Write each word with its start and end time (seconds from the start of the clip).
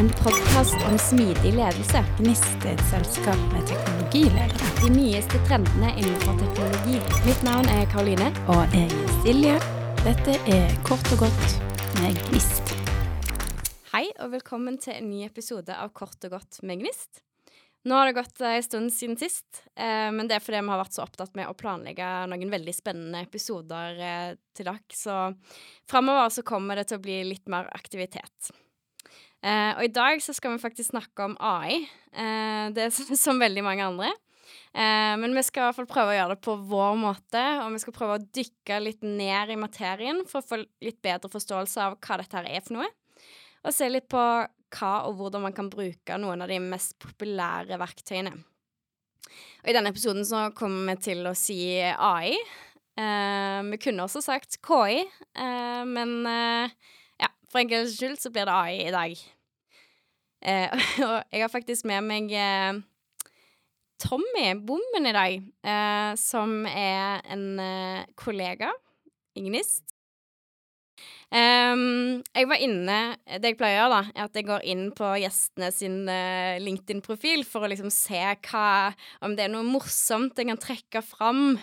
En 0.00 0.08
podkast 0.08 0.74
om 0.88 0.98
smidig 0.98 1.50
ledelse. 1.52 2.00
Gnist 2.16 2.62
er 2.64 2.70
et 2.72 2.82
selskap 2.88 3.40
med 3.52 3.66
teknologiledere. 3.68 4.68
De 4.78 4.88
nyeste 4.94 5.40
trendene 5.44 5.90
innenfor 5.92 6.38
teknologi. 6.40 6.94
Mitt 7.26 7.42
navn 7.44 7.68
er 7.68 7.82
Karoline. 7.92 8.30
Og 8.48 8.62
jeg 8.72 8.86
er 8.88 9.10
Silje. 9.18 9.58
Dette 10.00 10.38
er 10.48 10.72
Kort 10.88 11.04
og 11.12 11.26
godt 11.26 11.56
med 11.98 12.16
Gnist. 12.30 12.72
Hei, 13.90 14.06
og 14.24 14.30
velkommen 14.38 14.78
til 14.80 14.94
en 14.94 15.10
ny 15.10 15.26
episode 15.26 15.76
av 15.76 15.92
Kort 15.92 16.24
og 16.30 16.32
godt 16.38 16.62
med 16.64 16.80
Gnist. 16.80 17.20
Nå 17.84 18.00
har 18.00 18.08
det 18.08 18.16
gått 18.22 18.40
en 18.40 18.64
stund 18.64 18.96
siden 18.96 19.20
sist, 19.20 19.66
eh, 19.76 20.08
men 20.16 20.32
det 20.32 20.38
er 20.38 20.46
fordi 20.46 20.64
vi 20.64 20.72
har 20.72 20.80
vært 20.80 20.96
så 20.96 21.04
opptatt 21.04 21.36
med 21.36 21.48
å 21.48 21.58
planlegge 21.60 22.08
noen 22.32 22.56
veldig 22.56 22.76
spennende 22.76 23.20
episoder 23.28 24.00
eh, 24.00 24.32
til 24.56 24.72
dere, 24.72 24.96
så 24.96 25.20
framover 25.92 26.32
så 26.32 26.44
kommer 26.44 26.80
det 26.80 26.88
til 26.88 27.00
å 27.00 27.04
bli 27.04 27.20
litt 27.34 27.52
mer 27.52 27.68
aktivitet. 27.76 28.52
Eh, 29.40 29.70
og 29.72 29.84
i 29.86 29.92
dag 29.92 30.20
så 30.20 30.34
skal 30.36 30.54
vi 30.54 30.62
faktisk 30.62 30.92
snakke 30.92 31.30
om 31.30 31.36
AI. 31.40 31.80
Eh, 32.12 32.66
det 32.76 32.86
er 32.86 32.92
som, 32.94 33.14
som 33.24 33.40
veldig 33.40 33.64
mange 33.64 33.86
andre. 33.86 34.10
Eh, 34.70 35.16
men 35.20 35.34
vi 35.34 35.44
skal 35.46 35.64
i 35.64 35.66
hvert 35.68 35.78
fall 35.80 35.90
prøve 35.90 36.14
å 36.14 36.18
gjøre 36.18 36.36
det 36.36 36.44
på 36.46 36.56
vår 36.70 37.00
måte, 37.00 37.42
og 37.64 37.74
vi 37.74 37.82
skal 37.82 37.96
prøve 37.96 38.18
å 38.18 38.24
dykke 38.38 38.80
litt 38.84 39.06
ned 39.06 39.54
i 39.54 39.58
materien 39.58 40.22
for 40.28 40.42
å 40.42 40.46
få 40.46 40.60
litt 40.62 41.00
bedre 41.02 41.32
forståelse 41.32 41.86
av 41.86 41.98
hva 41.98 42.20
dette 42.20 42.38
her 42.38 42.50
er 42.50 42.64
for 42.66 42.78
noe. 42.78 42.90
Og 43.64 43.74
se 43.76 43.88
litt 43.90 44.08
på 44.10 44.22
hva 44.70 44.92
og 45.08 45.18
hvordan 45.18 45.48
man 45.48 45.56
kan 45.56 45.68
bruke 45.72 46.16
noen 46.20 46.44
av 46.44 46.50
de 46.50 46.60
mest 46.62 46.94
populære 47.02 47.78
verktøyene. 47.80 48.36
Og 49.60 49.68
I 49.70 49.74
denne 49.76 49.92
episoden 49.92 50.24
så 50.26 50.48
kommer 50.56 50.94
vi 50.94 51.10
til 51.10 51.26
å 51.28 51.34
si 51.36 51.58
AI. 51.80 52.36
Eh, 53.00 53.60
vi 53.70 53.80
kunne 53.82 54.06
også 54.06 54.22
sagt 54.24 54.58
KI, 54.66 55.02
eh, 55.38 55.82
men 55.88 56.14
eh, 56.28 56.72
for 57.50 57.62
enkelhets 57.62 57.98
skyld 57.98 58.20
så 58.22 58.32
blir 58.32 58.48
det 58.48 58.56
AI 58.56 58.86
i 58.86 58.94
dag. 58.94 59.26
Eh, 60.40 60.82
og 61.08 61.16
jeg 61.32 61.44
har 61.44 61.52
faktisk 61.52 61.88
med 61.90 62.06
meg 62.06 62.32
eh, 62.32 62.80
Tommy 64.00 64.46
Bommen 64.66 65.10
i 65.10 65.16
dag, 65.16 65.40
eh, 65.74 66.12
som 66.20 66.62
er 66.70 67.20
en 67.28 67.48
kollega 68.18 68.72
i 69.36 69.48
Gnist. 69.48 69.90
Um, 71.30 72.24
jeg 72.34 72.48
var 72.50 72.58
inne 72.58 72.94
Det 73.38 73.52
jeg 73.52 73.56
pleier 73.60 73.76
å 73.76 73.84
gjøre, 73.84 73.90
da, 73.92 74.14
er 74.16 74.24
at 74.24 74.34
jeg 74.34 74.46
går 74.48 74.64
inn 74.72 74.88
på 74.98 75.12
gjestene 75.22 75.68
sin 75.70 76.00
uh, 76.10 76.58
LinkedIn-profil 76.58 77.44
for 77.46 77.62
å 77.62 77.70
liksom 77.70 77.92
se 77.94 78.18
hva 78.48 78.90
Om 79.22 79.36
det 79.38 79.44
er 79.44 79.52
noe 79.52 79.62
morsomt 79.62 80.34
jeg 80.34 80.50
kan 80.50 80.58
trekke 80.58 81.04
fram. 81.06 81.54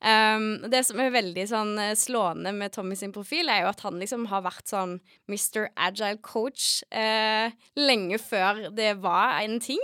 Um, 0.00 0.62
det 0.72 0.80
som 0.88 1.00
er 1.02 1.12
veldig 1.12 1.44
sånn 1.50 1.74
slående 1.98 2.54
med 2.56 2.72
Tommy 2.72 2.96
sin 2.96 3.12
profil, 3.12 3.50
er 3.52 3.66
jo 3.66 3.72
at 3.72 3.82
han 3.84 3.98
liksom 4.00 4.28
har 4.30 4.46
vært 4.46 4.70
sånn 4.70 4.98
Mr. 5.28 5.68
Agile 5.76 6.20
Coach 6.24 6.80
uh, 6.88 7.52
lenge 7.76 8.20
før 8.22 8.70
det 8.76 8.94
var 9.04 9.42
en 9.42 9.60
ting. 9.60 9.82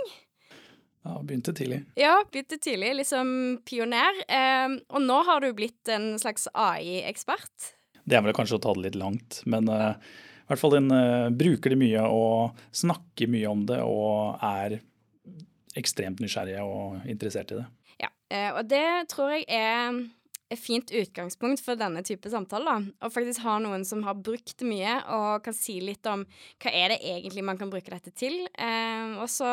Ja, 1.07 1.21
begynte 1.23 1.53
tidlig. 1.53 1.83
Ja, 1.95 2.23
begynte 2.31 2.57
tidlig. 2.57 2.95
Liksom 2.99 3.27
pioner. 3.65 4.17
Um, 4.27 4.79
og 4.91 5.03
nå 5.05 5.21
har 5.29 5.43
du 5.43 5.53
blitt 5.55 5.91
en 5.91 6.15
slags 6.19 6.49
AI-ekspert. 6.51 7.71
Det 8.03 8.17
er 8.17 8.25
vel 8.25 8.35
kanskje 8.35 8.57
å 8.57 8.63
ta 8.63 8.73
det 8.75 8.89
litt 8.89 8.99
langt, 8.99 9.41
men 9.47 9.69
uh, 9.71 9.93
i 9.93 10.49
hvert 10.49 10.61
fall 10.61 10.75
den 10.75 10.91
uh, 10.91 11.29
bruker 11.31 11.73
det 11.73 11.79
mye 11.79 12.03
og 12.11 12.59
snakker 12.75 13.31
mye 13.31 13.51
om 13.51 13.63
det 13.69 13.79
og 13.83 14.43
er 14.43 14.79
ekstremt 15.77 16.19
nysgjerrig 16.23 16.59
og 16.63 17.07
interessert 17.07 17.53
i 17.53 17.61
det. 17.61 17.67
Uh, 18.33 18.51
og 18.57 18.63
det 18.69 18.85
tror 19.11 19.33
jeg 19.35 19.47
er 19.47 20.01
et 20.47 20.59
fint 20.59 20.91
utgangspunkt 20.95 21.59
for 21.63 21.79
denne 21.79 22.03
type 22.07 22.29
samtaler. 22.31 22.85
Å 23.03 23.11
faktisk 23.11 23.43
ha 23.43 23.57
noen 23.63 23.83
som 23.87 24.05
har 24.07 24.19
brukt 24.19 24.63
mye, 24.63 24.99
og 25.11 25.43
kan 25.43 25.55
si 25.55 25.79
litt 25.83 26.07
om 26.07 26.23
hva 26.63 26.71
er 26.71 26.93
det 26.93 27.01
egentlig 27.03 27.43
man 27.43 27.59
kan 27.59 27.71
bruke 27.71 27.91
dette 27.91 28.13
til. 28.15 28.45
og 29.19 29.27
så 29.27 29.49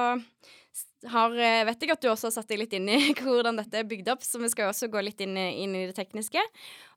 har, 1.11 1.34
vet 1.34 1.83
jeg 1.83 1.92
at 1.92 2.02
du 2.02 2.08
også 2.12 2.30
har 2.30 2.36
satt 2.36 2.50
deg 2.50 2.62
litt 2.62 2.77
inn 2.78 2.86
i 2.91 3.00
hvordan 3.19 3.58
dette 3.58 3.80
er 3.80 3.91
bygd 3.91 4.12
opp, 4.14 4.22
så 4.22 4.39
vi 4.42 4.52
skal 4.52 4.70
også 4.70 4.90
gå 4.92 5.02
litt 5.02 5.20
inn, 5.24 5.34
inn 5.34 5.74
i 5.74 5.86
det 5.90 5.96
tekniske. 5.98 6.42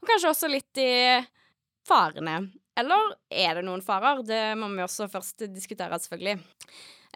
Og 0.02 0.10
kanskje 0.12 0.34
også 0.34 0.52
litt 0.52 0.82
i 0.82 0.92
farene. 1.88 2.38
Eller 2.78 3.16
er 3.34 3.58
det 3.58 3.66
noen 3.66 3.82
farer? 3.86 4.22
Det 4.26 4.42
må 4.60 4.70
vi 4.76 4.86
også 4.86 5.10
først 5.10 5.48
diskutere, 5.50 5.98
selvfølgelig. 6.04 6.38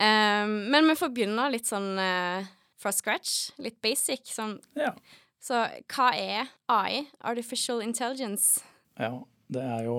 Eh, 0.01 0.49
men 0.73 0.89
vi 0.89 0.97
får 0.97 1.13
begynne 1.13 1.49
litt 1.53 1.69
sånn 1.69 1.91
uh, 1.99 2.49
fra 2.81 2.93
scratch. 2.95 3.51
Litt 3.61 3.79
basic. 3.83 4.25
Sånn. 4.33 4.57
Ja. 4.77 4.93
Så 5.41 5.63
hva 5.89 6.11
er 6.17 6.51
AI? 6.69 7.05
Artificial 7.25 7.81
Intelligence? 7.81 8.61
Ja, 8.99 9.23
det 9.51 9.63
er 9.65 9.87
jo, 9.87 9.97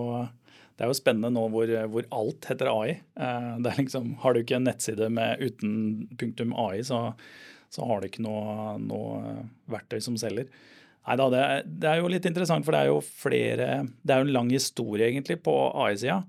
det 0.76 0.84
er 0.84 0.92
jo 0.92 0.98
spennende 0.98 1.32
nå 1.34 1.48
hvor, 1.53 1.72
hvor 1.94 2.06
alt 2.15 2.50
heter 2.50 2.71
AI. 2.71 2.98
Uh, 3.19 3.56
det 3.62 3.72
er 3.72 3.81
liksom, 3.82 4.12
har 4.22 4.34
du 4.34 4.42
ikke 4.42 4.60
en 4.60 4.69
nettside 4.71 5.09
med 5.12 5.42
uten 5.42 5.72
punktum 6.21 6.54
AI, 6.54 6.84
så, 6.87 7.09
så 7.72 7.88
har 7.88 8.03
du 8.03 8.10
ikke 8.10 8.25
noe, 8.26 8.76
noe 8.82 9.42
verktøy 9.72 9.98
som 10.04 10.19
selger. 10.21 10.50
Nei 11.03 11.19
da, 11.19 11.26
det, 11.32 11.42
det, 11.66 11.88
er 11.91 11.98
jo 11.98 12.10
litt 12.12 12.26
interessant, 12.28 12.62
for 12.66 12.75
det 12.75 12.84
er 12.84 12.92
jo 12.92 13.00
flere 13.03 13.69
Det 14.06 14.15
er 14.15 14.21
jo 14.21 14.28
en 14.28 14.37
lang 14.37 14.53
historie, 14.54 15.09
egentlig, 15.09 15.41
på 15.42 15.54
AI-sida. 15.82 16.21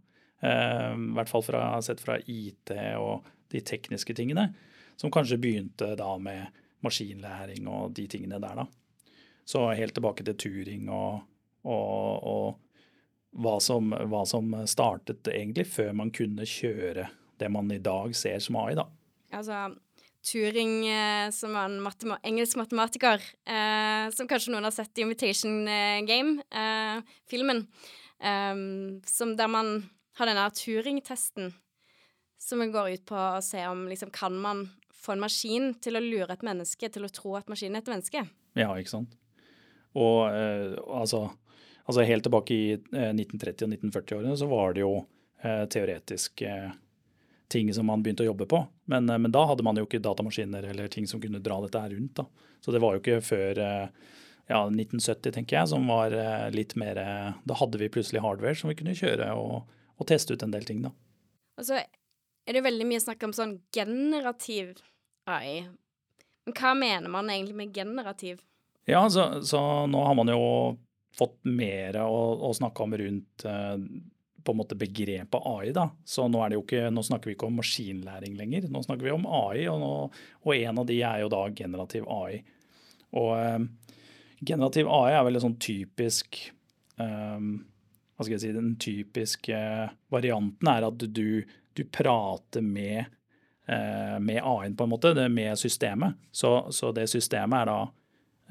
Eh, 0.42 0.94
I 0.97 1.13
hvert 1.18 1.30
fall 1.30 1.46
fra, 1.46 1.66
sett 1.86 2.02
fra 2.02 2.18
IT 2.19 2.74
og 2.97 3.28
de 3.53 3.62
tekniske 3.62 4.16
tingene. 4.18 4.50
Som 4.98 5.12
kanskje 5.12 5.40
begynte 5.42 5.94
da 6.00 6.12
med 6.22 6.62
maskinlæring 6.84 7.68
og 7.72 7.94
de 7.96 8.08
tingene 8.12 8.40
der, 8.44 8.64
da. 8.64 8.68
Så 9.46 9.66
helt 9.76 9.96
tilbake 9.96 10.24
til 10.24 10.38
Turing 10.40 10.90
og, 10.92 11.24
og, 11.68 12.28
og 12.28 13.40
hva, 13.44 13.58
som, 13.64 13.92
hva 13.92 14.24
som 14.30 14.54
startet 14.70 15.28
egentlig 15.31 15.68
før 15.72 15.92
man 15.98 16.14
kunne 16.16 16.48
kjøre 16.48 17.09
det 17.42 17.50
man 17.52 17.72
i 17.74 17.81
dag 17.84 18.14
ser 18.16 18.40
som 18.44 18.59
AI, 18.62 18.76
da. 18.78 18.86
Altså, 19.34 19.66
Turing, 20.24 20.86
eh, 20.88 21.30
som 21.36 21.56
var 21.58 21.68
en 21.68 21.81
matema 21.84 22.16
engelsk 22.24 22.56
matematiker, 22.56 23.20
eh, 23.44 24.06
som 24.16 24.30
kanskje 24.30 24.54
noen 24.54 24.64
har 24.64 24.72
sett 24.72 25.02
i 25.02 25.04
Invitation 25.04 25.68
eh, 25.68 26.00
Game-filmen, 26.08 27.66
eh, 28.22 28.54
eh, 28.54 29.34
der 29.36 29.52
man 29.52 29.74
har 30.16 30.30
denne 30.30 30.46
Turing-testen, 30.56 31.52
som 32.40 32.64
går 32.72 32.96
ut 32.96 33.06
på 33.10 33.18
å 33.18 33.44
se 33.44 33.66
om 33.68 33.84
liksom, 33.90 34.14
kan 34.16 34.38
man 34.40 34.70
få 35.03 35.16
en 35.16 35.24
maskin 35.24 35.74
til 35.84 36.00
å 36.00 36.03
lure 36.03 36.31
et 36.31 36.46
menneske 36.46 36.90
til 36.90 37.06
å 37.06 37.12
tro 37.14 37.36
at 37.40 37.50
maskinen 37.52 37.80
er 37.80 37.86
et 37.86 37.91
menneske. 37.91 38.25
Ja, 38.59 38.69
ikke 38.74 38.96
sant. 38.96 39.18
Og 39.94 40.30
eh, 40.31 40.78
altså, 40.88 41.25
altså, 41.86 42.08
helt 42.08 42.25
tilbake 42.25 42.56
i 42.56 42.78
1930- 42.78 43.68
og 43.68 43.75
1940-årene 43.75 44.40
så 44.40 44.50
var 44.52 44.78
det 44.78 44.86
jo 44.86 44.96
teoretisk 45.44 46.40
ting 47.53 47.74
som 47.74 47.86
man 47.86 48.03
begynte 48.03 48.25
å 48.25 48.31
jobbe 48.31 48.47
på. 48.50 48.59
Men, 48.90 49.09
eh, 49.09 49.18
men, 49.18 49.31
da 49.31 49.46
hadde 49.46 49.66
man 49.66 49.78
jo 49.78 49.86
ikke 49.88 50.02
datamaskiner 50.03 50.66
eller 50.72 50.92
ting 50.92 51.08
som 51.09 51.22
kunne 51.22 51.42
dra 51.44 51.59
dette 51.62 51.80
her 51.80 51.94
rundt. 51.94 52.16
da. 52.16 52.25
Så 52.62 52.74
det 52.74 52.81
var 52.84 52.96
jo 52.96 53.03
ikke 53.03 53.22
før 53.22 53.62
eh, 53.62 53.88
ja, 54.50 54.62
1970, 54.68 55.31
tenker 55.38 55.59
jeg, 55.59 55.72
som 55.72 55.86
var 55.88 56.16
eh, 56.18 56.50
litt 56.56 56.75
mer 56.80 57.00
Da 57.46 57.59
hadde 57.59 57.80
vi 57.80 57.92
plutselig 57.94 58.24
hardware 58.24 58.58
som 58.59 58.72
vi 58.72 58.78
kunne 58.80 58.97
kjøre 58.97 59.30
og, 59.40 59.69
og 59.97 60.09
teste 60.09 60.36
ut 60.36 60.44
en 60.44 60.56
del 60.56 60.66
ting, 60.68 60.81
da. 60.84 60.92
Og 61.62 61.68
så 61.68 61.78
er 61.78 62.58
det 62.58 62.66
veldig 62.66 62.90
mye 62.90 63.03
snakk 63.03 63.24
om 63.28 63.36
sånn 63.36 63.59
generativ 63.75 64.74
AI. 65.30 65.68
Men 66.46 66.58
hva 66.58 66.74
mener 66.76 67.12
man 67.12 67.30
egentlig 67.32 67.56
med 67.56 67.76
generativ? 67.76 68.42
Ja, 68.86 69.06
så, 69.10 69.44
så 69.48 69.62
nå 69.88 70.02
har 70.04 70.18
man 70.20 70.32
jo 70.32 70.42
fått 71.16 71.38
mer 71.48 72.02
å, 72.04 72.18
å 72.50 72.52
snakke 72.58 72.84
om 72.84 72.98
rundt 73.00 73.46
på 74.44 74.52
en 74.52 74.58
måte 74.58 74.76
begrepet 74.76 75.42
AI. 75.46 75.72
da. 75.72 75.90
Så 76.06 76.28
nå, 76.28 76.42
ikke, 76.58 76.90
nå, 76.92 77.04
snakker 77.04 77.30
vi 77.30 77.38
ikke 77.38 77.48
om 77.48 77.60
maskinlæring 77.62 78.36
lenger, 78.38 78.68
nå 78.72 78.84
snakker 78.84 79.08
vi 79.08 79.14
om 79.16 79.28
AI. 79.28 79.66
Og, 79.72 79.80
nå, 79.80 79.92
og 80.44 80.56
en 80.56 80.82
av 80.82 80.90
de 80.90 81.00
er 81.00 81.24
jo 81.24 81.32
da 81.32 81.44
generativ 81.56 82.08
AI. 82.12 82.42
Og 83.20 83.32
eh, 83.38 83.60
generativ 84.42 84.90
AI 84.92 85.16
er 85.16 85.26
vel 85.28 85.40
en 85.40 85.46
sånn 85.46 85.60
typisk 85.62 86.40
eh, 87.00 87.50
Hva 88.14 88.26
skal 88.26 88.34
jeg 88.36 88.42
si 88.42 88.54
Den 88.56 88.74
typiske 88.82 89.60
varianten 90.14 90.72
er 90.72 90.88
at 90.90 91.06
du, 91.06 91.44
du 91.78 91.84
prater 91.94 92.66
med, 92.66 93.06
eh, 93.06 93.12
med 93.65 94.42
AI-en, 94.44 94.74
på 94.75 94.83
en 94.83 94.92
måte, 94.92 95.13
med 95.31 95.56
systemet. 95.60 96.18
Så, 96.36 96.50
så 96.75 96.89
det 96.92 97.06
systemet 97.07 97.62
er 97.62 97.69
da 97.69 97.77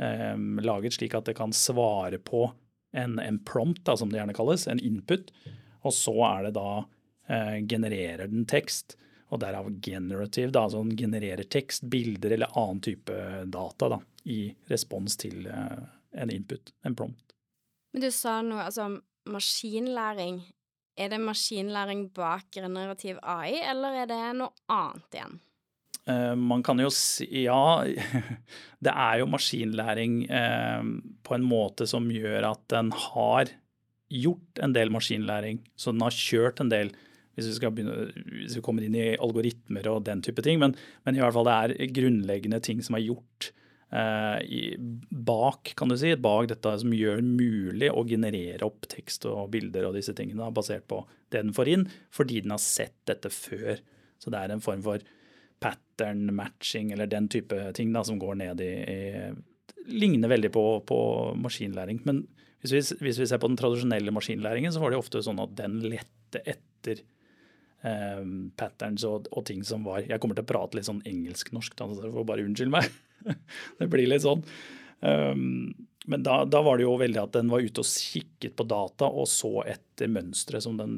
eh, 0.01 0.37
laget 0.65 0.97
slik 0.97 1.15
at 1.15 1.29
det 1.29 1.37
kan 1.37 1.53
svare 1.53 2.19
på 2.19 2.47
en, 2.93 3.19
en 3.19 3.39
prompt, 3.45 3.85
da, 3.85 3.97
som 3.97 4.11
det 4.11 4.21
gjerne 4.21 4.37
kalles, 4.37 4.67
en 4.69 4.81
input. 4.81 5.33
Og 5.83 5.95
så 5.95 6.15
er 6.29 6.49
det 6.49 6.55
da 6.57 6.85
eh, 7.29 7.59
genererer 7.69 8.31
den 8.31 8.47
tekst, 8.49 8.97
og 9.33 9.41
derav 9.41 9.71
generative, 9.81 10.53
da, 10.53 10.67
altså 10.67 10.83
den 10.85 10.97
genererer 10.97 11.49
tekst, 11.49 11.87
bilder 11.89 12.35
eller 12.37 12.53
annen 12.59 12.83
type 12.85 13.17
data 13.49 13.89
da, 13.95 14.01
i 14.29 14.43
respons 14.69 15.17
til 15.21 15.47
eh, 15.49 15.79
en 16.21 16.33
input, 16.33 16.75
en 16.85 16.97
prompt. 16.97 17.37
Men 17.93 18.05
du 18.05 18.11
sa 18.13 18.41
noe, 18.45 18.67
altså 18.69 18.89
maskinlæring. 19.29 20.43
Er 20.99 21.09
det 21.13 21.23
maskinlæring 21.25 22.11
bak 22.13 22.51
generativ 22.53 23.17
AI, 23.23 23.63
eller 23.71 24.03
er 24.03 24.11
det 24.11 24.21
noe 24.37 24.53
annet 24.73 25.17
igjen? 25.17 25.41
Uh, 26.03 26.35
man 26.35 26.65
kan 26.67 26.81
jo 26.83 26.89
si 26.91 27.29
Ja, 27.45 27.85
det 28.85 28.93
er 28.93 29.21
jo 29.21 29.31
maskinlæring 29.31 30.25
uh, 30.27 30.83
på 31.23 31.37
en 31.39 31.47
måte 31.47 31.87
som 31.89 32.11
gjør 32.11 32.51
at 32.51 32.65
den 32.75 32.91
har 33.09 33.55
gjort 34.13 34.61
en 34.61 34.75
del 34.77 34.93
maskinlæring, 34.93 35.63
så 35.79 35.95
den 35.95 36.05
har 36.05 36.13
kjørt 36.13 36.61
en 36.61 36.73
del 36.73 36.93
hvis 37.33 37.49
vi, 37.49 37.69
begynne, 37.71 38.11
hvis 38.43 38.59
vi 38.59 38.63
kommer 38.65 38.85
inn 38.85 38.97
i 38.99 39.15
algoritmer 39.15 39.87
og 39.89 40.03
den 40.05 40.21
type 40.21 40.43
ting. 40.45 40.59
Men, 40.61 40.75
men 41.07 41.17
i 41.17 41.23
hvert 41.23 41.33
fall 41.33 41.49
det 41.49 41.55
er 41.57 41.95
grunnleggende 41.97 42.61
ting 42.61 42.83
som 42.85 42.99
er 42.99 43.07
gjort 43.07 43.53
i, 43.93 44.61
bak 45.11 45.75
kan 45.77 45.91
du 45.93 45.99
si, 46.01 46.15
bak 46.17 46.47
dette 46.49 46.71
som 46.81 46.95
gjør 46.97 47.21
mulig 47.27 47.91
å 47.93 48.07
generere 48.09 48.65
opp 48.65 48.87
tekst 48.89 49.27
og 49.29 49.51
bilder 49.53 49.85
og 49.89 49.99
disse 49.99 50.15
tingene 50.17 50.49
basert 50.55 50.87
på 50.89 51.03
det 51.33 51.43
den 51.43 51.53
får 51.57 51.71
inn, 51.75 51.85
fordi 52.13 52.41
den 52.45 52.55
har 52.55 52.63
sett 52.63 52.97
dette 53.09 53.29
før. 53.33 53.83
Så 54.17 54.33
det 54.33 54.41
er 54.41 54.55
en 54.55 54.65
form 54.65 54.85
for 54.85 55.05
pattern 55.63 56.33
matching 56.35 56.93
eller 56.93 57.11
den 57.11 57.29
type 57.33 57.59
ting 57.77 57.93
da, 57.95 58.05
som 58.05 58.21
går 58.21 58.39
ned 58.43 58.63
i, 58.65 58.73
i 58.73 59.91
Ligner 59.93 60.31
veldig 60.31 60.53
på, 60.55 60.65
på 60.87 60.99
maskinlæring. 61.43 62.05
Men 62.07 62.23
hvis 62.63 62.73
vi, 62.75 62.83
hvis 63.03 63.19
vi, 63.19 63.27
ser 63.27 63.41
på 63.43 63.49
den 63.51 63.59
tradisjonelle 63.59 64.15
maskinlæringen, 64.15 64.71
så 64.71 64.83
var 64.83 64.93
det 64.93 65.01
ofte 65.01 65.23
sånn 65.25 65.41
at 65.43 65.57
den 65.59 65.81
lette 65.83 66.43
etter 66.47 67.01
eh, 67.83 68.21
patterns 68.59 69.07
og, 69.09 69.27
og, 69.33 69.43
ting 69.49 69.65
som 69.67 69.83
var 69.87 70.07
Jeg 70.07 70.23
kommer 70.23 70.39
til 70.39 70.47
å 70.47 70.53
prate 70.53 70.79
litt 70.79 70.87
sånn 70.87 71.03
engelsk-norsk, 71.09 71.75
så 71.75 71.99
dere 71.99 72.13
får 72.15 72.29
bare 72.29 72.47
unnskylde 72.47 72.77
meg. 72.77 72.87
det 73.79 73.89
blir 73.93 74.11
litt 74.11 74.25
sånn. 74.25 74.45
Um, 75.03 75.73
men 76.05 76.23
da, 76.23 76.45
da, 76.45 76.63
var 76.63 76.79
det 76.79 76.87
jo 76.87 76.97
veldig 76.99 77.21
at 77.21 77.35
den 77.37 77.51
var 77.51 77.63
ute 77.63 77.83
og 77.83 77.87
kikket 77.87 78.57
på 78.59 78.67
data 78.67 79.07
og 79.07 79.29
så 79.31 79.63
etter 79.71 80.11
mønstre 80.11 80.61
som 80.63 80.79
den 80.79 80.97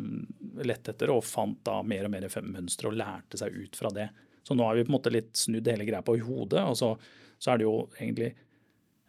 lette 0.64 0.94
etter, 0.94 1.12
og 1.12 1.26
fant 1.28 1.60
da 1.66 1.82
mer 1.84 2.06
og 2.06 2.14
mer 2.14 2.28
mønstre 2.46 2.88
og 2.88 2.96
lærte 2.96 3.40
seg 3.40 3.52
ut 3.52 3.76
fra 3.76 3.92
det. 3.92 4.08
Så 4.44 4.56
nå 4.56 4.64
har 4.64 4.76
vi 4.76 4.84
på 4.84 4.92
en 4.92 4.96
måte 4.96 5.12
litt 5.12 5.34
snudd 5.36 5.68
hele 5.68 5.86
greia 5.88 6.00
på 6.04 6.16
hodet, 6.24 6.62
og 6.64 6.76
så, 6.80 6.94
så 7.38 7.52
er 7.52 7.60
det 7.60 7.66
jo 7.66 7.76
egentlig 7.98 8.30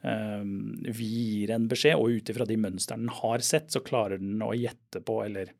um, 0.01 0.75
Vi 0.95 1.07
gir 1.07 1.55
en 1.55 1.69
beskjed, 1.71 1.95
og 1.99 2.11
ut 2.11 2.33
ifra 2.33 2.47
de 2.49 2.59
mønstrene 2.59 3.07
den 3.07 3.15
har 3.21 3.43
sett, 3.47 3.71
så 3.71 3.83
klarer 3.83 4.19
den 4.19 4.43
å 4.43 4.51
gjette 4.55 4.99
på, 5.05 5.21
eller 5.23 5.53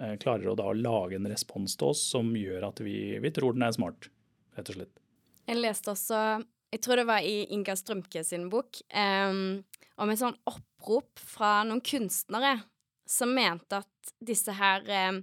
uh, 0.00 0.16
klarer 0.20 0.48
å 0.48 0.58
da 0.60 0.72
lage 0.76 1.20
en 1.20 1.28
respons 1.28 1.76
til 1.76 1.92
oss 1.92 2.08
som 2.16 2.32
gjør 2.36 2.70
at 2.72 2.80
vi, 2.84 3.18
vi 3.20 3.36
tror 3.36 3.56
den 3.56 3.68
er 3.68 3.76
smart, 3.76 4.08
rett 4.56 4.72
og 4.72 4.80
slett. 4.80 5.00
Jeg 5.44 5.60
leste 5.60 5.92
også 5.92 6.20
jeg 6.74 6.82
tror 6.82 6.98
det 6.98 7.06
var 7.06 7.22
i 7.22 7.44
Inga 7.54 7.76
Strømke 7.78 8.24
sin 8.26 8.48
bok, 8.50 8.80
um, 8.90 9.62
om 10.02 10.10
et 10.10 10.18
sånn 10.18 10.36
opprop 10.50 11.20
fra 11.22 11.60
noen 11.66 11.82
kunstnere 11.84 12.56
som 13.06 13.34
mente 13.36 13.78
at 13.78 14.14
disse 14.24 14.52
her 14.56 14.82
um, 15.12 15.20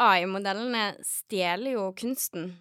AI-modellene 0.00 0.94
stjeler 1.04 1.76
jo 1.76 1.90
kunsten. 1.98 2.54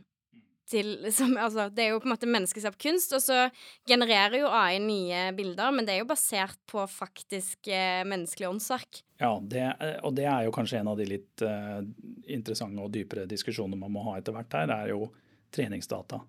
Til, 0.74 0.96
som, 1.14 1.36
altså, 1.38 1.68
det 1.70 1.84
er 1.86 1.92
jo 1.94 2.00
på 2.02 2.08
en 2.08 2.14
måte 2.16 2.28
menneskeskapt 2.28 2.80
kunst, 2.82 3.14
og 3.14 3.22
så 3.22 3.46
genererer 3.88 4.40
jo 4.42 4.50
AI 4.50 4.80
nye 4.82 5.28
bilder, 5.38 5.70
men 5.76 5.86
det 5.86 5.96
er 5.96 6.02
jo 6.02 6.10
basert 6.10 6.58
på 6.72 6.84
faktisk 6.90 7.70
eh, 7.70 8.02
menneskelig 8.10 8.48
åndsverk. 8.50 9.04
Ja, 9.22 9.36
det, 9.38 9.68
og 10.02 10.16
det 10.18 10.26
er 10.26 10.48
jo 10.48 10.56
kanskje 10.56 10.80
en 10.80 10.90
av 10.90 10.98
de 10.98 11.06
litt 11.12 11.44
uh, 11.46 11.84
interessante 12.26 12.82
og 12.82 12.90
dypere 12.96 13.28
diskusjonene 13.30 13.78
man 13.84 13.94
må 13.94 14.08
ha 14.08 14.18
etter 14.18 14.34
hvert 14.34 14.58
her, 14.58 14.72
det 14.72 14.80
er 14.80 14.96
jo 14.96 15.12
treningsdata. 15.54 16.24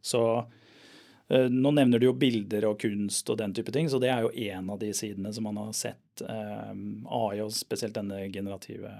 Så 0.00 0.24
Eh, 0.40 0.69
nå 1.30 1.70
nevner 1.70 1.98
du 1.98 2.08
jo 2.08 2.16
bilder 2.18 2.64
og 2.66 2.80
kunst 2.82 3.28
og 3.30 3.38
den 3.38 3.52
type 3.54 3.70
ting, 3.70 3.86
så 3.90 4.00
det 4.02 4.08
er 4.10 4.24
jo 4.24 4.32
en 4.50 4.70
av 4.74 4.80
de 4.80 4.90
sidene 4.96 5.30
som 5.34 5.46
man 5.46 5.60
har 5.60 5.70
sett 5.78 6.24
eh, 6.26 6.72
AI, 7.06 7.38
og 7.44 7.52
spesielt 7.54 7.94
denne 7.94 8.24
generative 8.34 8.90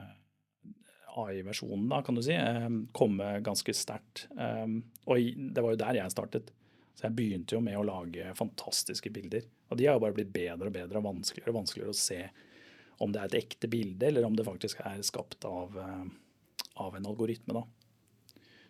AI-versjonen, 1.18 1.88
da, 1.90 1.98
kan 2.06 2.14
du 2.14 2.22
si, 2.22 2.36
eh, 2.38 2.68
komme 2.94 3.32
ganske 3.42 3.74
sterkt. 3.74 4.28
og 4.30 5.18
det 5.18 5.64
var 5.64 5.74
jo 5.74 5.82
der 5.82 5.98
jeg 5.98 6.14
startet. 6.14 6.54
Så 6.94 7.08
jeg 7.08 7.16
begynte 7.18 7.56
jo 7.56 7.64
med 7.64 7.78
å 7.80 7.86
lage 7.86 8.30
fantastiske 8.38 9.10
bilder. 9.10 9.46
Og 9.72 9.78
de 9.78 9.86
har 9.88 9.96
jo 9.96 10.02
bare 10.04 10.14
blitt 10.14 10.34
bedre 10.34 10.68
og 10.68 10.74
bedre 10.74 11.00
og 11.00 11.06
vanskeligere 11.08 11.50
og 11.50 11.62
vanskeligere 11.62 11.94
å 11.94 11.98
se 11.98 12.22
om 13.00 13.10
det 13.10 13.22
er 13.22 13.30
et 13.30 13.38
ekte 13.40 13.70
bilde, 13.72 14.06
eller 14.06 14.26
om 14.28 14.36
det 14.36 14.44
faktisk 14.44 14.82
er 14.84 15.00
skapt 15.02 15.46
av, 15.48 15.78
av 16.84 16.98
en 16.98 17.06
algoritme, 17.08 17.56
da. 17.56 17.64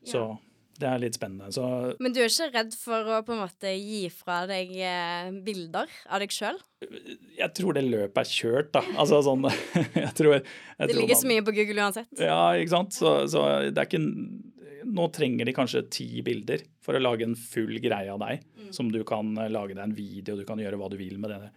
Så 0.06 0.22
ja 0.22 0.36
det 0.80 0.88
er 0.88 1.00
litt 1.02 1.16
spennende. 1.16 1.50
Så 1.54 1.64
Men 2.02 2.14
du 2.14 2.20
er 2.22 2.30
ikke 2.30 2.50
redd 2.54 2.74
for 2.78 3.08
å 3.16 3.20
på 3.26 3.34
en 3.34 3.42
måte 3.42 3.72
gi 3.76 4.02
fra 4.12 4.42
deg 4.48 4.72
eh, 4.76 5.30
bilder 5.44 5.90
av 6.08 6.22
deg 6.22 6.34
sjøl? 6.34 6.60
Jeg 7.36 7.52
tror 7.56 7.76
det 7.76 7.84
løpet 7.86 8.20
er 8.22 8.30
kjørt, 8.30 8.70
da. 8.76 8.82
Altså 9.00 9.20
sånn 9.26 9.44
jeg 10.04 10.12
tror, 10.16 10.38
jeg 10.38 10.44
Det 10.80 10.96
ligger 10.96 11.14
man, 11.14 11.22
så 11.22 11.30
mye 11.32 11.46
på 11.46 11.56
Google 11.58 11.88
uansett. 11.88 12.10
Ja, 12.16 12.40
ikke 12.56 12.74
sant. 12.74 12.96
Så, 12.96 13.14
så, 13.32 13.44
det 13.68 13.76
er 13.76 13.90
ikke 13.90 14.04
Nå 14.90 15.10
trenger 15.12 15.44
de 15.44 15.52
kanskje 15.52 15.82
ti 15.92 16.22
bilder 16.24 16.62
for 16.80 16.96
å 16.96 17.02
lage 17.02 17.26
en 17.26 17.36
full 17.36 17.74
greie 17.84 18.08
av 18.08 18.22
deg. 18.22 18.46
Mm. 18.56 18.70
Som 18.74 18.88
du 18.92 19.02
kan 19.08 19.34
eh, 19.36 19.52
lage 19.52 19.76
deg 19.76 19.84
en 19.84 19.96
video, 19.96 20.38
du 20.38 20.46
kan 20.48 20.60
gjøre 20.60 20.80
hva 20.80 20.88
du 20.92 20.96
vil 21.00 21.18
med 21.20 21.34
det. 21.34 21.50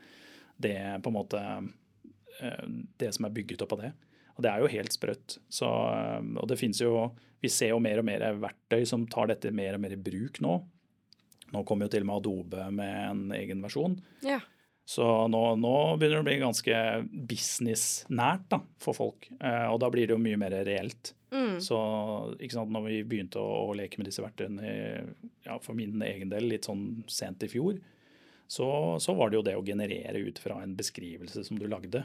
Det 0.68 0.80
på 1.04 1.12
en 1.12 1.16
måte 1.16 1.40
eh, 1.40 2.66
Det 3.00 3.14
som 3.16 3.30
er 3.30 3.38
bygget 3.40 3.64
opp 3.64 3.78
av 3.78 3.86
det. 3.86 3.94
Og 4.38 4.46
det 4.46 4.50
er 4.52 4.64
jo 4.64 4.72
helt 4.74 4.96
sprøtt. 4.96 5.38
Så, 5.52 5.68
og 5.68 6.50
det 6.50 6.58
finnes 6.62 6.82
jo 6.82 7.12
vi 7.44 7.52
ser 7.52 7.74
jo 7.74 7.82
mer 7.84 8.00
og 8.00 8.08
mer 8.08 8.24
verktøy 8.40 8.86
som 8.88 9.04
tar 9.12 9.28
dette 9.34 9.52
mer 9.52 9.76
og 9.76 9.82
mer 9.84 9.94
i 9.98 10.00
bruk 10.00 10.40
nå. 10.44 10.54
Nå 11.54 11.62
kommer 11.68 11.86
jo 11.86 11.92
til 11.94 12.06
og 12.06 12.08
med 12.08 12.22
Adobe 12.22 12.68
med 12.72 12.94
en 13.10 13.24
egen 13.36 13.60
versjon. 13.66 13.98
Ja. 14.24 14.40
Så 14.88 15.04
nå, 15.32 15.42
nå, 15.60 15.74
begynner 16.00 16.22
det 16.22 16.24
å 16.24 16.28
bli 16.28 16.38
ganske 16.40 16.78
businessnært 17.30 18.48
da, 18.52 18.62
for 18.84 18.96
folk. 18.96 19.28
Eh, 19.40 19.68
og 19.68 19.82
da 19.84 19.92
blir 19.92 20.08
det 20.08 20.16
jo 20.16 20.24
mye 20.24 20.40
mer 20.40 20.56
reelt. 20.64 21.14
Mm. 21.36 21.60
Så 21.64 21.78
ikke 22.40 22.58
sant, 22.58 22.72
når 22.72 22.88
vi 22.88 23.04
begynte 23.12 23.44
å, 23.44 23.68
å 23.68 23.78
leke 23.78 24.00
med 24.00 24.08
disse 24.08 24.24
verktøyene, 24.24 24.74
ja, 25.44 25.60
for 25.64 25.76
min 25.76 26.00
egen 26.08 26.32
del 26.32 26.48
litt 26.52 26.68
sånn 26.70 27.04
sent 27.12 27.44
i 27.44 27.52
fjor, 27.52 27.76
så, 28.48 28.68
så 29.04 29.16
var 29.18 29.32
det 29.32 29.40
jo 29.40 29.46
det 29.48 29.60
å 29.60 29.66
generere 29.66 30.24
ut 30.24 30.40
fra 30.40 30.60
en 30.64 30.76
beskrivelse 30.80 31.44
som 31.48 31.60
du 31.60 31.68
lagde. 31.68 32.04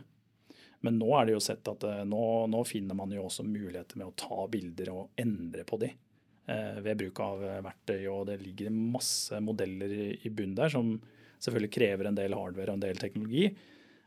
Men 0.80 0.98
nå 0.98 1.08
er 1.18 1.26
det 1.26 1.34
jo 1.34 1.42
sett 1.42 1.68
at 1.70 1.84
eh, 1.84 2.04
nå, 2.06 2.24
nå, 2.50 2.62
finner 2.66 2.98
man 2.98 3.12
jo 3.14 3.24
også 3.26 3.46
muligheter 3.46 3.98
med 3.98 4.10
å 4.10 4.16
ta 4.18 4.46
bilder 4.50 4.92
og 4.94 5.18
endre 5.18 5.64
på 5.66 5.78
de 5.82 5.90
eh, 5.90 6.78
ved 6.84 7.00
bruk 7.00 7.22
av 7.24 7.42
eh, 7.44 7.62
verktøy. 7.64 8.02
Og 8.12 8.28
det 8.30 8.38
ligger 8.44 8.74
masse 8.74 9.40
modeller 9.42 9.94
i, 10.14 10.30
bunnen 10.30 10.56
der 10.58 10.70
som 10.72 10.94
selvfølgelig 11.38 11.74
krever 11.74 12.10
en 12.10 12.18
del 12.18 12.36
hardware 12.36 12.70
og 12.70 12.78
en 12.78 12.86
del 12.86 13.00
teknologi. 13.00 13.48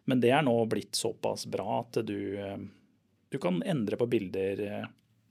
Men 0.07 0.23
det 0.23 0.31
er 0.33 0.45
nå 0.47 0.56
blitt 0.71 0.97
såpass 0.97 1.45
bra 1.51 1.81
at 1.81 2.00
du, 2.07 2.39
du 3.29 3.38
kan 3.39 3.59
endre 3.62 4.00
på 4.00 4.07
bilder 4.09 4.63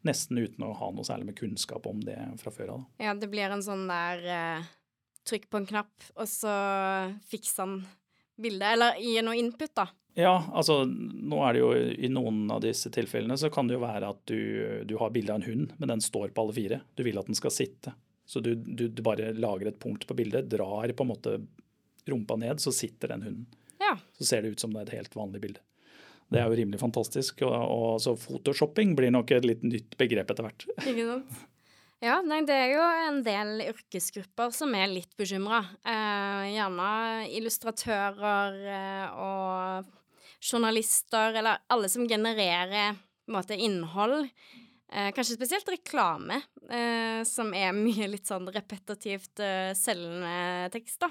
nesten 0.06 0.38
uten 0.38 0.62
å 0.64 0.70
ha 0.78 0.90
noe 0.94 1.04
særlig 1.04 1.32
med 1.32 1.37
kunnskap 1.40 1.88
om 1.90 1.98
det 2.04 2.16
fra 2.40 2.52
før 2.54 2.76
av. 2.76 2.84
Ja, 3.02 3.16
det 3.19 3.28
blir 3.32 3.50
en 3.50 3.64
sånn 3.64 3.82
der 3.90 4.22
trykk 5.26 5.50
på 5.50 5.60
en 5.60 5.66
knapp, 5.69 6.06
og 6.14 6.31
så 6.31 6.54
fikser 7.28 7.66
han 7.66 7.75
bildet. 8.40 8.69
Eller 8.70 9.02
gir 9.02 9.26
noe 9.26 9.37
input, 9.37 9.75
da. 9.76 9.90
Ja, 10.19 10.35
altså 10.53 10.83
nå 10.87 11.39
er 11.47 11.55
det 11.55 11.61
jo 11.62 11.71
i 11.75 12.11
noen 12.11 12.43
av 12.51 12.62
disse 12.65 12.91
tilfellene 12.93 13.37
så 13.39 13.51
kan 13.53 13.69
det 13.69 13.77
jo 13.77 13.85
være 13.85 14.11
at 14.11 14.21
du, 14.29 14.41
du 14.89 14.97
har 15.01 15.12
bilde 15.15 15.33
av 15.33 15.41
en 15.41 15.47
hund, 15.47 15.75
men 15.79 15.93
den 15.93 16.03
står 16.05 16.35
på 16.35 16.45
alle 16.45 16.57
fire. 16.57 16.81
Du 16.99 17.05
vil 17.07 17.21
at 17.21 17.31
den 17.31 17.39
skal 17.39 17.55
sitte. 17.55 17.95
Så 18.26 18.43
du, 18.43 18.52
du, 18.55 18.88
du, 18.88 19.02
bare 19.02 19.33
lager 19.35 19.71
et 19.71 19.81
punkt 19.83 20.07
på 20.07 20.14
bildet, 20.19 20.50
drar 20.50 20.93
på 20.95 21.07
en 21.07 21.11
måte 21.11 21.38
rumpa 22.11 22.37
ned, 22.38 22.61
så 22.62 22.73
sitter 22.75 23.14
den 23.14 23.26
hunden. 23.26 23.47
Ja. 23.81 23.97
Så 24.19 24.29
ser 24.29 24.43
det 24.43 24.55
ut 24.55 24.62
som 24.62 24.75
det 24.75 24.83
er 24.83 24.88
et 24.90 24.99
helt 25.00 25.17
vanlig 25.19 25.43
bilde. 25.43 25.62
Det 26.31 26.38
er 26.38 26.47
jo 26.47 26.59
rimelig 26.61 26.79
fantastisk. 26.79 27.43
Og, 27.47 27.55
og 27.55 28.02
så 28.02 28.14
photoshopping 28.19 28.95
blir 28.99 29.11
nok 29.14 29.33
et 29.35 29.47
litt 29.47 29.64
nytt 29.67 29.97
begrep 29.99 30.31
etter 30.31 30.47
hvert. 30.47 30.67
Ikke 30.93 31.07
sant? 31.09 31.47
Ja, 32.00 32.21
nei, 32.25 32.38
det 32.49 32.55
er 32.57 32.71
jo 32.73 32.85
en 33.11 33.19
del 33.26 33.64
yrkesgrupper 33.67 34.55
som 34.57 34.73
er 34.79 34.88
litt 34.88 35.11
bekymra. 35.21 35.59
Eh, 35.85 36.45
gjerne 36.55 36.93
illustratører 37.37 38.57
eh, 38.73 39.19
og 39.21 39.90
journalister, 40.40 41.37
eller 41.37 41.62
alle 41.68 41.88
som 41.92 42.09
genererer 42.09 42.97
måte, 43.30 43.54
innhold. 43.54 44.28
Eh, 44.92 45.12
kanskje 45.14 45.37
spesielt 45.37 45.68
reklame, 45.68 46.40
eh, 46.70 47.23
som 47.25 47.54
er 47.54 47.73
mye 47.76 48.09
litt 48.11 48.26
sånn 48.26 48.49
repetitivt 48.50 49.42
eh, 49.44 49.70
selgende 49.78 50.70
tekst, 50.75 50.99
da. 51.04 51.11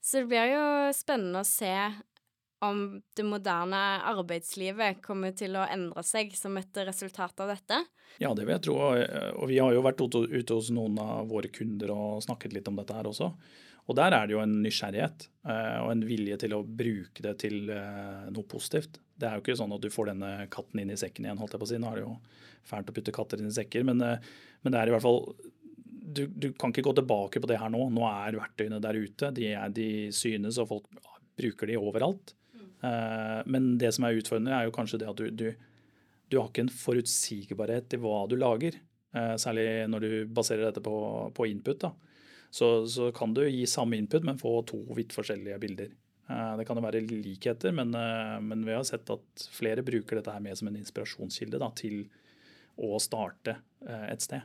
Så 0.00 0.22
det 0.22 0.30
blir 0.30 0.52
jo 0.54 0.66
spennende 0.96 1.42
å 1.42 1.48
se 1.48 1.72
om 2.64 3.00
det 3.16 3.24
moderne 3.24 3.80
arbeidslivet 4.10 5.00
kommer 5.04 5.32
til 5.36 5.56
å 5.56 5.64
endre 5.64 6.04
seg 6.04 6.34
som 6.36 6.58
et 6.60 6.82
resultat 6.86 7.40
av 7.40 7.54
dette? 7.54 7.80
Ja, 8.20 8.34
det 8.36 8.44
vil 8.44 8.56
jeg 8.56 8.66
tro. 8.66 8.76
Og 8.82 9.48
vi 9.48 9.60
har 9.62 9.72
jo 9.72 9.84
vært 9.86 10.02
ute 10.02 10.56
hos 10.56 10.70
noen 10.74 10.98
av 11.00 11.30
våre 11.30 11.48
kunder 11.52 11.94
og 11.94 12.22
snakket 12.26 12.56
litt 12.56 12.68
om 12.68 12.80
dette 12.80 12.96
her 12.96 13.08
også. 13.08 13.32
Og 13.90 13.96
der 13.98 14.14
er 14.14 14.28
det 14.28 14.36
jo 14.36 14.42
en 14.42 14.60
nysgjerrighet 14.62 15.24
eh, 15.50 15.78
og 15.82 15.88
en 15.90 16.02
vilje 16.06 16.36
til 16.44 16.52
å 16.54 16.60
bruke 16.62 17.24
det 17.24 17.32
til 17.42 17.72
eh, 17.74 18.28
noe 18.30 18.46
positivt. 18.46 19.00
Det 19.18 19.26
er 19.26 19.38
jo 19.38 19.42
ikke 19.42 19.56
sånn 19.58 19.74
at 19.74 19.82
du 19.82 19.90
får 19.90 20.12
denne 20.12 20.30
katten 20.52 20.82
inn 20.82 20.92
i 20.94 20.98
sekken 21.00 21.26
igjen, 21.26 21.40
holdt 21.40 21.56
jeg 21.56 21.62
på 21.62 21.66
å 21.66 21.70
si. 21.72 21.80
Nå 21.80 21.90
er 21.90 21.98
det 21.98 22.04
jo 22.04 22.12
fælt 22.70 22.92
å 22.92 22.94
putte 22.94 23.14
katter 23.16 23.42
inn 23.42 23.50
i 23.50 23.56
sekker, 23.56 23.86
men, 23.88 24.04
eh, 24.06 24.28
men 24.62 24.74
det 24.74 24.82
er 24.82 24.92
i 24.92 24.94
hvert 24.94 25.06
fall 25.06 25.24
du, 26.10 26.24
du, 26.26 26.48
kan 26.58 26.72
ikke 26.74 26.86
gå 26.86 26.94
tilbake 26.98 27.42
på 27.42 27.50
det 27.50 27.58
her 27.60 27.70
nå. 27.72 27.84
Nå 27.94 28.06
er 28.08 28.38
verktøyene 28.38 28.80
der 28.82 28.98
ute. 28.98 29.30
De, 29.34 29.50
er, 29.54 29.74
de 29.74 29.88
synes, 30.14 30.58
og 30.62 30.70
folk 30.70 31.02
bruker 31.38 31.70
de 31.70 31.78
overalt. 31.78 32.34
Eh, 32.82 33.40
men 33.46 33.72
det 33.78 33.92
som 33.94 34.06
er 34.06 34.18
utfordrende, 34.18 34.54
er 34.56 34.68
jo 34.68 34.74
kanskje 34.74 35.00
det 35.02 35.08
at 35.10 35.20
du, 35.20 35.30
du, 35.30 35.48
du 36.30 36.38
har 36.38 36.48
ikke 36.48 36.66
en 36.66 36.72
forutsigbarhet 36.72 37.96
i 37.96 38.00
hva 38.00 38.22
du 38.30 38.36
lager. 38.40 38.78
Eh, 39.16 39.34
særlig 39.40 39.66
når 39.90 40.06
du 40.06 40.12
baserer 40.30 40.68
dette 40.68 40.84
på, 40.84 40.94
på 41.36 41.48
input. 41.50 41.80
da. 41.86 41.92
Så, 42.50 42.70
så, 42.90 43.10
kan 43.14 43.34
du 43.34 43.44
gi 43.46 43.66
samme 43.70 43.98
input, 44.00 44.24
men 44.26 44.40
få 44.40 44.60
to 44.68 44.82
vidt 44.96 45.14
forskjellige 45.14 45.58
bilder. 45.62 45.92
Eh, 46.30 46.54
det 46.58 46.66
kan 46.68 46.80
jo 46.80 46.86
være 46.86 47.04
likheter, 47.10 47.74
men, 47.76 47.94
men, 48.46 48.64
vi 48.66 48.76
har 48.76 48.86
sett 48.88 49.10
at 49.12 49.50
flere 49.54 49.84
bruker 49.86 50.18
dette 50.18 50.34
her 50.34 50.42
med 50.44 50.58
som 50.58 50.70
en 50.70 50.80
inspirasjonskilde 50.80 51.60
da, 51.62 51.70
til 51.78 52.04
å 52.80 52.96
starte 53.02 53.58
et 53.80 54.22
sted. 54.24 54.44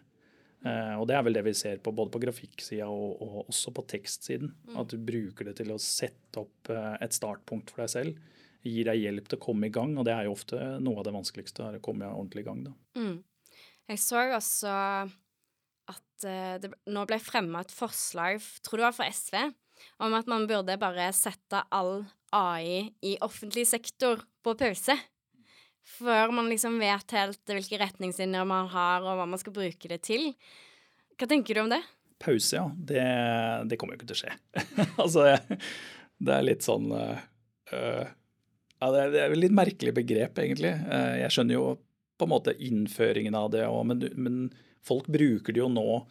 Eh, 0.65 0.93
og 0.97 1.05
det 1.09 1.17
er 1.17 1.25
vel 1.27 1.35
det 1.37 1.43
vi 1.45 1.53
ser 1.57 1.81
på 1.83 1.93
både 1.95 2.13
på 2.13 2.21
grafikksida 2.23 2.87
og, 2.89 3.19
og, 3.21 3.35
også 3.51 3.73
på 3.75 3.83
tekstsiden. 3.95 4.53
Mm. 4.69 4.79
At 4.81 4.93
du 4.93 4.97
bruker 5.11 5.49
det 5.49 5.57
til 5.59 5.73
å 5.73 5.81
sette 5.81 6.41
opp 6.41 6.71
eh, 6.73 6.95
et 7.05 7.17
startpunkt 7.17 7.73
for 7.73 7.83
deg 7.83 7.93
selv. 7.93 8.31
Gir 8.65 8.89
deg 8.89 9.03
hjelp 9.03 9.29
til 9.29 9.37
å 9.37 9.45
komme 9.45 9.69
i 9.69 9.73
gang, 9.73 9.93
og 9.99 10.07
det 10.07 10.15
er 10.15 10.25
jo 10.25 10.33
ofte 10.33 10.57
noe 10.81 11.01
av 11.01 11.05
det 11.05 11.13
vanskeligste. 11.13 11.69
å 11.77 11.83
komme 11.85 12.09
ordentlig 12.09 12.45
i 12.45 12.47
gang. 12.47 12.63
Da. 12.65 12.73
Mm. 12.97 13.19
Jeg 13.91 14.01
så 14.01 14.23
også 14.33 14.73
at 15.93 16.25
uh, 16.25 16.55
det 16.57 16.71
nå 16.89 17.03
ble 17.05 17.19
fremma 17.21 17.61
et 17.61 17.73
forslag, 17.75 18.41
tror 18.65 18.81
det 18.81 18.87
var 18.87 18.95
fra 18.97 19.09
SV, 19.13 19.37
om 20.01 20.15
at 20.17 20.31
man 20.31 20.47
burde 20.49 20.79
bare 20.81 21.11
sette 21.13 21.61
all 21.69 22.07
AI 22.33 22.89
i 23.05 23.13
offentlig 23.21 23.67
sektor 23.69 24.25
på 24.41 24.55
pause. 24.57 24.97
Før 25.85 26.31
man 26.33 26.49
liksom 26.49 26.79
vet 26.81 27.13
helt 27.13 27.51
hvilke 27.51 27.77
retningslinjer 27.79 28.47
man 28.49 28.69
har, 28.71 29.05
og 29.05 29.19
hva 29.19 29.27
man 29.29 29.41
skal 29.41 29.53
bruke 29.53 29.91
det 29.91 30.01
til. 30.07 30.31
Hva 31.15 31.29
tenker 31.29 31.55
du 31.55 31.61
om 31.61 31.71
det? 31.71 31.81
Pause, 32.21 32.57
ja. 32.57 32.65
Det, 32.75 33.05
det 33.69 33.77
kommer 33.77 33.95
jo 33.95 34.01
ikke 34.01 34.09
til 34.09 34.17
å 34.17 34.21
skje. 34.23 34.35
altså, 35.03 35.27
det 36.17 36.35
er 36.35 36.47
litt 36.47 36.65
sånn 36.65 36.89
uh, 36.89 37.19
Ja, 37.75 38.89
det 38.91 39.03
er, 39.03 39.17
et 39.27 39.37
litt 39.37 39.55
merkelig 39.55 39.93
begrep, 39.99 40.41
egentlig. 40.41 40.73
Uh, 40.89 41.15
jeg 41.21 41.35
skjønner 41.35 41.59
jo 41.59 41.67
på 42.15 42.27
en 42.27 42.33
måte 42.33 42.55
innføringen 42.63 43.37
av 43.37 43.51
det, 43.53 43.65
og, 43.69 43.83
men, 43.91 44.01
men, 44.15 44.45
folk 44.85 45.07
bruker 45.11 45.53
det 45.53 45.61
jo 45.63 45.69
nå 45.71 46.01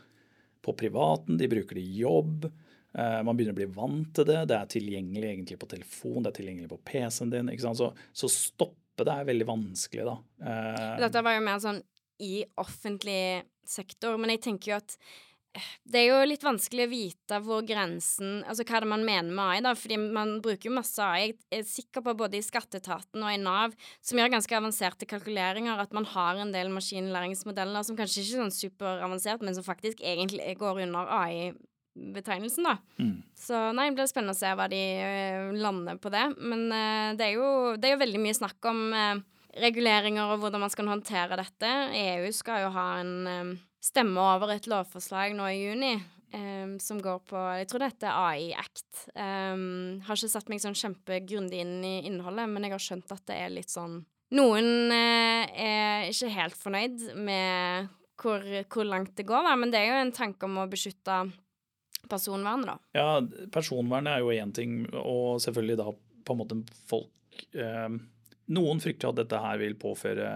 på 0.64 0.72
privaten, 0.76 1.38
de 1.40 1.48
bruker 1.48 1.78
det 1.78 1.84
i 1.84 1.98
jobb. 2.00 2.46
Man 2.94 3.36
begynner 3.36 3.54
å 3.54 3.58
bli 3.58 3.66
vant 3.74 4.10
til 4.16 4.26
det. 4.26 4.38
Det 4.48 4.56
er 4.56 4.70
tilgjengelig 4.70 5.28
egentlig 5.28 5.56
på 5.60 5.68
telefon, 5.70 6.24
det 6.24 6.30
er 6.30 6.36
tilgjengelig 6.38 6.70
på 6.70 6.78
PC-en 6.88 7.30
din. 7.30 7.50
ikke? 7.52 7.72
Så, 7.78 7.88
så 8.16 8.30
stopp 8.32 8.78
stoppe 8.94 9.08
det 9.10 9.18
er 9.18 9.28
veldig 9.32 9.50
vanskelig, 9.50 10.06
da. 10.06 10.16
Uh, 10.40 10.96
Dette 11.02 11.26
var 11.26 11.36
jo 11.36 11.44
mer 11.44 11.60
sånn 11.62 11.82
i 12.22 12.44
offentlig 12.62 13.44
sektor, 13.66 14.18
men 14.20 14.30
jeg 14.34 14.44
tenker 14.44 14.70
jo 14.70 14.76
at 14.76 14.94
eh, 15.56 15.70
det 15.88 16.02
er 16.02 16.06
jo 16.12 16.28
litt 16.28 16.44
vanskelig 16.44 16.84
å 16.84 16.90
vite 16.92 17.38
hvor 17.42 17.64
grensen 17.66 18.44
Altså 18.44 18.66
hva 18.68 18.82
det 18.84 18.90
man 18.90 19.06
mener 19.06 19.32
med 19.34 19.42
AI, 19.42 19.64
da, 19.64 19.72
fordi 19.74 19.98
man 19.98 20.36
bruker 20.44 20.68
jo 20.68 20.76
masse 20.76 21.02
AI. 21.02 21.32
Jeg 21.50 21.64
er 21.64 21.66
sikker 21.66 22.04
på 22.06 22.14
både 22.20 22.38
i 22.38 22.44
skatteetaten 22.44 23.24
og 23.24 23.32
i 23.32 23.40
Nav, 23.40 23.74
som 24.04 24.20
gjør 24.20 24.36
ganske 24.36 24.58
avanserte 24.60 25.08
kalkuleringer, 25.10 25.80
at 25.80 25.96
man 25.96 26.06
har 26.14 26.38
en 26.38 26.54
del 26.54 26.70
maskinlæringsmodeller 26.76 27.86
som 27.88 27.98
kanskje 27.98 28.22
ikke 28.22 28.36
er 28.36 28.42
sånn 28.44 28.58
superavansert, 28.62 29.42
men 29.42 29.56
som 29.58 29.66
faktisk 29.66 30.04
egentlig 30.04 30.54
går 30.60 30.84
under 30.86 31.10
AI 31.18 31.54
betegnelsen, 31.94 32.66
da. 32.66 32.76
Mm. 32.98 33.18
Så 33.38 33.60
nei, 33.76 33.88
det 33.90 33.98
blir 33.98 34.10
spennende 34.10 34.34
å 34.34 34.38
se 34.38 34.50
hva 34.56 34.66
de 34.70 34.80
uh, 34.98 35.52
lander 35.58 36.00
på 36.02 36.10
det. 36.14 36.24
Men 36.40 36.66
uh, 36.72 37.12
det, 37.18 37.28
er 37.28 37.36
jo, 37.36 37.50
det, 37.78 37.88
er 37.88 37.94
jo, 37.94 38.02
veldig 38.02 38.22
mye 38.24 38.38
snakk 38.40 38.70
om 38.70 38.82
uh, 38.94 39.20
reguleringer 39.62 40.34
og 40.34 40.42
hvordan 40.42 40.64
man 40.64 40.72
skal 40.74 40.90
håndtere 40.90 41.38
dette. 41.38 41.70
EU 42.00 42.32
skal 42.34 42.66
jo 42.66 42.74
ha 42.74 42.88
en 43.02 43.54
stemme 43.84 44.18
over 44.18 44.54
et 44.54 44.66
lovforslag 44.70 45.36
nå 45.36 45.46
i 45.52 45.62
juni. 45.62 45.94
Um, 46.34 46.80
som 46.82 46.98
går 46.98 47.20
på 47.30 47.38
Jeg 47.60 47.68
tror 47.70 47.78
det 47.78 47.88
heter 47.92 48.10
AI 48.10 48.48
Act. 48.58 49.04
Um, 49.14 50.00
har 50.02 50.18
ikke 50.18 50.32
satt 50.32 50.48
meg 50.50 50.64
sånn 50.64 50.74
kjempegrundig 50.74 51.60
inn 51.62 51.76
i 51.86 51.92
innholdet, 52.08 52.50
men 52.50 52.66
jeg 52.66 52.74
har 52.74 52.82
skjønt 52.82 53.14
at 53.14 53.22
det 53.30 53.36
er 53.38 53.54
litt 53.54 53.70
sånn 53.70 54.00
Noen 54.34 54.90
er 54.90 56.08
ikke 56.08 56.32
helt 56.34 56.56
fornøyd 56.58 57.04
med 57.22 57.92
hvor, 58.18 58.42
hvor 58.72 58.88
langt 58.88 59.12
det 59.14 59.28
går, 59.28 59.46
da, 59.46 59.52
men 59.60 59.70
det 59.70 59.78
er 59.78 59.92
jo 59.92 60.00
en 60.00 60.14
tanke 60.16 60.48
om 60.48 60.58
å 60.58 60.66
beskytte 60.70 61.20
personvernet, 62.10 62.70
da? 62.70 62.76
Ja, 62.96 63.46
personvernet 63.54 64.16
er 64.16 64.24
jo 64.24 64.34
én 64.34 64.52
ting, 64.56 64.82
og 65.00 65.40
selvfølgelig 65.44 65.78
da 65.80 65.88
på 66.24 66.34
en 66.34 66.40
måte 66.40 66.60
folk 66.88 67.46
eh, 67.52 68.00
Noen 68.54 68.80
frykter 68.80 69.08
at 69.08 69.16
dette 69.22 69.38
her 69.40 69.56
vil 69.60 69.76
påføre 69.80 70.28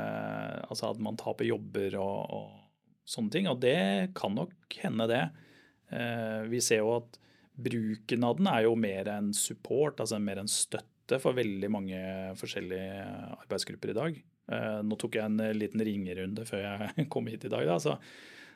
Altså 0.65 0.89
at 0.89 1.01
man 1.05 1.19
taper 1.21 1.45
jobber 1.45 1.99
og, 2.01 2.33
og 2.33 2.69
sånne 3.09 3.33
ting, 3.33 3.49
og 3.49 3.61
det 3.61 4.13
kan 4.17 4.35
nok 4.37 4.77
hende, 4.83 5.07
det. 5.09 5.23
Eh, 5.97 6.45
vi 6.53 6.61
ser 6.65 6.83
jo 6.83 6.91
at 6.99 7.19
bruken 7.59 8.27
av 8.29 8.37
den 8.37 8.51
er 8.51 8.67
jo 8.67 8.75
mer 8.77 9.09
enn 9.15 9.31
support, 9.33 10.03
altså 10.03 10.21
mer 10.21 10.43
enn 10.43 10.51
støtte 10.53 11.17
for 11.23 11.37
veldig 11.39 11.71
mange 11.73 12.01
forskjellige 12.37 13.07
arbeidsgrupper 13.39 13.95
i 13.95 13.97
dag. 13.97 14.19
Eh, 14.53 14.81
nå 14.85 14.99
tok 15.01 15.17
jeg 15.17 15.25
en 15.25 15.57
liten 15.57 15.85
ringerunde 15.89 16.45
før 16.49 16.67
jeg 16.67 17.09
kom 17.13 17.33
hit 17.33 17.49
i 17.49 17.53
dag, 17.53 17.65
da, 17.69 17.79
så, 17.81 17.97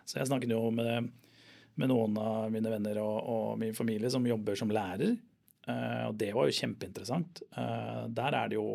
så 0.04 0.20
jeg 0.20 0.28
snakket 0.28 0.52
jo 0.52 0.66
med 0.76 1.08
med 1.80 1.90
noen 1.92 2.18
av 2.20 2.50
mine 2.52 2.72
venner 2.72 3.00
og, 3.02 3.16
og 3.32 3.46
min 3.60 3.76
familie 3.76 4.10
som 4.12 4.26
jobber 4.26 4.58
som 4.58 4.72
lærer. 4.72 5.16
Uh, 5.68 6.10
og 6.10 6.18
det 6.18 6.32
var 6.34 6.48
jo 6.48 6.58
kjempeinteressant. 6.58 7.44
Uh, 7.54 8.08
der 8.12 8.36
er 8.36 8.50
det 8.50 8.58
jo 8.58 8.68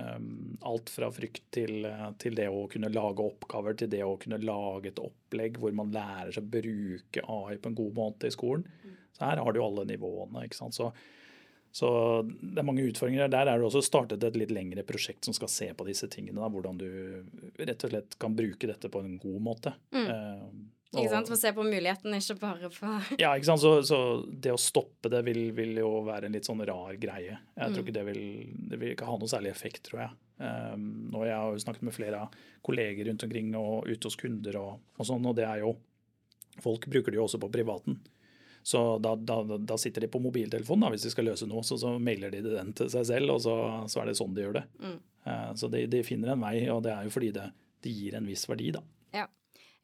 um, 0.00 0.56
alt 0.66 0.90
fra 0.92 1.10
frykt 1.14 1.44
til, 1.54 1.86
til, 2.20 2.36
det 2.38 2.48
å 2.50 2.66
kunne 2.72 2.90
lage 2.92 3.24
oppgaver, 3.24 3.76
til 3.78 3.92
det 3.92 4.02
å 4.04 4.16
kunne 4.20 4.40
lage 4.42 4.92
et 4.92 5.02
opplegg 5.02 5.60
hvor 5.62 5.74
man 5.76 5.92
lærer 5.94 6.34
seg 6.34 6.46
å 6.46 6.54
bruke 6.56 7.26
AI 7.36 7.58
på 7.60 7.72
en 7.72 7.78
god 7.78 8.00
måte 8.00 8.30
i 8.30 8.34
skolen. 8.34 8.66
Mm. 8.82 8.96
Så 9.16 9.24
her 9.24 9.40
har 9.42 9.52
du 9.52 9.60
jo 9.60 9.68
alle 9.68 9.86
nivåene. 9.88 10.44
ikke 10.44 10.58
sant? 10.58 10.76
Så, 10.76 10.90
så 11.72 11.88
det 12.26 12.60
er 12.60 12.68
mange 12.68 12.84
utfordringer. 12.90 13.30
Der 13.32 13.48
er 13.48 13.56
det 13.56 13.68
også 13.68 13.84
startet 13.84 14.24
et 14.26 14.36
litt 14.36 14.52
lengre 14.52 14.84
prosjekt 14.88 15.24
som 15.28 15.36
skal 15.36 15.52
se 15.52 15.70
på 15.76 15.86
disse 15.88 16.10
tingene. 16.12 16.42
Da, 16.42 16.50
hvordan 16.52 16.80
du 16.80 16.88
rett 17.62 17.86
og 17.86 17.94
slett 17.94 18.18
kan 18.20 18.36
bruke 18.36 18.68
dette 18.68 18.90
på 18.92 19.00
en 19.04 19.16
god 19.22 19.44
måte. 19.46 19.72
Mm. 19.96 20.10
Uh, 20.10 20.74
ikke 20.94 21.10
sant? 21.10 21.28
For 21.28 21.36
å 21.36 21.40
se 21.40 21.52
på 21.56 21.64
muligheten, 21.66 22.14
ikke 22.14 22.36
bare 22.40 22.70
på 22.72 22.92
Ja, 23.22 23.32
ikke 23.34 23.48
sant. 23.50 23.62
Så, 23.62 23.72
så, 23.88 23.98
det 24.26 24.54
å 24.54 24.60
stoppe 24.60 25.10
det 25.12 25.22
vil, 25.26 25.50
vil, 25.56 25.74
jo 25.82 25.90
være 26.06 26.28
en 26.28 26.36
litt 26.36 26.48
sånn 26.48 26.62
rar 26.66 26.94
greie. 27.00 27.34
Jeg 27.56 27.72
tror 27.74 27.80
mm. 27.80 27.82
ikke 27.82 27.96
det 27.98 28.06
vil, 28.10 28.22
det 28.70 28.80
vil 28.80 28.94
ikke 28.94 29.08
ha 29.08 29.18
noe 29.18 29.30
særlig 29.30 29.52
effekt, 29.52 29.84
tror 29.88 30.04
jeg. 30.04 30.16
Um, 30.36 31.14
og 31.16 31.24
jeg 31.24 31.36
har 31.36 31.52
jo 31.52 31.62
snakket 31.64 31.86
med 31.88 31.96
flere 31.96 32.26
kolleger 32.66 33.08
rundt 33.08 33.24
omkring 33.24 33.54
og 33.56 33.88
ute 33.88 34.04
hos 34.04 34.18
kunder 34.20 34.58
og, 34.60 34.82
og 35.00 35.08
sånn, 35.08 35.24
og 35.24 35.36
det 35.38 35.46
er 35.48 35.62
jo 35.64 35.76
Folk 36.56 36.86
bruker 36.88 37.12
det 37.12 37.18
jo 37.18 37.26
også 37.26 37.36
på 37.36 37.50
privaten. 37.52 37.98
Så 38.64 38.78
da, 39.04 39.10
da, 39.12 39.42
da 39.44 39.76
sitter 39.76 40.06
de 40.06 40.08
på 40.08 40.22
mobiltelefonen 40.24 40.86
da, 40.86 40.88
hvis 40.94 41.02
de 41.04 41.10
skal 41.12 41.26
løse 41.28 41.44
noe, 41.44 41.60
så, 41.68 41.76
så 41.76 41.90
mailer 42.00 42.32
de 42.32 42.40
den 42.46 42.70
til 42.78 42.88
seg 42.88 43.04
selv, 43.10 43.34
og 43.34 43.42
så, 43.44 43.56
så 43.92 44.00
er 44.00 44.08
det 44.08 44.14
sånn 44.16 44.32
de 44.32 44.46
gjør 44.46 44.56
det. 44.56 44.62
Mm. 44.80 44.94
Uh, 45.28 45.50
så 45.60 45.68
de, 45.68 45.82
de, 45.92 46.00
finner 46.08 46.32
en 46.32 46.40
vei, 46.40 46.54
og 46.72 46.80
det 46.86 46.94
er 46.94 47.04
jo 47.04 47.12
fordi 47.12 47.28
det, 47.36 47.44
det 47.84 47.92
gir 47.92 48.16
en 48.16 48.26
viss 48.26 48.46
verdi, 48.48 48.70
da. 48.78 48.80
Ja. 49.14 49.26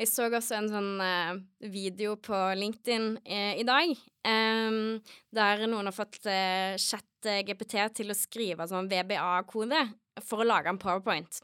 Jeg 0.00 0.08
så 0.10 0.26
også 0.26 0.56
en 0.56 0.68
sånn 0.72 0.92
uh, 1.02 1.36
video 1.70 2.16
på 2.20 2.36
LinkedIn 2.58 3.08
uh, 3.20 3.54
i 3.60 3.64
dag, 3.66 3.92
um, 4.26 4.98
der 5.34 5.64
noen 5.68 5.90
har 5.90 5.94
fått 5.94 6.20
uh, 6.26 6.74
chat-GPT 6.80 7.76
til 8.00 8.10
å 8.10 8.16
skrive 8.18 8.66
sånn 8.70 8.90
VBA-kode 8.90 9.84
for 10.24 10.42
å 10.42 10.48
lage 10.48 10.72
en 10.72 10.80
powerpoint. 10.80 11.42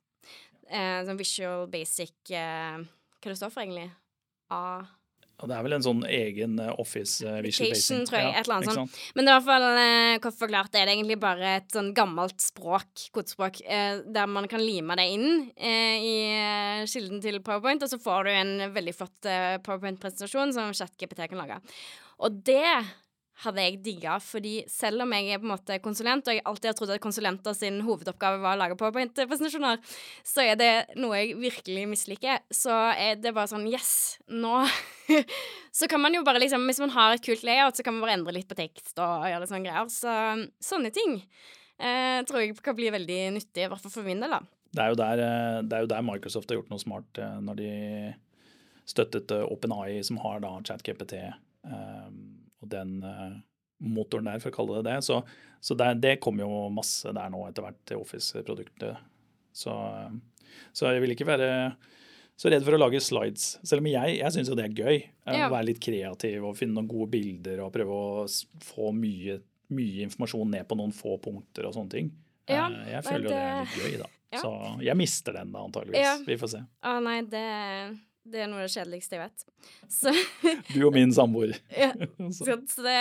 sånn 0.69 1.17
visual 1.17 1.69
basic 1.73 2.28
Hva 2.28 3.31
det 3.31 3.37
står 3.38 3.52
for, 3.52 3.62
egentlig? 3.62 3.88
A... 4.52 4.83
Og 5.38 5.47
det 5.47 5.54
er 5.54 5.64
vel 5.66 5.76
en 5.76 5.85
sånn 5.85 6.00
egen 6.11 6.57
uh, 6.59 6.73
office 6.83 7.23
uh, 7.23 7.38
visual 7.45 7.71
basic. 7.71 8.04
tror 8.09 8.18
jeg. 8.18 8.26
Ja, 8.26 8.40
et 8.40 8.49
eller 8.49 8.57
annet 8.57 8.78
sånt. 8.80 9.00
Men 9.14 9.26
det 9.26 9.33
er 9.33 9.37
i 9.37 9.38
hvert 9.38 9.49
fall 9.49 9.66
uh, 9.78 10.14
kort 10.25 10.38
forklart 10.40 10.78
er 10.78 10.88
det 10.88 10.97
egentlig 10.97 11.18
bare 11.23 11.52
et 11.61 11.75
sånn 11.75 11.92
gammelt 11.95 12.42
språk, 12.42 13.04
kodespråk, 13.14 13.61
uh, 13.68 14.02
der 14.02 14.30
man 14.30 14.49
kan 14.50 14.62
lime 14.64 14.99
det 14.99 15.07
inn 15.14 15.28
i 15.59 16.16
kilden 16.90 17.23
til 17.23 17.38
Powerpoint, 17.45 17.85
og 17.85 17.90
så 17.90 17.99
får 18.02 18.26
du 18.26 18.33
en 18.35 18.52
veldig 18.75 18.95
flott 18.97 19.28
Powerpoint-presentasjon 19.66 20.54
som 20.57 20.75
ChatGPT 20.75 21.28
kan 21.30 21.40
lage. 21.40 21.59
Og 22.25 22.42
det 22.47 22.66
hadde 23.45 23.64
jeg 23.64 23.78
digga, 23.85 24.16
fordi 24.23 24.54
selv 24.71 25.04
om 25.04 25.12
jeg 25.14 25.30
er 25.30 25.40
på 25.40 25.47
en 25.47 25.52
måte 25.52 25.78
konsulent, 25.85 26.26
og 26.26 26.35
jeg 26.35 26.45
alltid 26.49 26.71
har 26.71 26.76
trodd 26.78 26.92
at 26.95 27.02
konsulenter 27.02 27.54
sin 27.57 27.80
hovedoppgave 27.87 28.40
var 28.42 28.57
å 28.57 28.61
lage 28.61 28.78
powerpoint-presentasjoner, 28.80 29.78
så 30.26 30.45
er 30.45 30.59
det 30.59 30.71
noe 30.99 31.21
jeg 31.21 31.38
virkelig 31.38 31.87
misliker. 31.92 32.42
Så 32.50 32.75
er 32.95 33.21
det 33.21 33.35
bare 33.37 33.50
sånn 33.50 33.66
Yes, 33.68 34.18
nå 34.30 34.62
Så 35.78 35.88
kan 35.90 36.00
man 36.02 36.14
jo 36.14 36.21
bare 36.26 36.40
liksom 36.42 36.66
Hvis 36.68 36.80
man 36.83 36.92
har 36.92 37.14
et 37.14 37.25
kult 37.25 37.45
layout, 37.47 37.78
så 37.78 37.85
kan 37.87 37.95
man 37.95 38.04
bare 38.04 38.18
endre 38.18 38.35
litt 38.37 38.49
på 38.50 38.59
tekst 38.59 38.99
og 38.99 39.26
gjøre 39.28 39.42
litt 39.42 39.52
sånne 39.52 39.66
greier. 39.66 39.90
Så 39.92 40.14
sånne 40.71 40.92
ting 40.95 41.18
eh, 41.21 42.21
tror 42.28 42.42
jeg 42.42 42.57
kan 42.64 42.76
bli 42.78 42.90
veldig 42.95 43.21
nyttig, 43.38 43.66
i 43.66 43.71
hvert 43.71 43.85
fall 43.85 43.95
for 44.00 44.07
min 44.07 44.23
del, 44.25 44.35
da. 44.38 44.42
Det 44.75 44.85
er, 44.85 44.97
der, 45.00 45.23
eh, 45.25 45.61
det 45.64 45.76
er 45.76 45.85
jo 45.85 45.92
der 45.95 46.04
Microsoft 46.04 46.50
har 46.50 46.61
gjort 46.61 46.73
noe 46.73 46.83
smart 46.83 47.21
eh, 47.23 47.38
når 47.45 47.61
de 47.61 47.71
støttet 48.88 49.33
eh, 49.35 49.47
OpenAI, 49.49 50.02
som 50.04 50.21
har 50.25 50.42
da 50.45 50.52
ChatGPT. 50.64 51.21
Um, 51.68 52.38
og 52.62 52.71
den 52.73 52.99
uh, 53.05 53.37
motoren 53.85 54.31
der, 54.31 54.41
for 54.43 54.53
å 54.53 54.57
kalle 54.57 54.81
det 54.81 54.91
det. 54.91 54.97
Så, 55.07 55.21
så 55.61 55.77
det, 55.79 55.93
det 56.03 56.17
kommer 56.25 56.47
jo 56.47 56.65
masse 56.75 57.12
der 57.15 57.31
nå 57.33 57.45
etter 57.49 57.67
hvert 57.67 57.81
til 57.88 58.03
Office-produktet. 58.03 58.99
Så, 59.55 59.75
uh, 59.75 60.59
så, 60.73 60.91
jeg 60.93 61.05
vil 61.05 61.15
ikke 61.15 61.29
være 61.29 61.50
så 62.38 62.53
redd 62.53 62.62
for 62.67 62.77
å 62.77 62.81
lage 62.81 63.03
slides. 63.03 63.57
Selv 63.67 63.83
om 63.83 63.91
jeg, 63.91 64.19
jeg 64.21 64.35
syns 64.35 64.50
jo 64.50 64.57
det 64.59 64.69
er 64.69 64.77
gøy. 64.77 65.00
Ja. 65.27 65.49
Å 65.49 65.53
Være 65.57 65.71
litt 65.73 65.83
kreativ 65.83 66.47
og 66.47 66.59
finne 66.59 66.79
noen 66.79 66.91
gode 66.91 67.11
bilder 67.17 67.65
og 67.65 67.73
prøve 67.75 67.97
å 67.99 68.27
få 68.62 68.93
mye, 68.95 69.41
mye 69.75 70.07
informasjon 70.07 70.55
ned 70.55 70.69
på 70.71 70.79
noen 70.79 70.95
få 70.95 71.17
punkter 71.23 71.67
og 71.67 71.75
sånne 71.75 71.95
ting. 71.97 72.12
Ja, 72.49 72.69
jeg 72.88 73.03
føler 73.05 73.27
jo 73.27 73.33
det... 73.33 73.41
det 73.41 73.49
er 73.49 73.59
litt 73.65 73.83
gøy, 73.83 73.99
da. 74.05 74.12
Ja. 74.29 74.43
Så 74.43 74.53
jeg 74.85 74.97
mister 75.00 75.35
den 75.38 75.50
da, 75.55 75.65
antageligvis. 75.65 76.23
Vi 76.29 76.37
får 76.41 76.53
se. 76.53 76.62
Å 76.85 76.95
nei, 77.05 77.19
det 77.33 77.45
Det 78.29 78.43
er 78.45 78.49
noe 78.51 78.61
av 78.63 78.67
det 78.69 78.73
kjedeligste 78.75 79.17
jeg 79.17 79.23
vet. 79.25 79.45
Så, 79.91 80.13
Du 80.75 80.83
og 80.87 80.93
min 80.95 81.11
samboer. 81.15 81.55
ja, 81.73 81.91
Så- 82.37 82.45
det, 82.85 82.97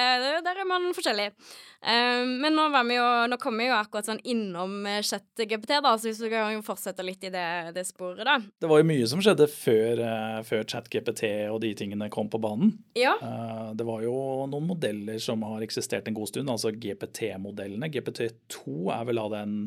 der 0.46 0.62
er 0.62 0.68
man 0.70 0.90
forskjellig. 0.96 1.32
Um, 1.78 2.32
men 2.42 2.56
nå, 2.58 2.64
var 2.74 2.86
vi 2.90 2.96
jo, 2.98 3.06
nå 3.30 3.38
kom 3.42 3.60
vi 3.62 3.68
jo 3.68 3.76
akkurat 3.78 4.08
sånn 4.10 4.22
innom 4.28 4.80
chat-GPT, 5.06 5.76
da, 5.86 5.92
så 6.00 6.10
hvis 6.10 6.22
vi 6.26 6.32
kan 6.34 6.54
jo 6.56 6.64
fortsette 6.66 7.06
litt 7.06 7.28
i 7.28 7.32
det, 7.34 7.44
det 7.76 7.84
sporet, 7.86 8.24
da. 8.26 8.38
Det 8.64 8.70
var 8.72 8.82
jo 8.82 8.88
mye 8.90 9.10
som 9.12 9.22
skjedde 9.24 9.46
før, 9.54 10.02
eh, 10.08 10.40
før 10.48 10.64
ChatGPT 10.74 11.24
og 11.54 11.60
de 11.64 11.74
tingene 11.78 12.10
kom 12.14 12.32
på 12.34 12.42
banen. 12.42 12.74
Ja. 12.98 13.14
Uh, 13.22 13.74
Det 13.78 13.86
var 13.88 14.02
jo 14.08 14.16
noen 14.50 14.66
modeller 14.72 15.20
som 15.22 15.44
har 15.46 15.62
eksistert 15.66 16.08
en 16.10 16.18
god 16.18 16.32
stund, 16.32 16.50
altså 16.50 16.72
GPT-modellene. 16.74 17.92
GPT2 17.94 18.90
er 18.98 19.06
vel 19.12 19.22
av 19.22 19.36
den 19.36 19.60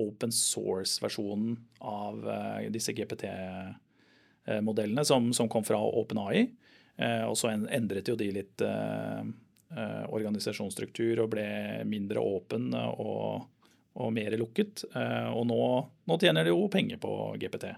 open 0.00 0.32
source-versjonen 0.32 1.58
av 1.84 2.24
uh, 2.24 2.64
disse 2.72 2.94
GPT-modellene 2.96 3.76
som, 5.04 5.32
som 5.32 5.48
kom 5.48 5.64
fra 5.64 5.78
OpenAI. 5.78 6.46
Eh, 6.96 7.24
Og 7.28 7.36
så 7.38 7.50
endret 7.52 8.08
jo 8.08 8.16
de 8.16 8.30
litt 8.32 8.60
eh, 8.60 9.20
eh, 9.76 10.04
organisasjonsstruktur 10.10 11.20
og 11.24 11.30
ble 11.34 11.46
mindre 11.88 12.20
åpen 12.20 12.74
og, 12.74 13.46
og 13.94 14.12
mer 14.12 14.36
lukket. 14.40 14.84
Eh, 14.94 15.28
Og 15.32 15.46
nå, 15.46 15.60
nå 16.06 16.18
tjener 16.20 16.44
de 16.44 16.50
jo 16.54 16.68
penger 16.68 16.98
på 17.00 17.14
GPT. 17.40 17.70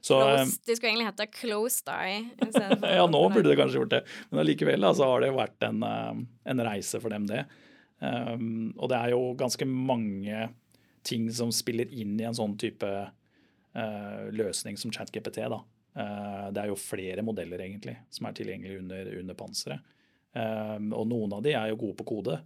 Så, 0.00 0.20
eh, 0.22 0.36
Closed, 0.44 0.60
de 0.66 0.76
skulle 0.76 0.92
egentlig 0.92 1.08
hete 1.10 1.26
Closed 1.34 1.88
Eye. 1.90 2.20
ja, 2.98 3.06
nå 3.10 3.22
burde 3.34 3.48
det 3.50 3.58
kanskje 3.58 3.80
gjort 3.80 3.94
det. 3.96 4.02
Men 4.30 4.44
allikevel 4.44 4.84
altså, 4.86 5.08
har 5.10 5.20
det 5.26 5.32
vært 5.34 5.66
en, 5.66 5.82
eh, 5.82 6.20
en 6.54 6.64
reise 6.66 7.00
for 7.02 7.10
dem, 7.14 7.26
det. 7.30 7.44
Og 7.98 8.84
det 8.92 8.94
er 8.94 9.10
jo 9.10 9.32
ganske 9.34 9.66
mange 9.66 10.44
ting 11.02 11.24
som 11.34 11.50
spiller 11.50 11.90
inn 11.90 12.12
i 12.20 12.26
en 12.28 12.36
sånn 12.36 12.52
type 12.60 12.86
eh, 12.86 14.20
løsning 14.30 14.78
som 14.78 14.92
ChatGPT. 14.94 15.40
da. 15.50 15.58
Eh, 15.98 16.44
det 16.54 16.62
er 16.62 16.70
jo 16.70 16.78
flere 16.78 17.24
modeller 17.26 17.64
egentlig 17.64 17.96
som 18.14 18.28
er 18.28 18.36
tilgjengelige 18.38 18.84
under, 18.84 19.10
under 19.22 19.38
panseret. 19.38 19.94
Um, 20.38 20.92
og 20.92 21.06
noen 21.08 21.32
av 21.34 21.40
de 21.42 21.54
er 21.56 21.70
jo 21.72 21.80
gode 21.80 21.98
på 21.98 22.04
kode. 22.12 22.36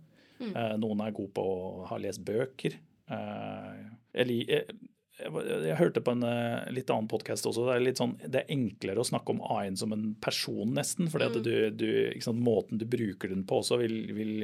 Mm. 0.43 0.55
noen 0.81 1.01
er 1.05 1.13
gode 1.15 1.31
på 1.37 1.43
å 1.45 1.85
ha 1.87 1.97
lest 2.03 2.23
bøker. 2.27 2.75
Eh, 3.13 3.83
jeg, 4.17 4.39
jeg, 4.49 4.79
jeg, 5.21 5.77
hørte 5.79 6.03
på 6.05 6.15
en 6.15 6.25
eh, 6.27 6.71
litt 6.75 6.91
annen 6.93 7.11
podkast 7.11 7.47
også. 7.49 7.67
Det 7.69 7.77
er, 7.77 7.85
litt 7.85 8.01
sånn, 8.01 8.17
det 8.23 8.43
er 8.43 8.55
enklere 8.55 9.03
å 9.03 9.07
snakke 9.07 9.35
om 9.35 9.43
AI-en 9.57 9.79
som 9.79 9.95
en 9.95 10.13
person, 10.23 10.75
nesten. 10.77 11.11
fordi 11.13 11.29
at 11.29 11.39
du, 11.45 11.55
du, 11.77 11.89
sant, 12.25 12.43
måten 12.43 12.81
du 12.81 12.87
bruker 12.89 13.33
den 13.33 13.47
på 13.49 13.63
også 13.63 13.81
vil, 13.83 13.97
vil, 14.17 14.35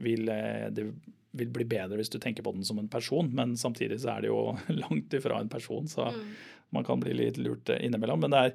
vil 0.00 0.34
eh, 0.34 0.68
det 0.74 0.90
vil 1.38 1.50
bli 1.52 1.66
bedre 1.68 1.98
hvis 2.00 2.10
du 2.10 2.16
tenker 2.22 2.42
på 2.42 2.54
den 2.56 2.64
som 2.66 2.80
en 2.80 2.90
person, 2.90 3.28
men 3.36 3.52
samtidig 3.60 4.00
så 4.02 4.14
er 4.16 4.24
det 4.24 4.32
jo 4.32 4.56
langt 4.82 5.14
ifra 5.14 5.42
en 5.42 5.52
person, 5.52 5.88
så 5.90 6.08
man 6.70 6.84
kan 6.84 7.00
bli 7.00 7.14
litt 7.16 7.36
lurt 7.36 7.68
eh, 7.68 7.86
innimellom. 7.86 8.20
Men 8.20 8.30
det 8.30 8.38
er, 8.38 8.52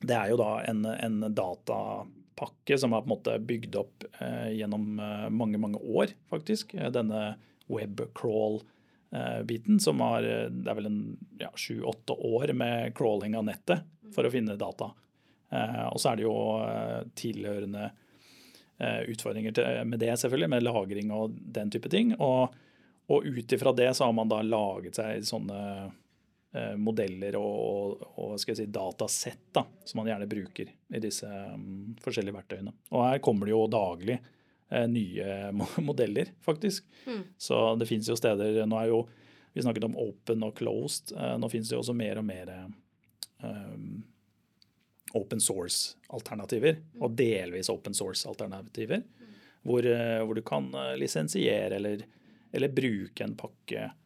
det 0.00 0.16
er 0.16 0.28
jo 0.32 0.36
da 0.40 0.62
en, 0.68 0.84
en 0.86 1.34
datapakke 1.34 2.78
som 2.78 2.92
er 2.92 3.00
på 3.02 3.06
en 3.08 3.16
måte 3.16 3.38
bygd 3.42 3.76
opp 3.80 4.04
eh, 4.20 4.50
gjennom 4.58 5.00
eh, 5.02 5.28
mange, 5.34 5.58
mange 5.58 5.78
år, 5.82 6.06
faktisk. 6.30 6.74
Eh, 6.74 6.90
Denne 6.94 7.34
webcrawl-biten 7.68 9.80
som 9.80 10.00
har 10.00 10.22
Det 10.22 10.70
er 10.70 10.74
vel 10.78 10.86
en 10.88 11.18
ja, 11.40 11.50
sju-åtte 11.52 12.12
år 12.12 12.52
med 12.56 12.94
crawling 12.96 13.36
av 13.36 13.44
nettet 13.50 13.78
for 14.14 14.24
å 14.24 14.30
finne 14.32 14.56
data. 14.60 14.90
Eh, 15.50 15.86
og 15.90 16.00
så 16.00 16.08
er 16.12 16.16
det 16.16 16.28
jo 16.28 16.36
tilhørende 17.18 17.90
utfordringer 18.78 19.82
med 19.90 19.98
det, 19.98 20.14
selvfølgelig, 20.20 20.50
med 20.52 20.62
lagring 20.62 21.10
og 21.10 21.34
den 21.34 21.66
type 21.74 21.90
ting. 21.90 22.14
Og, 22.22 22.54
og 23.10 23.26
ut 23.26 23.52
ifra 23.52 23.72
det 23.74 23.90
så 23.98 24.06
har 24.06 24.14
man 24.14 24.30
da 24.30 24.38
laget 24.46 24.94
seg 25.00 25.26
sånne 25.26 25.90
modeller 26.80 27.36
og, 27.36 28.00
og 28.16 28.30
skal 28.40 28.54
jeg 28.54 28.62
si, 28.62 28.72
datasett 28.72 29.50
da, 29.52 29.66
som 29.84 29.98
man 30.00 30.08
gjerne 30.08 30.28
bruker 30.30 30.70
i 30.72 31.00
disse 31.02 31.28
um, 31.28 31.90
forskjellige 32.00 32.38
verktøyene. 32.38 32.72
Og 32.88 33.04
her 33.04 33.20
kommer 33.20 33.44
det 33.44 33.52
jo 33.52 33.66
daglig 33.68 34.16
eh, 34.16 34.86
nye 34.88 35.52
modeller, 35.90 36.32
faktisk. 36.40 36.86
Så 37.36 37.60
det 37.76 37.88
fins 37.90 38.08
jo 38.08 38.16
steder 38.16 38.62
Nå 38.64 38.80
er 38.80 38.92
jo 38.94 39.02
Vi 39.52 39.64
snakket 39.64 39.88
om 39.90 39.96
open 40.00 40.44
og 40.46 40.56
closed. 40.56 41.12
Eh, 41.12 41.36
nå 41.40 41.52
fins 41.52 41.68
det 41.68 41.76
jo 41.76 41.82
også 41.82 41.96
mer 41.96 42.20
og 42.20 42.26
mer 42.28 42.54
eh, 42.56 43.60
open 45.16 45.40
source-alternativer, 45.40 46.82
og 47.00 47.16
delvis 47.16 47.70
open 47.72 47.96
source-alternativer, 47.96 49.02
hvor, 49.66 49.86
eh, 49.86 50.20
hvor 50.24 50.36
du 50.36 50.42
kan 50.46 50.68
eh, 50.74 50.96
lisensiere 51.00 51.76
eller, 51.76 52.04
eller 52.52 52.74
bruke 52.74 53.24
en 53.24 53.36
pakke 53.38 53.88
eh, 53.88 53.96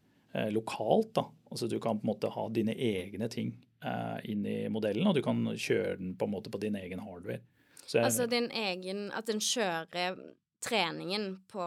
lokalt. 0.55 1.14
Da. 1.14 1.27
Altså 1.51 1.68
Du 1.68 1.79
kan 1.81 1.99
på 2.01 2.07
en 2.07 2.12
måte 2.14 2.31
ha 2.33 2.49
dine 2.49 2.75
egne 2.75 3.29
ting 3.33 3.53
eh, 3.85 4.18
inn 4.33 4.47
i 4.47 4.68
modellen, 4.73 5.07
og 5.07 5.14
du 5.14 5.23
kan 5.23 5.45
kjøre 5.57 5.97
den 5.99 6.14
på 6.16 6.29
en 6.29 6.35
måte 6.37 6.51
på 6.53 6.61
din 6.62 6.77
egen 6.81 7.03
hardware. 7.05 7.40
Så 7.85 7.99
jeg, 7.99 8.05
Altså 8.05 8.27
din 8.31 8.47
egen 8.51 9.11
At 9.12 9.27
den 9.27 9.40
kjører 9.42 10.16
treningen 10.62 11.40
på 11.51 11.66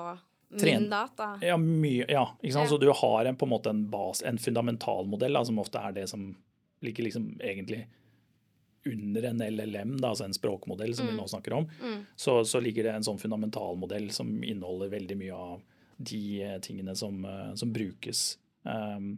Tren- 0.59 0.81
min 0.81 0.89
data. 0.89 1.33
Ja, 1.41 1.57
mye, 1.57 2.05
ja 2.07 2.29
ikke 2.41 2.53
sant? 2.53 2.69
Ja. 2.69 2.69
så 2.69 2.77
du 2.79 2.91
har 2.93 3.25
en, 3.25 3.35
på 3.35 3.45
en 3.45 3.51
måte 3.51 3.69
en 3.69 3.89
bas, 3.91 4.21
en 4.23 4.37
fundamentalmodell, 4.39 5.33
da, 5.33 5.43
som 5.45 5.59
ofte 5.59 5.81
er 5.81 5.91
det 5.97 6.07
som 6.09 6.29
ligger 6.85 7.03
liksom 7.03 7.39
egentlig 7.43 7.87
under 8.85 9.23
en 9.23 9.41
LLM, 9.41 9.95
da, 9.97 10.11
altså 10.13 10.27
en 10.27 10.33
språkmodell 10.37 10.93
som 10.95 11.07
vi 11.09 11.15
nå 11.17 11.25
snakker 11.27 11.53
om, 11.57 11.65
så, 12.15 12.43
så 12.45 12.59
ligger 12.61 12.83
det 12.85 12.91
en 12.93 13.03
sånn 13.07 13.17
fundamentalmodell 13.17 14.11
som 14.13 14.29
inneholder 14.45 14.91
veldig 14.93 15.17
mye 15.17 15.33
av 15.33 15.63
de 15.97 16.21
eh, 16.43 16.59
tingene 16.61 16.93
som, 16.95 17.25
eh, 17.25 17.53
som 17.57 17.71
brukes. 17.73 18.37
Um, 18.65 19.09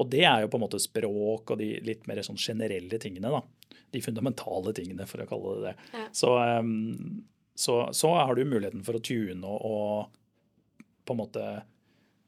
og 0.00 0.08
det 0.12 0.22
er 0.24 0.44
jo 0.44 0.50
på 0.52 0.58
en 0.60 0.64
måte 0.64 0.80
språk 0.80 1.50
og 1.52 1.58
de 1.60 1.72
litt 1.84 2.06
mer 2.08 2.22
sånn 2.26 2.38
generelle 2.40 3.00
tingene, 3.02 3.32
da. 3.32 3.42
De 3.90 4.00
fundamentale 4.02 4.72
tingene, 4.76 5.06
for 5.10 5.22
å 5.22 5.28
kalle 5.30 5.56
det 5.56 5.66
det. 5.70 5.74
Ja. 5.98 6.06
Så, 6.14 6.30
um, 6.38 7.24
så, 7.54 7.82
så 7.96 8.14
har 8.20 8.34
du 8.38 8.44
muligheten 8.46 8.84
for 8.86 8.96
å 8.98 9.02
tune 9.04 9.44
og, 9.46 9.66
og 9.66 10.86
på 11.04 11.16
en 11.16 11.20
måte 11.20 11.44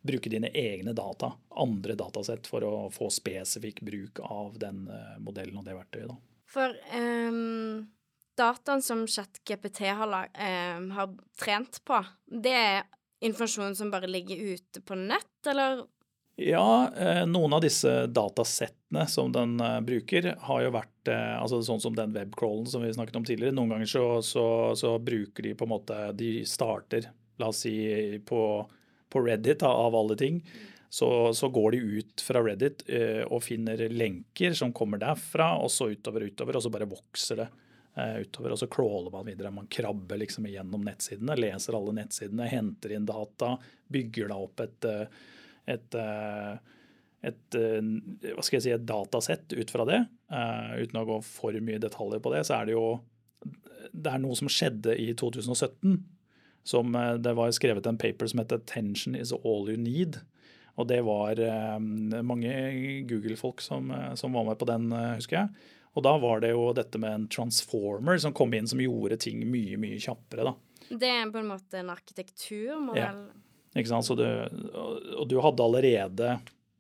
bruke 0.03 0.31
dine 0.33 0.51
egne 0.59 0.93
data, 0.99 1.33
andre 1.63 1.95
datasett, 1.95 2.49
for 2.51 2.65
å 2.67 2.75
få 2.91 3.07
spesifikk 3.15 3.85
bruk 3.87 4.19
av 4.27 4.57
den 4.59 4.89
eh, 4.91 5.19
modellen 5.23 5.61
og 5.61 5.69
det 5.69 5.77
verktøyet. 5.79 6.11
da. 6.11 6.17
For 6.51 6.75
um, 6.99 7.85
dataen 8.39 8.83
som 8.83 9.05
ChatGPT 9.07 9.85
har, 9.87 10.11
lag- 10.11 10.35
ehm, 10.35 10.91
har 10.97 11.15
trent 11.39 11.79
på, 11.87 12.01
det 12.27 12.57
er 12.59 12.83
informasjon 13.23 13.79
som 13.79 13.93
bare 13.95 14.11
ligger 14.11 14.43
ute 14.57 14.83
på 14.83 14.99
nett, 14.99 15.47
eller? 15.47 15.85
Ja, 16.43 16.91
eh, 16.97 17.23
noen 17.29 17.53
av 17.55 17.61
disse 17.63 18.07
datasettene 18.07 19.07
som 19.07 19.33
den 19.33 19.61
eh, 19.61 19.79
bruker, 19.85 20.33
har 20.49 20.63
jo 20.65 20.73
vært 20.75 21.11
eh, 21.13 21.37
altså 21.39 21.61
sånn 21.63 21.83
som 21.83 21.97
den 21.97 22.15
webcrawlen 22.17 22.67
som 22.67 22.83
vi 22.83 22.93
snakket 22.95 23.19
om 23.21 23.27
tidligere. 23.29 23.55
Noen 23.55 23.75
ganger 23.77 23.91
så, 23.91 24.05
så, 24.27 24.45
så 24.79 24.97
bruker 24.99 25.47
de 25.47 25.55
på 25.59 25.69
en 25.69 25.75
måte 25.75 25.99
De 26.19 26.35
starter, 26.49 27.11
la 27.39 27.51
oss 27.53 27.63
si, 27.67 27.77
på, 28.27 28.43
på 29.13 29.25
Reddit 29.25 29.63
av 29.67 29.97
alle 29.97 30.19
ting. 30.19 30.43
Så, 30.93 31.35
så 31.35 31.49
går 31.49 31.71
de 31.73 31.79
ut 31.79 32.21
fra 32.21 32.43
Reddit 32.45 32.83
eh, 32.93 33.23
og 33.25 33.45
finner 33.47 33.81
lenker 33.89 34.53
som 34.53 34.75
kommer 34.77 35.01
derfra, 35.01 35.55
og 35.63 35.71
så 35.73 35.89
utover 35.89 36.27
og 36.27 36.35
utover, 36.35 36.59
og 36.59 36.65
så 36.65 36.73
bare 36.75 36.89
vokser 36.91 37.41
det 37.41 37.47
eh, 37.97 38.19
utover. 38.27 38.53
Og 38.53 38.61
så 38.61 38.69
crawler 38.73 39.15
man 39.15 39.25
videre. 39.31 39.55
Man 39.57 39.71
krabber 39.73 40.21
liksom 40.21 40.51
igjennom 40.51 40.85
nettsidene, 40.85 41.39
leser 41.39 41.79
alle 41.79 41.95
nettsidene, 41.97 42.51
henter 42.51 42.93
inn 42.93 43.09
data, 43.09 43.55
bygger 43.89 44.35
da 44.35 44.41
opp 44.45 44.65
et 44.67 44.91
eh, 44.91 45.23
et, 45.69 45.95
eh, 45.95 46.57
et, 47.23 47.55
eh, 47.55 47.81
hva 48.33 48.43
skal 48.43 48.59
jeg 48.59 48.65
si, 48.67 48.75
et 48.75 48.87
datasett 48.87 49.53
ut 49.55 49.71
fra 49.71 49.87
det. 49.89 50.01
Eh, 50.33 50.83
uten 50.83 51.01
å 51.01 51.07
gå 51.09 51.19
for 51.27 51.53
mye 51.61 51.83
detaljer 51.83 52.23
på 52.23 52.35
det, 52.35 52.45
så 52.49 52.61
er 52.61 52.71
det 52.71 52.79
jo 52.79 53.01
Det 53.93 54.07
er 54.07 54.21
noe 54.23 54.37
som 54.39 54.47
skjedde 54.47 54.95
i 54.95 55.09
2017. 55.13 56.05
Som, 56.65 56.93
det 56.95 57.33
var 57.35 57.51
skrevet 57.51 57.85
en 57.91 57.99
paper 57.99 58.29
som 58.31 58.39
heter 58.39 58.61
'Attention 58.61 59.17
is 59.17 59.33
all 59.33 59.69
you 59.69 59.77
need'. 59.77 60.23
Og 60.79 60.87
det 60.87 61.05
var 61.05 61.35
mange 62.23 63.05
Google-folk 63.05 63.61
som, 63.61 63.93
som 64.15 64.33
var 64.33 64.45
med 64.45 64.59
på 64.59 64.67
den, 64.67 64.93
husker 64.93 65.37
jeg. 65.37 65.49
Og 65.95 66.03
da 66.03 66.17
var 66.17 66.41
det 66.41 66.53
jo 66.55 66.73
dette 66.73 66.97
med 66.99 67.13
en 67.13 67.29
transformer 67.29 68.19
som 68.19 68.33
kom 68.33 68.55
inn 68.55 68.69
som 68.69 68.81
gjorde 68.81 69.19
ting 69.21 69.43
mye, 69.51 69.77
mye 69.77 69.99
kjappere. 69.99 70.45
da. 70.45 70.55
Det 70.89 71.09
er 71.09 71.31
på 71.31 71.39
en 71.39 71.51
måte 71.51 71.79
en 71.81 71.91
arkitekturmodell. 71.91 73.27
Så 73.27 73.42
du, 73.73 74.27
og 75.17 75.29
du 75.29 75.39
hadde 75.41 75.65
allerede 75.65 76.33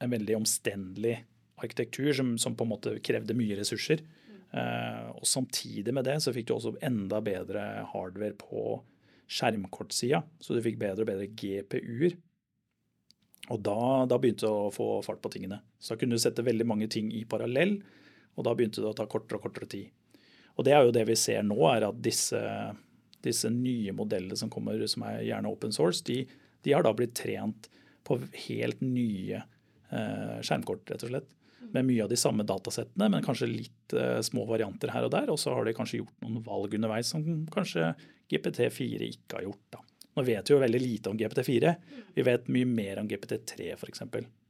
en 0.02 0.12
veldig 0.12 0.37
omstendelig 0.42 1.22
arkitektur 1.62 2.12
som, 2.12 2.35
som 2.38 2.57
på 2.59 2.66
en 2.66 2.72
måte 2.74 2.96
krevde 3.05 3.37
mye 3.38 3.57
ressurser. 3.61 4.02
Uh, 4.52 5.14
og 5.16 5.24
samtidig 5.24 5.94
med 5.96 6.05
det 6.05 6.18
så 6.20 6.35
fikk 6.35 6.50
du 6.50 6.57
også 6.57 6.74
enda 6.85 7.22
bedre 7.24 7.87
hardware 7.94 8.37
på 8.37 8.83
skjermkortsida. 9.33 10.20
Så 10.42 10.57
du 10.57 10.61
fikk 10.64 10.78
bedre 10.83 11.07
og 11.07 11.09
bedre 11.09 11.31
GPU-er. 11.31 12.18
Og 13.50 13.59
da, 13.64 14.05
da 14.07 14.18
begynte 14.20 14.46
du 14.46 14.52
å 14.52 14.74
få 14.74 15.00
fart 15.07 15.22
på 15.24 15.33
tingene. 15.33 15.62
Så 15.81 15.94
da 15.94 16.02
kunne 16.02 16.18
du 16.18 16.22
sette 16.22 16.44
veldig 16.46 16.66
mange 16.68 16.88
ting 16.92 17.09
i 17.14 17.24
parallell, 17.28 17.78
og 18.37 18.46
da 18.46 18.55
begynte 18.57 18.85
det 18.85 18.92
å 18.92 18.96
ta 18.96 19.09
kortere 19.11 19.40
og 19.40 19.48
kortere 19.48 19.68
tid. 19.68 20.20
Og 20.57 20.66
det 20.66 20.76
er 20.76 20.87
jo 20.87 20.94
det 20.94 21.05
vi 21.09 21.16
ser 21.18 21.42
nå, 21.44 21.59
er 21.68 21.88
at 21.88 21.98
disse, 22.05 22.38
disse 23.24 23.50
nye 23.52 23.94
modellene 23.96 24.37
som 24.38 24.52
kommer, 24.52 24.81
som 24.88 25.05
er 25.09 25.24
gjerne 25.26 25.50
open 25.50 25.74
source, 25.74 26.05
de, 26.07 26.22
de 26.62 26.75
har 26.75 26.85
da 26.87 26.92
blitt 26.96 27.14
trent 27.18 27.68
på 28.07 28.18
helt 28.48 28.83
nye 28.85 29.38
eh, 29.38 30.38
skjermkort, 30.42 30.90
rett 30.90 31.07
og 31.07 31.14
slett. 31.14 31.31
med 31.72 31.87
mye 31.87 32.03
av 32.05 32.11
de 32.11 32.16
samme 32.18 32.42
datasettene, 32.44 33.07
men 33.09 33.22
kanskje 33.25 33.46
litt 33.48 33.94
eh, 33.94 34.18
små 34.27 34.42
varianter 34.48 34.90
her 34.92 35.07
og 35.07 35.12
der. 35.14 35.31
Og 35.31 35.38
så 35.38 35.55
har 35.55 35.64
de 35.64 35.75
kanskje 35.77 36.01
gjort 36.03 36.25
noen 36.25 36.42
valg 36.44 36.75
underveis 36.75 37.12
som 37.14 37.22
kanskje 37.55 37.92
GPT4 38.33 39.07
ikke 39.07 39.38
har 39.38 39.46
gjort. 39.46 39.62
da. 39.77 39.81
Nå 40.16 40.25
vet 40.27 40.51
vi 40.51 40.55
jo 40.55 40.61
veldig 40.61 40.81
lite 40.83 41.12
om 41.12 41.18
GPT4. 41.18 41.75
Vi 42.16 42.27
vet 42.27 42.51
mye 42.53 42.68
mer 42.68 43.01
om 43.01 43.09
GPT3 43.09 43.72
f.eks. 43.79 44.03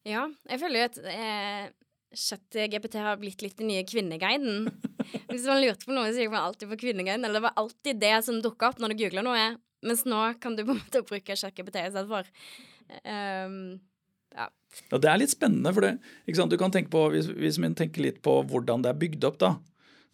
Ja, 0.08 0.24
jeg 0.50 0.62
føler 0.62 0.80
jo 0.80 0.88
at 0.88 0.98
eh, 1.12 1.66
ChatGPT 2.12 2.96
har 2.98 3.20
blitt 3.20 3.44
litt 3.44 3.60
den 3.60 3.70
nye 3.70 3.84
kvinneguiden. 3.86 4.66
Hvis 5.30 5.46
man 5.46 5.62
lurte 5.62 5.86
på 5.86 5.94
noe, 5.94 6.10
så 6.10 6.24
gikk 6.24 6.32
man 6.34 6.48
alltid 6.48 6.72
på 6.72 6.80
kvinneguiden. 6.86 7.24
Eller 7.24 7.38
det 7.38 7.46
var 7.46 7.60
alltid 7.62 8.00
det 8.02 8.16
som 8.26 8.40
dukka 8.42 8.72
opp 8.72 8.82
når 8.82 8.92
du 8.92 9.04
googla 9.04 9.24
noe. 9.26 9.44
Mens 9.82 10.04
nå 10.08 10.20
kan 10.42 10.56
du 10.56 10.64
på 10.64 10.74
en 10.74 10.82
måte 10.82 11.02
bruke 11.06 11.36
ChatGPT 11.36 11.80
istedenfor. 11.82 12.28
for. 12.28 13.00
Um, 13.02 13.80
ja. 14.34 14.46
ja. 14.90 14.98
Det 14.98 15.10
er 15.10 15.20
litt 15.20 15.34
spennende, 15.34 15.72
for 15.74 15.84
det, 15.84 15.96
du 16.26 16.56
kan 16.60 16.72
tenke 16.72 16.92
på, 16.92 17.04
hvis, 17.12 17.28
hvis 17.36 17.60
man 17.62 17.76
tenker 17.78 18.04
litt 18.06 18.22
på 18.24 18.38
hvordan 18.48 18.84
det 18.84 18.92
er 18.92 19.02
bygd 19.02 19.28
opp, 19.28 19.38
da. 19.42 19.52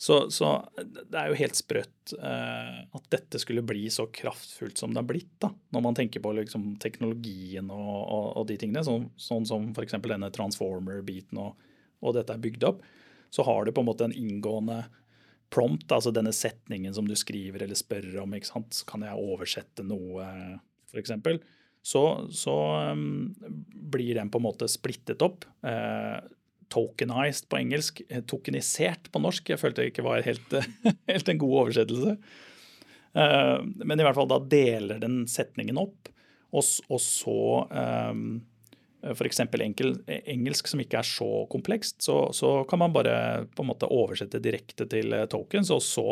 Så, 0.01 0.31
så, 0.31 0.49
det 1.11 1.19
er 1.19 1.33
jo 1.33 1.39
helt 1.41 1.59
sprøtt 1.59 2.13
eh, 2.15 2.75
at 2.95 3.07
dette 3.11 3.41
skulle 3.43 3.65
bli 3.67 3.89
så 3.91 4.05
kraftfullt 4.15 4.79
som 4.79 4.93
det 4.95 5.01
har 5.01 5.09
blitt. 5.09 5.33
da, 5.43 5.51
Når 5.75 5.83
man 5.83 5.99
tenker 5.99 6.23
på 6.23 6.31
liksom, 6.39 6.69
teknologien 6.79 7.67
og, 7.75 7.97
og, 8.05 8.29
og, 8.37 8.45
de 8.47 8.61
tingene, 8.63 8.85
sånn, 8.87 9.09
sånn 9.19 9.49
som 9.49 9.67
f.eks. 9.73 9.97
denne 10.05 10.31
transformer-biten 10.31 11.43
og, 11.43 11.59
og, 11.99 12.15
dette 12.15 12.37
er 12.37 12.45
bygd 12.47 12.69
opp, 12.71 12.87
så 13.35 13.43
har 13.49 13.67
du 13.67 13.75
på 13.75 13.83
en 13.83 13.91
måte 13.91 14.07
en 14.07 14.15
inngående 14.15 14.85
prompt, 15.53 15.91
altså 15.93 16.13
denne 16.15 16.33
setningen 16.37 16.95
som 16.95 17.07
du 17.09 17.15
skriver 17.17 17.65
eller 17.65 17.79
spør 17.79 18.23
om. 18.25 18.35
ikke 18.37 18.51
sant, 18.51 18.83
Kan 18.89 19.05
jeg 19.07 19.17
oversette 19.17 19.87
noe, 19.87 20.27
f.eks. 20.93 21.15
Så, 21.89 22.03
så 22.35 22.57
um, 22.93 23.33
blir 23.73 24.19
den 24.19 24.29
på 24.31 24.41
en 24.41 24.45
måte 24.49 24.69
splittet 24.69 25.23
opp. 25.25 25.47
Uh, 25.65 26.21
tokenized 26.69 27.49
på 27.49 27.57
engelsk, 27.63 28.03
eh, 28.11 28.21
tokenisert 28.29 29.09
på 29.13 29.23
norsk. 29.25 29.49
Jeg 29.49 29.61
følte 29.61 29.83
det 29.85 29.95
ikke 29.95 30.05
var 30.05 30.27
helt, 30.27 30.53
helt 31.11 31.33
en 31.33 31.41
god 31.41 31.55
oversettelse. 31.63 32.19
Uh, 33.17 33.65
men 33.81 33.97
i 33.97 34.05
hvert 34.05 34.19
fall 34.19 34.29
da 34.29 34.41
deler 34.53 35.01
den 35.01 35.23
setningen 35.31 35.81
opp, 35.81 36.11
og, 36.53 36.65
og 36.93 37.01
så 37.01 37.41
um, 38.13 38.27
f.eks. 39.03 39.41
engelsk 40.09 40.71
som 40.71 40.81
ikke 40.83 41.01
er 41.01 41.07
så 41.07 41.29
komplekst, 41.51 42.01
så, 42.03 42.17
så, 42.35 42.65
kan 42.69 42.81
man 42.83 42.95
bare 42.95 43.47
på 43.55 43.65
en 43.65 43.71
måte 43.71 43.91
oversette 43.91 44.41
direkte 44.43 44.89
til 44.91 45.15
tokens, 45.31 45.71
og 45.75 45.83
så 45.85 46.07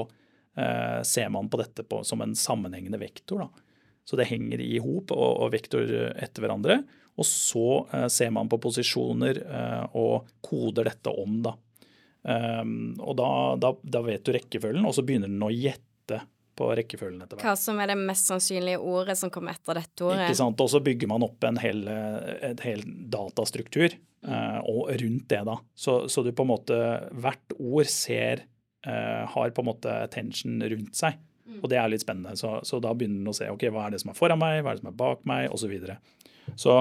eh, 0.56 1.00
ser 1.02 1.32
man 1.34 1.50
på 1.50 1.60
dette 1.60 1.86
på, 1.86 2.02
som 2.06 2.22
en 2.22 2.36
sammenhengende 2.38 3.00
vektor. 3.02 3.46
Da. 3.46 3.66
Så 4.06 4.18
det 4.18 4.28
henger 4.30 4.62
i 4.62 4.76
hop 4.78 5.10
og, 5.14 5.28
og, 5.42 5.50
vektor 5.54 5.90
etter 6.14 6.44
hverandre. 6.44 6.80
Og 7.16 7.26
så 7.26 7.68
eh, 7.90 8.08
ser 8.12 8.30
man 8.34 8.50
på 8.52 8.60
posisjoner 8.62 9.42
eh, 9.42 9.84
og 9.98 10.28
koder 10.44 10.90
dette 10.92 11.10
om. 11.10 11.40
da. 11.46 11.56
Um, 12.26 12.96
og 12.98 13.14
da, 13.20 13.28
da, 13.62 13.68
da, 13.86 14.00
vet 14.02 14.24
du 14.26 14.32
rekkefølgen, 14.34 14.86
og 14.88 14.96
så 14.96 15.04
begynner 15.06 15.30
den 15.30 15.44
å 15.46 15.52
gjette 15.52 15.84
på 16.56 16.70
rekkefølgen 16.78 17.20
etter 17.22 17.38
hvert. 17.38 17.46
Hva 17.46 17.54
som 17.60 17.78
er 17.82 17.92
det 17.92 17.98
mest 18.00 18.30
sannsynlige 18.30 18.80
ordet 18.80 19.18
som 19.20 19.32
kommer 19.32 19.56
etter 19.56 19.80
dette 19.80 20.06
ordet? 20.06 20.26
Ikke 20.26 20.40
sant, 20.40 20.64
Og 20.64 20.72
så 20.72 20.80
bygger 20.84 21.10
man 21.12 21.26
opp 21.26 21.46
en 21.48 21.60
hel, 21.60 21.84
en 21.86 22.64
hel 22.64 22.82
datastruktur 23.12 23.92
mm. 23.92 24.32
uh, 24.32 24.58
og 24.72 24.90
rundt 25.02 25.28
det. 25.32 25.42
da. 25.48 25.56
Så, 25.76 25.98
så, 26.12 26.24
du 26.24 26.32
på 26.32 26.46
en 26.46 26.52
måte 26.54 26.82
Hvert 27.12 27.56
ord 27.58 27.92
ser 27.92 28.46
uh, 28.88 29.24
har 29.36 29.54
på 29.54 29.64
en 29.64 29.70
måte 29.70 29.96
attention 30.08 30.58
rundt 30.64 30.98
seg. 30.98 31.20
Mm. 31.46 31.60
Og 31.62 31.70
det 31.70 31.78
er 31.78 31.90
litt 31.92 32.02
spennende. 32.02 32.36
Så, 32.40 32.58
så, 32.66 32.80
da 32.82 32.94
begynner 32.96 33.22
den 33.22 33.32
å 33.32 33.36
se 33.36 33.48
ok, 33.52 33.68
hva 33.74 33.86
er 33.86 33.94
det 33.94 34.02
som 34.02 34.12
er 34.12 34.18
foran 34.18 34.40
meg, 34.40 34.62
hva 34.62 34.72
er 34.72 34.78
det 34.78 34.84
som 34.84 34.92
er 34.92 35.00
bak 35.04 35.26
meg, 35.28 35.50
osv. 35.52 35.66
Så, 35.66 35.72
videre. 35.72 36.00
så 36.58 36.80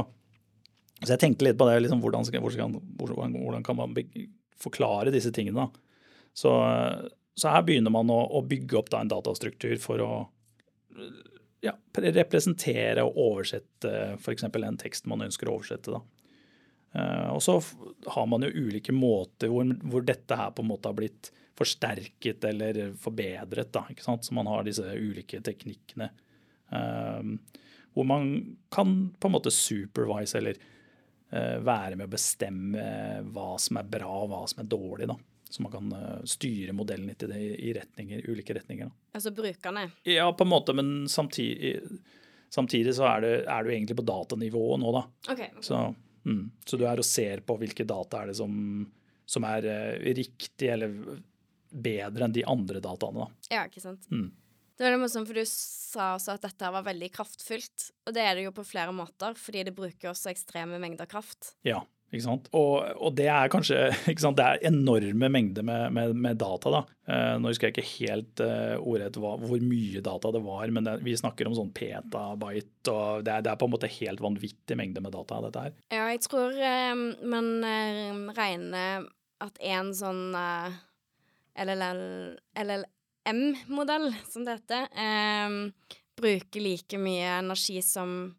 så 1.03 1.11
jeg 1.13 1.21
tenkte 1.21 1.47
litt 1.47 1.57
på 1.59 1.67
det. 1.67 1.79
Liksom, 1.83 2.01
hvordan, 2.01 2.25
hvordan, 2.25 3.35
hvordan, 3.35 3.63
kan 3.65 3.77
man 3.77 3.95
forklare 4.61 5.11
disse 5.13 5.31
tingene? 5.35 5.65
Da? 5.65 6.23
Så, 6.35 6.53
så, 7.35 7.51
her 7.51 7.63
begynner 7.67 7.91
man 7.91 8.09
å, 8.11 8.21
å 8.37 8.41
bygge 8.47 8.77
opp 8.79 8.89
da, 8.93 9.01
en 9.03 9.11
datastruktur 9.11 9.75
for 9.83 10.01
å 10.03 10.11
ja, 11.65 11.73
representere 11.99 13.03
og 13.03 13.17
oversette 13.19 13.91
f.eks. 14.19 14.45
en 14.47 14.77
tekst 14.79 15.09
man 15.09 15.25
ønsker 15.25 15.49
å 15.49 15.57
oversette. 15.57 15.99
Uh, 16.95 17.33
og 17.33 17.41
så 17.43 17.57
har 18.15 18.27
man 18.31 18.45
jo 18.45 18.67
ulike 18.67 18.95
måter 18.95 19.51
hvor, 19.51 19.67
hvor, 19.83 20.05
dette 20.07 20.37
her 20.39 20.53
på 20.55 20.63
en 20.63 20.69
måte 20.69 20.87
har 20.87 20.95
blitt 20.95 21.31
forsterket 21.59 22.45
eller 22.47 22.93
forbedret. 22.99 23.73
Da, 23.75 23.83
ikke 23.91 24.05
sant? 24.05 24.27
Så 24.27 24.35
man 24.37 24.47
har 24.51 24.63
disse 24.67 24.85
ulike 24.95 25.41
teknikkene. 25.43 26.11
Uh, 26.71 27.35
hvor 27.95 28.07
man 28.07 28.31
kan 28.73 28.95
på 29.19 29.27
en 29.27 29.35
måte 29.35 29.51
supervise 29.53 30.39
eller 30.39 30.59
uh, 31.35 31.59
være 31.63 31.97
med 31.97 32.07
å 32.07 32.15
bestemme 32.15 32.89
hva 33.35 33.55
som 33.59 33.79
er 33.81 33.91
bra 33.97 34.11
og 34.23 34.31
hva 34.31 34.43
som 34.51 34.63
er 34.63 34.71
dårlig. 34.71 35.11
da. 35.11 35.19
Så 35.49 35.61
man 35.61 35.71
kan 35.71 35.91
eh, 35.91 36.23
styre 36.27 36.73
modellen 36.73 37.07
litt 37.07 37.23
i, 37.23 37.73
retninger, 37.73 38.23
ulike 38.29 38.55
retninger. 38.57 38.89
Altså 39.13 39.31
brukerne? 39.31 39.89
Ja, 40.03 40.25
på 40.33 40.43
en 40.43 40.51
måte, 40.51 40.73
men 40.73 41.09
samtidig, 41.09 41.77
samtidig 42.49 42.95
så 42.97 43.07
er 43.09 43.21
du, 43.21 43.29
er 43.43 43.63
du 43.63 43.71
egentlig 43.71 43.97
på 43.99 44.07
datanivået 44.07 44.81
nå, 44.81 44.93
da. 44.95 45.03
Okay, 45.29 45.51
okay. 45.53 45.65
Så, 45.67 45.81
mm, 46.25 46.43
så, 46.65 46.79
du 46.81 46.87
er 46.89 47.01
og 47.01 47.07
ser 47.07 47.45
på 47.45 47.59
hvilke 47.61 47.85
data 47.87 48.23
er 48.23 48.33
det 48.33 48.39
som, 48.41 48.57
som 49.25 49.47
er 49.47 49.69
uh, 49.69 50.09
riktig 50.17 50.71
eller 50.73 50.97
bedre 51.69 52.27
enn 52.27 52.35
de 52.35 52.43
andre 52.49 52.81
dataene. 52.83 53.27
da. 53.27 53.55
Ja, 53.55 53.67
ikke 53.69 53.83
sant. 53.83 54.09
Mm. 54.09 54.31
Det 54.75 54.83
var 54.83 54.91
noe 54.91 55.05
morsomt, 55.05 55.29
for 55.29 55.37
du 55.39 55.47
sa 55.47 56.13
også 56.17 56.33
at 56.35 56.45
dette 56.49 56.69
var 56.75 56.83
veldig 56.83 57.07
kraftfullt. 57.15 57.89
Og 58.09 58.15
det 58.15 58.23
er 58.27 58.35
det 58.35 58.49
jo 58.49 58.55
på 58.55 58.65
flere 58.67 58.91
måter, 58.95 59.37
fordi 59.39 59.63
det 59.69 59.75
bruker 59.75 60.11
også 60.11 60.33
ekstreme 60.33 60.79
mengder 60.83 61.07
kraft. 61.07 61.53
Ja? 61.67 61.79
Og, 62.55 62.75
og, 62.95 63.11
det 63.17 63.27
er 63.31 63.51
kanskje? 63.51 63.89
Det 64.35 64.45
er 64.45 64.63
enorme 64.67 65.29
mengder 65.31 65.65
med, 65.65 65.93
med, 65.95 66.15
med 66.15 66.39
data. 66.41 66.71
da. 66.71 66.81
Eh, 67.07 67.35
nå 67.39 67.51
husker 67.51 67.69
jeg 67.69 67.75
ikke 67.75 67.91
helt 67.91 68.41
eh, 68.43 68.75
ordrett 68.79 69.19
hvor 69.19 69.61
mye 69.61 70.01
data 70.05 70.31
det 70.35 70.41
var, 70.45 70.71
men 70.73 70.87
det, 70.87 70.95
vi 71.05 71.15
snakker 71.17 71.49
om 71.49 71.55
sånn 71.57 71.73
petabyte. 71.75 72.91
og 72.91 73.25
det 73.25 73.35
er, 73.35 73.45
det 73.45 73.53
er, 73.53 73.59
på 73.61 73.69
en 73.69 73.75
måte 73.75 73.91
helt 73.99 74.23
vanvittig 74.23 74.79
mengde 74.79 75.03
med 75.03 75.15
data. 75.15 75.41
dette 75.45 75.67
her. 75.67 75.77
Ja, 75.93 76.09
jeg 76.13 76.23
tror 76.25 76.55
eh, 76.55 76.95
man 77.27 77.51
uh, 77.63 78.33
regner 78.37 79.07
at 79.43 79.59
en 79.59 79.91
sånn 79.95 80.35
LLL, 81.55 82.03
LL, 82.63 82.85
M-modell, 83.25 84.15
som 84.27 84.45
dette 84.45 84.85
eh, 84.91 85.55
bruker 86.15 86.61
like 86.63 86.99
mye 87.01 87.37
energi 87.39 87.81
som 87.81 88.35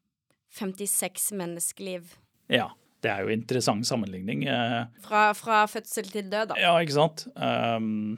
56 0.58 1.32
menneskeliv. 1.32 2.14
Ja. 2.46 2.70
Det 3.04 3.10
er 3.12 3.22
jo 3.22 3.32
interessant 3.34 3.86
sammenligning. 3.86 4.46
Eh. 4.50 4.78
Fra, 5.04 5.28
fra, 5.36 5.60
fødsel 5.70 6.08
til 6.10 6.30
død, 6.32 6.52
da. 6.52 6.58
Ja, 6.58 6.72
ikke 6.82 6.96
sant. 6.96 7.26
Um, 7.36 8.16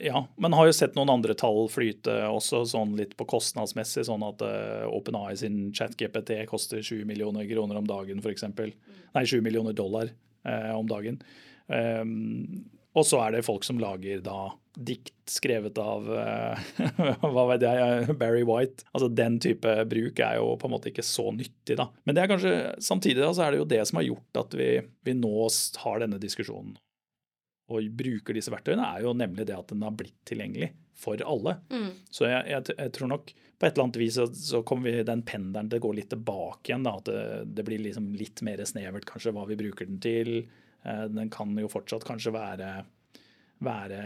ja, 0.00 0.24
men 0.40 0.56
har 0.56 0.68
jo 0.68 0.74
sett 0.76 0.96
noen 0.96 1.12
andre 1.12 1.36
tall 1.38 1.68
flyte 1.70 2.16
også, 2.32 2.64
sånn 2.72 2.96
litt 2.98 3.14
på 3.20 3.28
kostnadsmessig. 3.30 4.06
Sånn 4.08 4.24
at 4.26 4.42
uh, 4.42 4.86
OpenAI 4.90 5.36
sin 5.38 5.58
ChatGPT 5.76 6.38
koster 6.50 6.82
7 6.82 7.04
millioner 7.08 7.46
kroner 7.50 7.78
om 7.80 7.88
dagen, 7.88 8.24
f.eks. 8.24 8.48
Mm. 8.48 8.72
Nei, 9.14 9.26
7 9.28 9.38
millioner 9.44 9.76
dollar 9.76 10.10
uh, 10.48 10.72
om 10.78 10.88
dagen. 10.90 11.20
Um, 11.68 12.64
og 12.94 13.06
så 13.06 13.24
er 13.24 13.34
det 13.34 13.46
folk 13.46 13.66
som 13.66 13.80
lager 13.82 14.22
da 14.24 14.52
dikt 14.74 15.30
skrevet 15.30 15.76
av 15.78 16.06
uh, 16.10 16.62
hva 17.34 17.44
vet 17.52 17.64
jeg, 17.66 18.14
Barry 18.18 18.42
White. 18.46 18.86
Altså 18.90 19.08
Den 19.10 19.38
type 19.42 19.70
bruk 19.90 20.18
er 20.22 20.40
jo 20.40 20.54
på 20.58 20.68
en 20.68 20.74
måte 20.74 20.90
ikke 20.90 21.04
så 21.06 21.28
nyttig, 21.34 21.76
da. 21.78 21.88
Men 22.02 22.16
det 22.16 22.24
er 22.24 22.32
kanskje, 22.32 22.54
samtidig 22.82 23.22
da, 23.22 23.30
så 23.34 23.46
er 23.46 23.54
det 23.54 23.62
jo 23.62 23.68
det 23.70 23.82
som 23.86 24.00
har 24.00 24.08
gjort 24.08 24.42
at 24.42 24.58
vi, 24.58 24.70
vi 25.06 25.14
nå 25.18 25.34
har 25.84 26.02
denne 26.02 26.18
diskusjonen 26.22 26.74
og 27.72 27.86
bruker 27.96 28.36
disse 28.36 28.52
verktøyene, 28.52 28.84
er 28.84 29.06
jo 29.06 29.14
nemlig 29.16 29.46
det 29.48 29.56
at 29.56 29.70
den 29.72 29.84
har 29.86 29.94
blitt 29.96 30.18
tilgjengelig 30.28 30.74
for 31.00 31.20
alle. 31.24 31.56
Mm. 31.72 31.90
Så 32.12 32.28
jeg, 32.28 32.42
jeg, 32.50 32.76
jeg, 32.76 32.92
tror 32.96 33.10
nok 33.10 33.32
på 33.32 33.66
et 33.66 33.72
eller 33.72 33.86
annet 33.86 34.00
vis 34.02 34.18
så, 34.18 34.26
så 34.28 34.60
kommer 34.66 34.90
vi 34.90 35.06
den 35.06 35.24
pendelen 35.26 35.70
til 35.72 35.80
å 35.80 35.84
gå 35.86 35.94
litt 35.96 36.10
tilbake 36.12 36.70
igjen. 36.70 36.84
da, 36.84 36.98
At 37.00 37.08
det, 37.08 37.24
det 37.56 37.64
blir 37.66 37.82
liksom 37.82 38.12
litt 38.18 38.44
mer 38.46 38.60
snevert 38.68 39.08
kanskje 39.08 39.32
hva 39.34 39.46
vi 39.48 39.58
bruker 39.58 39.88
den 39.88 40.02
til. 40.02 40.34
Eh, 40.84 41.04
den 41.04 41.30
kan 41.30 41.56
jo 41.58 41.70
fortsatt 41.72 42.04
kanskje 42.04 42.32
være, 42.34 42.68
være 43.64 44.00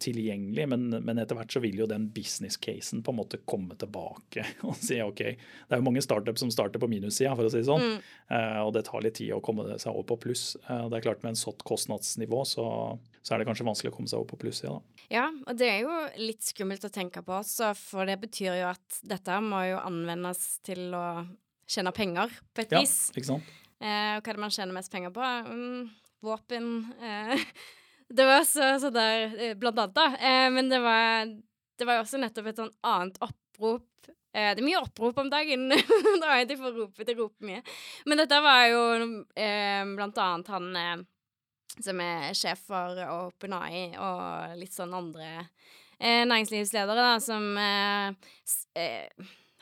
tilgjengelig, 0.00 0.64
men, 0.72 0.86
men, 1.04 1.20
etter 1.20 1.36
hvert 1.36 1.52
så 1.52 1.60
vil 1.60 1.82
jo 1.82 1.88
den 1.90 2.06
business-casen 2.14 3.02
på 3.04 3.12
en 3.12 3.18
måte 3.18 3.42
komme 3.44 3.76
tilbake 3.80 4.46
og 4.68 4.78
si 4.80 5.00
OK. 5.04 5.20
Det 5.20 5.76
er 5.76 5.82
jo 5.82 5.86
mange 5.86 6.04
startup 6.04 6.40
som 6.40 6.52
starter 6.54 6.80
på 6.80 6.88
minussida, 6.90 7.34
for 7.36 7.48
å 7.48 7.52
si 7.52 7.60
det 7.60 7.68
sånn. 7.68 7.84
Mm. 7.84 8.12
Uh, 8.30 8.60
og 8.64 8.72
det 8.76 8.86
tar 8.88 9.04
litt 9.04 9.18
tid 9.20 9.34
å 9.36 9.42
komme 9.44 9.66
seg 9.76 9.92
over 9.92 10.06
på 10.14 10.20
pluss. 10.26 10.46
Uh, 10.68 10.86
det 10.88 11.00
er 11.00 11.08
klart 11.08 11.26
Med 11.26 11.34
en 11.34 11.42
sånt 11.42 11.64
kostnadsnivå 11.68 12.40
så, 12.48 12.66
så, 13.20 13.34
er 13.34 13.42
det 13.42 13.48
kanskje 13.50 13.68
vanskelig 13.68 13.92
å 13.92 13.96
komme 13.98 14.12
seg 14.12 14.22
over 14.22 14.32
på 14.32 14.40
plussida. 14.46 14.78
Ja, 15.04 15.12
ja, 15.18 15.26
og 15.44 15.58
det 15.60 15.68
er 15.68 15.82
jo 15.84 15.98
litt 16.22 16.46
skummelt 16.46 16.86
å 16.86 16.92
tenke 16.92 17.20
på 17.24 17.36
også, 17.36 17.74
for 17.76 18.08
det 18.08 18.16
betyr 18.22 18.56
jo 18.62 18.70
at 18.72 19.02
dette 19.04 19.36
må 19.44 19.60
jo 19.68 19.82
anvendes 19.82 20.62
til 20.64 20.96
å 20.96 21.04
tjene 21.68 21.92
penger 21.96 22.32
på 22.56 22.64
et 22.64 22.72
vis. 22.76 22.96
Ja, 23.10 23.20
ikke 23.20 23.30
sant? 23.34 23.52
Og 23.84 23.84
hva 23.84 24.30
er 24.30 24.36
det 24.38 24.40
man 24.40 24.52
tjener 24.54 24.72
mest 24.72 24.92
penger 24.92 25.12
på? 25.12 25.28
Mm 25.50 25.92
våpen 26.24 26.92
eh, 27.02 27.40
Det 28.14 28.24
var 28.28 28.44
så, 28.44 28.74
så 28.80 28.90
der 28.92 29.32
eh, 29.40 29.56
Blant 29.58 29.78
annet, 29.78 29.94
da. 29.96 30.06
Eh, 30.16 30.50
men 30.52 30.68
det 30.70 30.78
var, 30.84 31.30
det 31.78 31.88
var 31.88 32.02
også 32.02 32.20
nettopp 32.20 32.50
et 32.50 32.60
sånn 32.60 32.74
annet 32.84 33.16
opprop. 33.24 33.88
Det 34.34 34.42
er 34.58 34.66
mye 34.66 34.82
opprop 34.82 35.18
om 35.22 35.30
dagen. 35.30 35.68
da 36.22 36.34
er 36.34 36.46
de 36.50 36.58
får 36.58 36.74
rope, 36.74 37.06
de 37.06 37.14
roper 37.14 37.48
mye. 37.48 37.62
Men 38.04 38.18
dette 38.20 38.40
var 38.42 38.64
jo 38.66 38.82
eh, 39.38 39.82
blant 39.94 40.18
annet 40.20 40.50
han 40.50 40.68
eh, 40.80 41.04
som 41.78 42.02
er 42.02 42.34
sjef 42.38 42.66
for 42.68 42.98
OpenAI, 43.02 43.94
og 43.98 44.58
litt 44.60 44.74
sånn 44.74 44.94
andre 44.94 45.30
eh, 45.98 46.22
næringslivsledere, 46.26 47.06
da, 47.06 47.16
som 47.22 47.56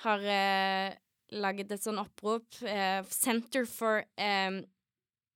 har 0.02 0.26
eh, 0.34 0.98
laget 1.32 1.72
et 1.72 1.84
sånn 1.84 2.00
opprop. 2.02 2.48
Center 3.08 3.68
for 3.68 4.02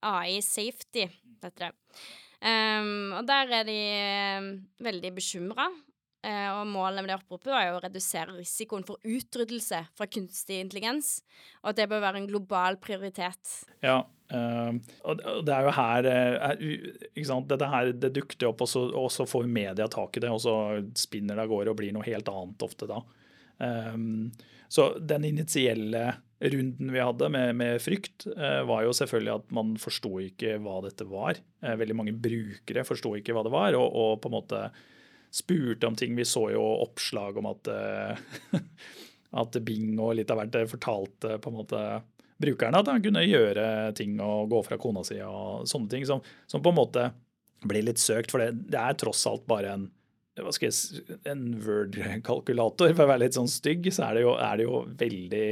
AI 0.06 0.38
Safety, 0.44 1.08
heter 1.42 1.68
det. 1.68 1.74
Um, 2.46 3.14
og 3.16 3.26
der 3.26 3.52
er 3.60 3.66
de 3.66 3.76
eh, 3.96 4.48
veldig 4.84 5.12
bekymra. 5.16 5.70
Uh, 6.26 6.58
og 6.58 6.66
målet 6.66 7.04
med 7.04 7.12
det 7.12 7.20
oppropet 7.20 7.52
jo 7.52 7.76
å 7.76 7.80
redusere 7.84 8.34
risikoen 8.34 8.82
for 8.86 8.98
utryddelse 9.06 9.78
fra 9.94 10.08
kunstig 10.10 10.58
intelligens, 10.58 11.20
og 11.62 11.70
at 11.70 11.78
det 11.78 11.86
bør 11.92 12.02
være 12.02 12.18
en 12.18 12.26
global 12.26 12.78
prioritet. 12.82 13.52
Ja, 13.84 14.00
uh, 14.34 14.72
og 15.06 15.22
det 15.46 15.54
er 15.54 15.68
jo 15.68 15.74
her, 15.76 16.08
eh, 16.10 16.48
er, 16.48 16.64
ikke 17.12 17.28
sant? 17.28 17.46
Dette 17.52 17.70
her 17.70 17.92
det 17.94 18.10
dukker 18.16 18.50
opp, 18.50 18.64
og 18.66 18.72
så, 18.72 18.82
og 18.90 19.06
så 19.14 19.28
får 19.28 19.46
media 19.46 19.86
tak 19.92 20.18
i 20.18 20.24
det, 20.24 20.32
og 20.34 20.42
så 20.42 20.56
spinner 20.98 21.38
det 21.38 21.46
av 21.46 21.52
gårde 21.52 21.76
og 21.76 21.78
blir 21.78 21.94
noe 21.94 22.08
helt 22.08 22.32
annet 22.32 22.66
ofte 22.66 22.90
da. 22.90 22.98
Um, 23.62 24.32
så 24.68 24.90
den 24.98 25.28
initielle 25.28 26.08
runden 26.40 26.92
vi 26.92 27.00
hadde 27.00 27.28
med, 27.32 27.54
med 27.56 27.82
frykt, 27.82 28.26
eh, 28.36 28.60
var 28.68 28.84
jo 28.84 28.92
selvfølgelig 28.96 29.32
at 29.34 29.54
man 29.56 29.76
forsto 29.80 30.18
ikke 30.20 30.58
hva 30.62 30.80
dette 30.84 31.06
var. 31.08 31.40
Eh, 31.64 31.78
veldig 31.80 31.96
mange 31.96 32.12
brukere 32.12 32.84
forsto 32.84 33.14
ikke 33.16 33.36
hva 33.36 33.44
det 33.46 33.54
var, 33.54 33.78
og, 33.78 33.88
og 33.88 34.20
på 34.20 34.30
en 34.30 34.36
måte 34.36 34.62
spurte 35.32 35.88
om 35.88 35.96
ting. 35.96 36.16
Vi 36.16 36.26
så 36.28 36.48
jo 36.52 36.62
oppslag 36.84 37.40
om 37.40 37.48
at, 37.50 37.72
eh, 37.72 38.60
at 39.42 39.58
Bing 39.64 39.96
og 39.96 40.16
litt 40.18 40.32
av 40.32 40.42
hvert 40.42 40.60
eh, 40.60 40.68
fortalte 40.70 41.38
på 41.40 41.52
en 41.52 41.58
måte 41.62 41.82
brukerne 42.36 42.82
at 42.82 42.88
han 42.92 43.00
kunne 43.00 43.24
gjøre 43.24 43.94
ting 43.96 44.18
og 44.20 44.50
gå 44.52 44.60
fra 44.66 44.76
kona 44.80 45.00
si 45.08 45.16
og 45.24 45.64
sånne 45.68 45.88
ting, 45.88 46.02
som, 46.04 46.20
som 46.44 46.60
på 46.60 46.72
en 46.72 46.80
måte 46.82 47.06
ble 47.64 47.80
litt 47.86 48.00
søkt. 48.02 48.32
For 48.32 48.44
det, 48.44 48.68
det 48.72 48.80
er 48.80 48.98
tross 49.00 49.24
alt 49.30 49.46
bare 49.48 49.72
en 49.72 49.92
hva 50.36 50.50
skal 50.52 50.68
jeg, 50.68 51.00
en 51.32 51.46
Word-kalkulator. 51.64 52.90
For 52.92 53.06
å 53.06 53.08
være 53.08 53.22
litt 53.22 53.36
sånn 53.38 53.48
stygg, 53.48 53.86
så 53.88 54.10
er 54.10 54.18
det, 54.18 54.24
jo, 54.26 54.34
er 54.36 54.58
det 54.60 54.66
jo 54.66 54.82
veldig 55.00 55.46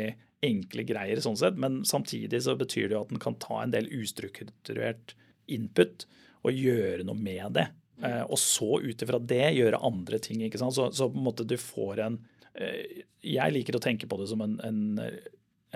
enkle 0.44 0.85
greier 0.88 1.20
sånn 1.24 1.38
sett. 1.40 1.59
Men 1.61 1.83
samtidig 1.88 2.42
så 2.44 2.57
betyr 2.59 2.88
det 2.88 2.98
jo 2.98 3.04
at 3.04 3.12
den 3.12 3.22
kan 3.22 3.38
ta 3.42 3.62
en 3.62 3.74
del 3.74 3.88
ustrukturert 3.94 5.16
input 5.50 6.07
og 6.44 6.57
gjøre 6.57 7.07
noe 7.07 7.18
med 7.18 7.57
det. 7.59 7.68
Eh, 8.02 8.22
og 8.22 8.38
så 8.40 8.80
ut 8.83 9.04
ifra 9.04 9.20
det 9.22 9.54
gjøre 9.57 9.83
andre 9.87 10.20
ting. 10.22 10.42
ikke 10.44 10.61
sant? 10.61 10.76
Så, 10.76 10.90
så 10.96 11.09
på 11.11 11.20
en 11.20 11.28
måte 11.28 11.46
du 11.46 11.57
får 11.61 12.02
en 12.04 12.18
eh, 12.59 13.04
Jeg 13.24 13.54
liker 13.54 13.78
å 13.78 13.83
tenke 13.83 14.09
på 14.11 14.18
det 14.20 14.28
som 14.33 14.42
en, 14.44 14.57
en, 14.66 14.83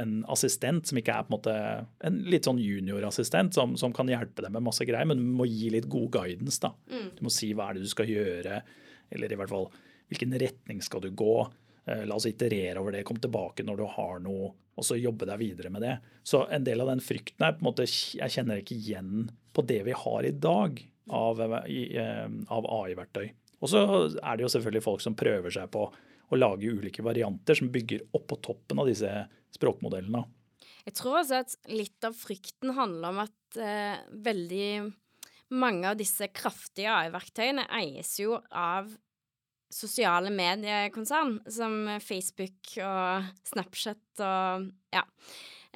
en 0.02 0.16
assistent 0.34 0.88
som 0.88 0.98
ikke 1.00 1.14
er 1.14 1.26
på 1.26 1.32
en 1.32 1.36
måte 1.38 1.54
en 2.08 2.18
litt 2.28 2.48
sånn 2.48 2.60
juniorassistent 2.62 3.56
som, 3.56 3.76
som 3.80 3.94
kan 3.96 4.10
hjelpe 4.10 4.44
deg 4.44 4.52
med 4.54 4.66
masse 4.66 4.84
greier, 4.88 5.08
men 5.08 5.20
du 5.20 5.30
må 5.40 5.48
gi 5.48 5.70
litt 5.74 5.88
god 5.90 6.10
guidance. 6.18 6.60
da. 6.64 6.74
Du 7.16 7.24
må 7.26 7.32
si 7.32 7.52
hva 7.54 7.70
er 7.70 7.78
det 7.78 7.86
du 7.86 7.92
skal 7.92 8.10
gjøre, 8.10 8.62
eller 9.14 9.32
i 9.32 9.40
hvert 9.40 9.54
fall 9.54 9.70
hvilken 10.08 10.36
retning 10.40 10.82
skal 10.84 11.02
du 11.04 11.10
gå. 11.12 11.40
Eh, 11.88 12.04
La 12.06 12.16
oss 12.18 12.26
iterere 12.26 12.80
over 12.80 12.92
det, 12.92 13.04
komme 13.08 13.22
tilbake 13.22 13.64
når 13.64 13.80
du 13.80 13.86
har 13.96 14.20
noe, 14.22 14.52
og 14.78 14.86
så 14.86 14.98
jobbe 14.98 15.26
deg 15.28 15.40
videre 15.40 15.72
med 15.72 15.84
det. 15.84 15.96
Så 16.26 16.44
en 16.52 16.66
del 16.66 16.82
av 16.84 16.90
den 16.92 17.02
frykten 17.02 17.46
er 17.46 17.56
på 17.56 17.64
en 17.64 17.70
måte 17.70 17.88
Jeg 17.88 18.34
kjenner 18.34 18.60
ikke 18.60 18.76
igjen 18.76 19.28
på 19.56 19.64
det 19.66 19.80
vi 19.88 19.96
har 19.96 20.26
i 20.26 20.34
dag 20.34 20.82
av, 21.08 21.40
eh, 21.40 22.28
av 22.52 22.68
AI-verktøy. 22.78 23.30
Og 23.58 23.72
så 23.72 23.80
er 24.22 24.36
det 24.36 24.44
jo 24.44 24.52
selvfølgelig 24.54 24.84
folk 24.84 25.02
som 25.02 25.16
prøver 25.18 25.50
seg 25.50 25.70
på 25.74 25.88
å 26.28 26.38
lage 26.38 26.68
ulike 26.68 27.02
varianter 27.02 27.56
som 27.58 27.72
bygger 27.72 28.04
opp 28.14 28.28
på 28.30 28.40
toppen 28.44 28.78
av 28.78 28.86
disse 28.86 29.10
språkmodellene. 29.56 30.22
Jeg 30.86 30.94
tror 30.94 31.18
også 31.22 31.40
at 31.42 31.56
litt 31.72 32.04
av 32.04 32.14
frykten 32.16 32.76
handler 32.76 33.08
om 33.08 33.22
at 33.24 33.58
eh, 33.58 33.98
veldig 34.12 34.70
mange 35.58 35.88
av 35.88 35.96
disse 35.96 36.28
kraftige 36.28 36.92
AI-verktøyene 36.92 37.64
eies 37.80 38.12
jo 38.20 38.36
av 38.52 38.92
sosiale 39.72 40.32
mediekonsern, 40.32 41.38
som 41.50 41.76
Facebook 42.00 42.74
og 42.84 43.28
Snapchat 43.48 44.24
og 44.24 44.68
ja. 44.94 45.04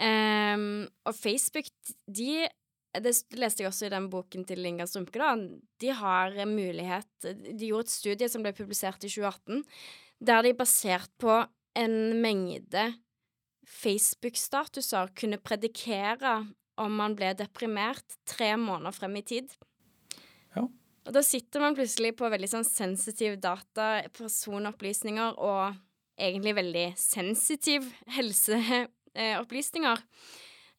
Um, 0.02 0.88
og 1.04 1.14
Facebook, 1.14 1.68
de 2.08 2.48
det 2.92 3.14
leste 3.40 3.62
jeg 3.62 3.70
også 3.70 3.86
i 3.86 3.92
den 3.92 4.10
boken 4.12 4.44
til 4.44 4.66
Inga 4.68 4.84
Strumke, 4.88 5.16
da. 5.16 5.32
De 5.80 5.92
har 5.96 6.34
mulighet 6.44 7.24
De 7.24 7.70
gjorde 7.70 7.88
et 7.88 7.94
studie 7.94 8.28
som 8.28 8.44
ble 8.44 8.52
publisert 8.52 9.04
i 9.04 9.08
2018, 9.08 9.62
der 10.20 10.44
de 10.44 10.52
basert 10.56 11.08
på 11.20 11.38
en 11.80 11.96
mengde 12.20 12.90
Facebook-statuser 13.64 15.14
kunne 15.16 15.40
predikere 15.40 16.42
om 16.80 16.96
man 17.00 17.16
ble 17.16 17.32
deprimert 17.38 18.18
tre 18.28 18.52
måneder 18.60 18.92
frem 18.96 19.16
i 19.20 19.24
tid. 19.24 19.48
Og 21.02 21.14
da 21.16 21.22
sitter 21.26 21.62
man 21.64 21.74
plutselig 21.74 22.12
på 22.18 22.30
veldig 22.30 22.50
sånn 22.50 22.66
sensitiv 22.66 23.40
data, 23.42 24.04
personopplysninger 24.14 25.40
og 25.42 25.74
egentlig 26.20 26.54
veldig 26.60 26.86
sensitiv 27.00 27.88
helseopplysninger. 28.18 30.06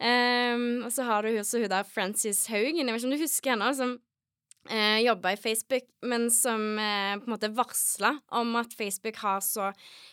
Um, 0.03 0.83
og 0.83 0.89
så 0.91 1.05
har 1.07 1.23
du 1.23 1.37
også 1.37 1.61
hun 1.61 1.71
der 1.71 1.85
Frances 1.87 2.47
Haugen, 2.51 2.81
jeg 2.81 2.95
vet 2.95 3.03
ikke 3.03 3.11
om 3.11 3.13
du 3.13 3.23
husker 3.23 3.53
henne, 3.53 3.69
som 3.77 3.93
eh, 4.69 4.99
jobba 5.03 5.33
i 5.33 5.37
Facebook, 5.37 5.85
men 6.01 6.29
som 6.31 6.79
eh, 6.79 7.13
på 7.19 7.27
en 7.27 7.35
måte 7.35 7.51
varsla 7.55 8.15
om 8.39 8.55
at 8.59 8.73
Facebook 8.73 9.19
har 9.21 9.41
så 9.45 9.71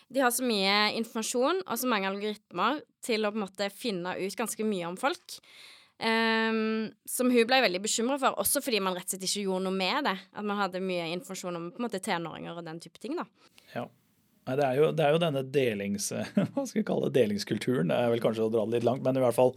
De 0.08 0.20
har 0.20 0.30
så 0.34 0.44
mye 0.46 0.92
informasjon 0.98 1.62
og 1.66 1.78
så 1.78 1.90
mange 1.90 2.10
algoritmer 2.10 2.80
til 3.02 3.24
å 3.24 3.32
på 3.32 3.40
en 3.40 3.46
måte 3.46 3.70
finne 3.70 4.16
ut 4.18 4.38
ganske 4.38 4.66
mye 4.66 4.88
om 4.90 4.98
folk. 5.00 5.38
Ehm, 6.06 6.90
som 7.08 7.30
hun 7.32 7.48
ble 7.48 7.60
veldig 7.64 7.80
bekymra 7.84 8.18
for, 8.20 8.38
også 8.42 8.62
fordi 8.64 8.80
man 8.84 8.96
rett 8.96 9.08
og 9.08 9.14
slett 9.14 9.26
ikke 9.28 9.46
gjorde 9.46 9.66
noe 9.66 9.76
med 9.76 10.08
det. 10.08 10.16
At 10.34 10.46
man 10.46 10.60
hadde 10.60 10.82
mye 10.84 11.08
informasjon 11.14 11.58
om 11.58 11.68
på 11.74 11.82
en 11.82 11.86
måte 11.88 12.02
tenåringer 12.04 12.56
og 12.58 12.66
den 12.66 12.80
type 12.82 13.02
ting. 13.02 13.18
da. 13.18 13.26
Ja. 13.74 13.86
Nei, 14.48 14.56
det, 14.56 14.64
er 14.66 14.80
jo, 14.80 14.88
det 14.96 15.04
er 15.04 15.14
jo 15.14 15.20
denne 15.22 15.44
delings, 15.54 16.08
hva 16.54 16.64
skal 16.66 16.86
kalle 16.88 17.10
det, 17.10 17.20
delingskulturen. 17.20 17.92
Det 17.92 18.00
er 18.00 18.10
vel 18.14 18.24
kanskje 18.24 18.48
å 18.48 18.52
dra 18.52 18.64
det 18.66 18.78
litt 18.78 18.88
langt, 18.88 19.04
men 19.06 19.20
i 19.20 19.22
hvert 19.22 19.36
fall 19.36 19.54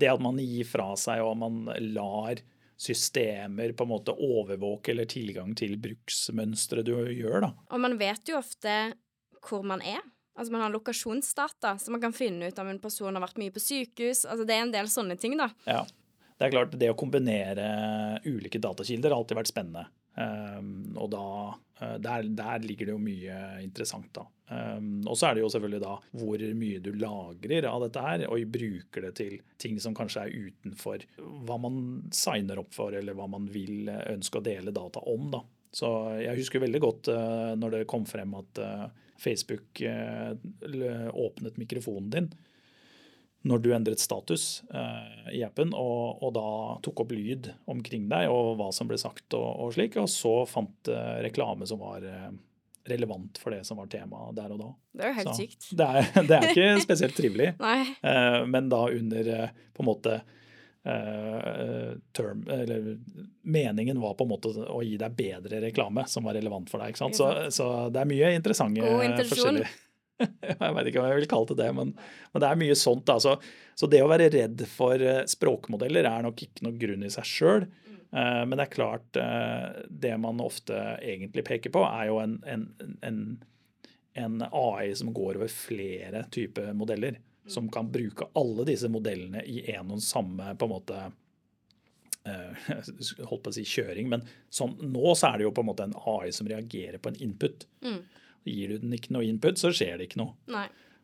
det 0.00 0.08
at 0.08 0.22
man 0.22 0.38
gir 0.40 0.68
fra 0.68 0.94
seg 0.98 1.22
og 1.26 1.36
man 1.40 1.64
lar 1.92 2.40
systemer 2.80 3.74
på 3.76 3.84
en 3.84 3.90
måte 3.90 4.14
overvåke 4.14 4.94
eller 4.94 5.08
tilgang 5.10 5.52
til 5.58 5.76
bruksmønstre 5.82 6.84
du 6.86 6.94
gjør. 7.12 7.42
da. 7.44 7.50
Og 7.74 7.82
man 7.82 7.98
vet 8.00 8.30
jo 8.30 8.38
ofte 8.40 8.94
hvor 9.44 9.66
man 9.66 9.82
er. 9.84 10.00
Altså 10.38 10.52
Man 10.54 10.64
har 10.64 10.74
lokasjonsdata, 10.74 11.76
så 11.78 11.94
man 11.94 12.02
kan 12.02 12.14
finne 12.16 12.48
ut 12.48 12.60
om 12.62 12.68
en 12.70 12.82
person 12.82 13.14
har 13.14 13.24
vært 13.24 13.40
mye 13.40 13.54
på 13.54 13.62
sykehus. 13.62 14.24
Altså 14.24 14.46
Det 14.48 14.56
er 14.56 14.66
en 14.66 14.74
del 14.74 14.90
sånne 14.90 15.18
ting, 15.20 15.36
da. 15.40 15.50
Ja. 15.68 15.84
Det 16.40 16.46
er 16.46 16.54
klart, 16.54 16.76
det 16.80 16.88
å 16.88 16.96
kombinere 16.96 17.64
ulike 18.24 18.62
datakilder 18.62 19.12
har 19.12 19.20
alltid 19.20 19.36
vært 19.36 19.50
spennende. 19.50 19.82
Um, 20.16 20.96
og 20.98 21.10
da, 21.12 21.24
uh, 21.82 21.96
der, 22.02 22.30
der 22.36 22.64
ligger 22.64 22.88
det 22.88 22.94
jo 22.94 23.02
mye 23.02 23.40
interessant, 23.60 24.08
da. 24.16 24.24
Um, 24.50 25.02
og 25.04 25.14
så 25.14 25.28
er 25.28 25.36
det 25.36 25.44
jo 25.44 25.50
selvfølgelig 25.52 25.82
da 25.84 25.92
hvor 26.18 26.42
mye 26.58 26.80
du 26.82 26.88
lagrer 26.98 27.68
av 27.70 27.84
dette 27.84 28.02
her, 28.02 28.24
og 28.32 28.56
bruker 28.56 29.06
det 29.06 29.12
til 29.20 29.36
ting 29.62 29.76
som 29.84 29.94
kanskje 29.94 30.24
er 30.24 30.48
utenfor 30.48 31.04
hva 31.46 31.60
man 31.62 31.76
signer 32.16 32.58
opp 32.64 32.72
for, 32.74 32.96
eller 32.96 33.14
hva 33.18 33.28
man 33.30 33.46
vil 33.52 33.92
uh, 33.92 34.00
ønske 34.10 34.40
å 34.40 34.46
dele 34.48 34.74
data 34.74 35.04
om, 35.12 35.28
da. 35.36 35.44
Så 35.70 35.86
jeg 36.18 36.40
husker 36.40 36.64
veldig 36.64 36.80
godt 36.82 37.12
uh, 37.14 37.52
når 37.60 37.76
det 37.76 37.88
kom 37.90 38.08
frem 38.08 38.32
at 38.40 38.64
uh, 38.64 38.88
Facebook 39.20 39.82
uh, 39.84 40.32
åpnet 41.12 41.60
mikrofonen 41.60 42.10
din 42.14 42.30
når 43.48 43.62
du 43.64 43.70
endret 43.72 44.00
status 44.02 44.62
eh, 44.74 45.30
i 45.38 45.42
appen, 45.46 45.72
og, 45.72 46.20
og 46.20 46.32
da 46.36 46.46
tok 46.84 47.04
opp 47.04 47.14
lyd 47.16 47.50
omkring 47.72 48.08
deg 48.10 48.28
og 48.32 48.58
hva 48.58 48.68
som 48.76 48.90
ble 48.90 48.98
sagt 49.00 49.36
og, 49.38 49.46
og 49.64 49.72
slik, 49.76 49.96
og 50.00 50.10
så 50.12 50.34
fant 50.48 50.90
eh, 50.92 51.20
reklame 51.24 51.68
som 51.68 51.80
var 51.80 52.04
eh, 52.04 52.28
relevant 52.90 53.40
for 53.40 53.54
det 53.54 53.62
som 53.68 53.80
var 53.80 53.88
temaet 53.92 54.36
der 54.36 54.52
og 54.52 54.60
da. 54.60 54.68
Det 54.92 55.06
er 55.06 55.12
jo 55.12 55.18
helt 55.22 55.38
sykt. 55.38 55.70
Det 55.76 55.86
er, 55.86 56.10
det 56.28 56.36
er 56.36 56.48
ikke 56.50 56.68
spesielt 56.84 57.16
trivelig, 57.16 57.54
Nei. 57.64 57.80
eh, 58.12 58.42
men 58.50 58.68
da 58.72 58.82
under 58.92 59.32
eh, 59.38 59.56
på 59.76 59.84
en 59.86 59.88
måte 59.88 60.18
eh, 60.20 60.36
term, 60.80 62.46
eller 62.48 62.94
Meningen 63.42 63.98
var 64.00 64.14
på 64.16 64.24
en 64.24 64.30
måte 64.30 64.48
å 64.64 64.78
gi 64.80 64.94
deg 64.96 65.12
bedre 65.18 65.60
reklame 65.60 66.06
som 66.08 66.24
var 66.24 66.38
relevant 66.38 66.70
for 66.72 66.80
deg. 66.80 66.94
ikke 66.94 67.02
sant? 67.02 67.18
Så, 67.18 67.28
så 67.52 67.66
det 67.92 68.00
er 68.00 68.08
mye 68.08 68.30
interessante 68.32 68.80
God 68.80 69.20
forskjellige 69.28 69.68
jeg 70.20 70.74
vet 70.76 70.88
ikke 70.90 71.02
hva 71.02 71.10
jeg 71.12 71.20
vil 71.22 71.28
kalle 71.30 71.50
det 71.50 71.58
det, 71.62 71.68
men, 71.76 71.92
men 72.32 72.42
det 72.42 72.48
er 72.48 72.58
mye 72.60 72.76
sånt. 72.78 73.06
da. 73.08 73.18
Så, 73.22 73.36
så 73.78 73.88
det 73.90 74.02
å 74.04 74.10
være 74.10 74.30
redd 74.32 74.64
for 74.68 75.00
eh, 75.00 75.22
språkmodeller 75.30 76.08
er 76.08 76.26
nok 76.26 76.42
ikke 76.46 76.66
noe 76.66 76.76
grunn 76.80 77.06
i 77.06 77.12
seg 77.12 77.28
sjøl. 77.28 77.68
Men 78.10 78.56
det 78.56 78.64
er 78.64 78.72
klart, 78.72 79.18
uh, 79.22 79.84
det 79.86 80.16
man 80.18 80.40
ofte 80.42 80.74
egentlig 80.98 81.44
peker 81.46 81.70
på, 81.70 81.84
er 81.86 82.08
jo 82.08 82.16
en, 82.18 82.32
en, 82.42 82.64
en, 83.06 83.20
en 84.18 84.40
AI 84.48 84.90
som 84.98 85.12
går 85.14 85.38
over 85.38 85.52
flere 85.52 86.24
typer 86.34 86.72
modeller. 86.74 87.20
Som 87.50 87.70
kan 87.72 87.90
bruke 87.92 88.28
alle 88.38 88.66
disse 88.68 88.90
modellene 88.92 89.42
i 89.46 89.64
en 89.74 89.90
og 89.96 90.02
samme 90.04 90.54
på 90.58 90.68
en 90.68 90.72
måte 90.74 91.00
eh, 92.28 92.70
holdt 93.28 93.42
på 93.44 93.52
å 93.52 93.56
si 93.56 93.64
kjøring, 93.66 94.10
men 94.12 94.24
som, 94.52 94.76
nå 94.80 95.14
så 95.18 95.32
er 95.32 95.40
det 95.40 95.48
jo 95.48 95.54
på 95.56 95.64
en 95.64 95.70
måte 95.72 95.88
en 95.88 95.96
AI 96.14 96.30
som 96.36 96.48
reagerer 96.50 97.00
på 97.02 97.12
en 97.12 97.20
input. 97.28 97.66
Mm. 97.84 98.00
Gir 98.48 98.72
du 98.72 98.84
den 98.84 98.94
ikke 98.96 99.14
noe 99.16 99.26
input, 99.28 99.60
så 99.60 99.72
skjer 99.74 99.98
det 99.98 100.08
ikke 100.08 100.22
noe. 100.22 100.34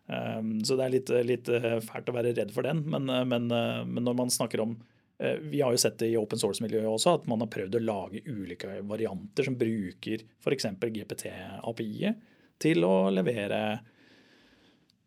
Um, 0.07 0.61
så 0.65 0.77
det 0.79 0.85
er 0.85 0.93
litt, 0.95 1.11
litt 1.27 1.49
eh, 1.51 1.81
fælt 1.83 2.13
å 2.13 2.15
være 2.15 2.35
redd 2.37 2.53
for 2.55 2.67
den. 2.67 2.85
Men, 2.91 3.11
eh, 3.11 3.25
men, 3.27 3.49
men 3.51 4.07
når 4.07 4.17
man 4.23 4.31
snakker 4.33 4.63
om 4.63 4.77
uh, 4.77 5.37
vi 5.43 5.61
har 5.65 5.75
jo 5.75 5.83
sett 5.83 5.99
det 6.03 6.13
i 6.13 6.21
open 6.21 6.41
source-miljøet 6.41 6.89
også, 6.89 7.19
at 7.19 7.29
man 7.31 7.43
har 7.43 7.51
prøvd 7.53 7.79
å 7.79 7.85
lage 7.85 8.23
ulike 8.29 8.79
varianter 8.87 9.49
som 9.49 9.59
bruker 9.59 10.23
f.eks. 10.23 10.71
GPT-API-et 10.85 12.33
til 12.63 12.87
å 12.89 13.11
levere 13.13 13.61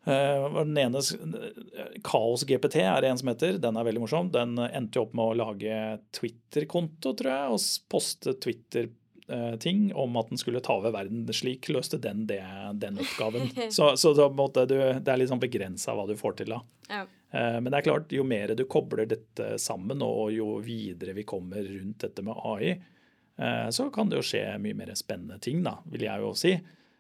den 0.06 0.78
ene, 0.78 1.02
Kaos 2.04 2.46
GPT 2.48 2.76
er 2.82 3.02
det 3.02 3.10
en 3.12 3.18
som 3.20 3.32
heter. 3.32 3.58
Den 3.62 3.78
er 3.78 3.86
veldig 3.88 4.02
morsom. 4.06 4.32
Den 4.32 4.56
endte 4.58 5.00
jo 5.00 5.06
opp 5.06 5.14
med 5.18 5.26
å 5.26 5.38
lage 5.38 5.76
Twitter-konto, 6.16 7.14
tror 7.20 7.32
jeg, 7.34 7.54
og 7.54 7.92
poste 7.92 8.34
Twitter-ting 8.42 9.90
om 9.94 10.16
at 10.22 10.32
den 10.32 10.42
skulle 10.42 10.64
ta 10.66 10.78
over 10.80 10.96
verden. 10.96 11.28
Slik 11.36 11.70
løste 11.70 12.00
den 12.02 12.26
det, 12.30 12.42
den 12.82 13.02
oppgaven. 13.04 13.52
Så, 13.76 13.92
så 14.00 14.14
da, 14.18 14.30
måtte 14.34 14.66
du, 14.70 14.78
det 14.80 15.12
er 15.12 15.20
litt 15.20 15.34
sånn 15.34 15.44
begrensa 15.44 15.98
hva 15.98 16.08
du 16.10 16.16
får 16.20 16.40
til 16.40 16.56
da. 16.56 16.62
Ja. 16.90 17.04
Uh, 17.30 17.60
men 17.60 17.70
det 17.70 17.82
er 17.82 17.90
klart, 17.92 18.16
jo 18.16 18.24
mer 18.26 18.56
du 18.58 18.66
kobler 18.72 19.06
dette 19.10 19.52
sammen, 19.62 20.02
og 20.02 20.32
jo 20.34 20.56
videre 20.66 21.14
vi 21.18 21.28
kommer 21.30 21.62
rundt 21.62 22.08
dette 22.08 22.26
med 22.26 22.40
AI, 22.40 22.80
så 23.72 23.86
kan 23.88 24.10
det 24.12 24.18
jo 24.18 24.24
skje 24.28 24.42
mye 24.60 24.76
mer 24.76 24.90
spennende 25.00 25.38
ting, 25.40 25.62
da, 25.64 25.78
vil 25.88 26.02
jeg 26.04 26.20
jo 26.20 26.34
si. 26.36 26.50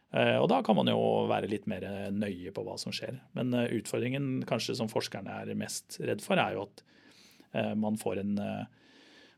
Eh, 0.09 0.35
og 0.41 0.47
da 0.49 0.59
kan 0.65 0.77
man 0.77 0.89
jo 0.89 0.99
være 1.29 1.49
litt 1.51 1.67
mer 1.69 1.85
nøye 2.09 2.53
på 2.53 2.63
hva 2.65 2.77
som 2.81 2.93
skjer. 2.95 3.19
Men 3.37 3.53
eh, 3.53 3.69
utfordringen 3.77 4.43
kanskje 4.49 4.79
som 4.79 4.89
forskerne 4.89 5.41
er 5.43 5.57
mest 5.59 5.99
redd 6.01 6.23
for, 6.25 6.41
er 6.41 6.57
jo 6.57 6.65
at 6.65 6.83
eh, 7.53 7.73
man 7.77 7.99
får 8.01 8.23
en, 8.23 8.35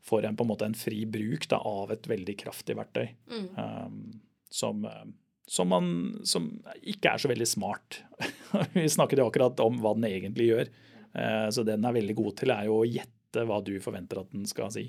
får 0.06 0.28
en, 0.28 0.38
på 0.38 0.46
en, 0.46 0.52
måte 0.54 0.68
en 0.70 0.78
fri 0.78 1.04
bruk 1.04 1.48
da, 1.52 1.60
av 1.60 1.92
et 1.92 2.08
veldig 2.08 2.38
kraftig 2.40 2.78
verktøy. 2.78 3.10
Mm. 3.32 3.50
Um, 3.56 3.98
som, 4.52 4.82
som, 5.48 5.68
man, 5.72 5.92
som, 6.28 6.48
ikke 6.80 7.12
er 7.12 7.20
så 7.20 7.28
veldig 7.32 7.48
smart. 7.48 8.02
Vi 8.76 8.88
snakket 8.88 9.20
jo 9.20 9.28
akkurat 9.28 9.60
om 9.64 9.80
hva 9.84 9.94
den 9.98 10.08
egentlig 10.08 10.50
gjør. 10.50 10.72
Uh, 11.12 11.48
så 11.52 11.66
det 11.66 11.76
den 11.76 11.88
er 11.88 12.00
veldig 12.00 12.16
god 12.16 12.36
til, 12.40 12.56
er 12.56 12.68
jo 12.70 12.80
å 12.80 12.88
gjette 12.88 13.44
hva 13.48 13.60
du 13.64 13.74
forventer 13.80 14.24
at 14.24 14.32
den 14.32 14.48
skal 14.48 14.72
si. 14.72 14.88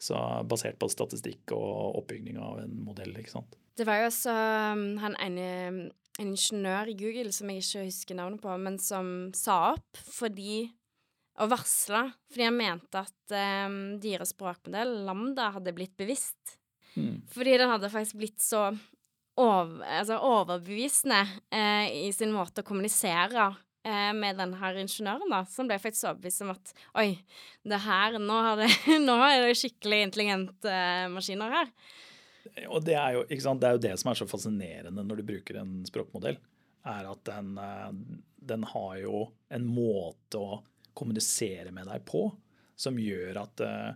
Så 0.00 0.16
Basert 0.48 0.80
på 0.80 0.88
statistikk 0.88 1.52
og 1.52 2.00
oppbygging 2.00 2.40
av 2.40 2.62
en 2.62 2.78
modell. 2.86 3.12
ikke 3.20 3.36
sant? 3.36 3.59
Det 3.80 3.86
var 3.88 4.02
jo 4.02 4.10
også 4.10 4.32
um, 4.76 4.84
han 5.00 5.14
ene 5.24 5.46
en 6.20 6.34
ingeniør 6.34 6.90
i 6.92 6.96
Google 7.00 7.30
som 7.32 7.48
jeg 7.48 7.62
ikke 7.62 7.86
husker 7.86 8.18
navnet 8.18 8.42
på, 8.42 8.52
men 8.60 8.76
som 8.82 9.30
sa 9.32 9.70
opp 9.72 10.00
fordi 10.12 10.66
og 11.40 11.48
varsla 11.48 12.02
fordi 12.28 12.44
han 12.44 12.58
mente 12.58 13.00
at 13.00 13.34
um, 13.64 13.78
deres 14.02 14.34
språkmodell, 14.34 14.98
Lambda, 15.06 15.48
hadde 15.54 15.72
blitt 15.72 15.94
bevisst. 15.96 16.58
Mm. 16.92 17.22
Fordi 17.32 17.56
den 17.56 17.72
hadde 17.72 17.88
faktisk 17.88 18.18
blitt 18.20 18.44
så 18.44 18.66
over, 19.40 19.80
altså 19.86 20.18
overbevisende 20.26 21.22
eh, 21.54 21.88
i 22.08 22.12
sin 22.12 22.34
måte 22.34 22.60
å 22.60 22.66
kommunisere 22.66 23.46
eh, 23.86 24.10
med 24.16 24.36
denne 24.42 24.58
her 24.60 24.76
ingeniøren, 24.82 25.32
da, 25.32 25.44
som 25.48 25.70
ble 25.70 25.78
faktisk 25.80 26.10
overbevist 26.10 26.44
om 26.44 26.52
at 26.52 26.74
oi, 27.00 27.08
det 27.64 27.80
her, 27.86 28.18
nå, 28.20 28.40
det, 28.60 28.68
nå 29.08 29.16
er 29.24 29.46
det 29.46 29.56
skikkelig 29.62 30.04
intelligente 30.10 30.74
eh, 30.74 31.08
maskiner 31.14 31.56
her. 31.60 31.72
Og 32.68 32.84
det 32.84 32.96
er, 32.98 33.16
jo, 33.16 33.24
det 33.28 33.66
er, 33.66 33.76
jo, 33.76 33.82
det 33.82 33.96
som 34.00 34.10
er 34.12 34.18
så 34.20 34.28
fascinerende 34.28 35.04
når 35.06 35.20
du 35.20 35.28
bruker 35.32 35.60
en 35.62 35.80
språkmodell, 35.88 36.38
er 36.90 37.08
at 37.10 37.24
den, 37.28 37.56
eh, 37.60 37.90
den 38.52 38.64
har 38.72 38.94
jo 39.00 39.24
en 39.52 39.66
måte 39.68 40.40
å 40.40 40.60
kommunisere 40.96 41.72
med 41.72 41.88
deg 41.90 42.04
på 42.08 42.26
som 42.80 42.98
gjør 42.98 43.42
at 43.42 43.62
eh, 43.64 43.90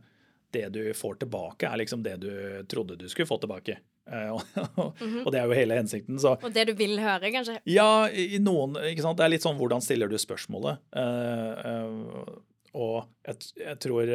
det 0.55 0.69
du 0.77 0.83
får 0.95 1.19
tilbake, 1.25 1.67
er 1.67 1.81
liksom 1.81 2.05
det 2.05 2.19
du 2.23 2.33
trodde 2.71 2.99
du 3.01 3.09
skulle 3.11 3.29
få 3.29 3.41
tilbake. 3.43 3.81
Uh, 4.05 4.35
og, 4.37 4.43
mm 5.01 5.09
-hmm. 5.09 5.25
og 5.25 5.33
det 5.33 5.39
er 5.41 5.45
jo 5.45 5.53
hele 5.53 5.75
hensikten. 5.75 6.19
Så. 6.21 6.37
Og 6.43 6.55
det 6.55 6.67
du 6.69 6.75
vil 6.75 7.01
høre, 7.01 7.31
kanskje? 7.33 7.59
Ja, 7.65 8.09
i 8.11 8.39
noen, 8.39 8.77
ikke 8.77 9.03
sant? 9.03 9.19
det 9.19 9.25
er 9.25 9.33
litt 9.33 9.43
sånn 9.43 9.57
hvordan 9.57 9.81
stiller 9.81 10.09
du 10.09 10.19
spørsmålet. 10.19 10.79
Uh, 10.97 11.53
uh, 11.65 12.37
og 12.75 13.09
jeg, 13.27 13.37
jeg 13.57 13.79
tror 13.79 14.11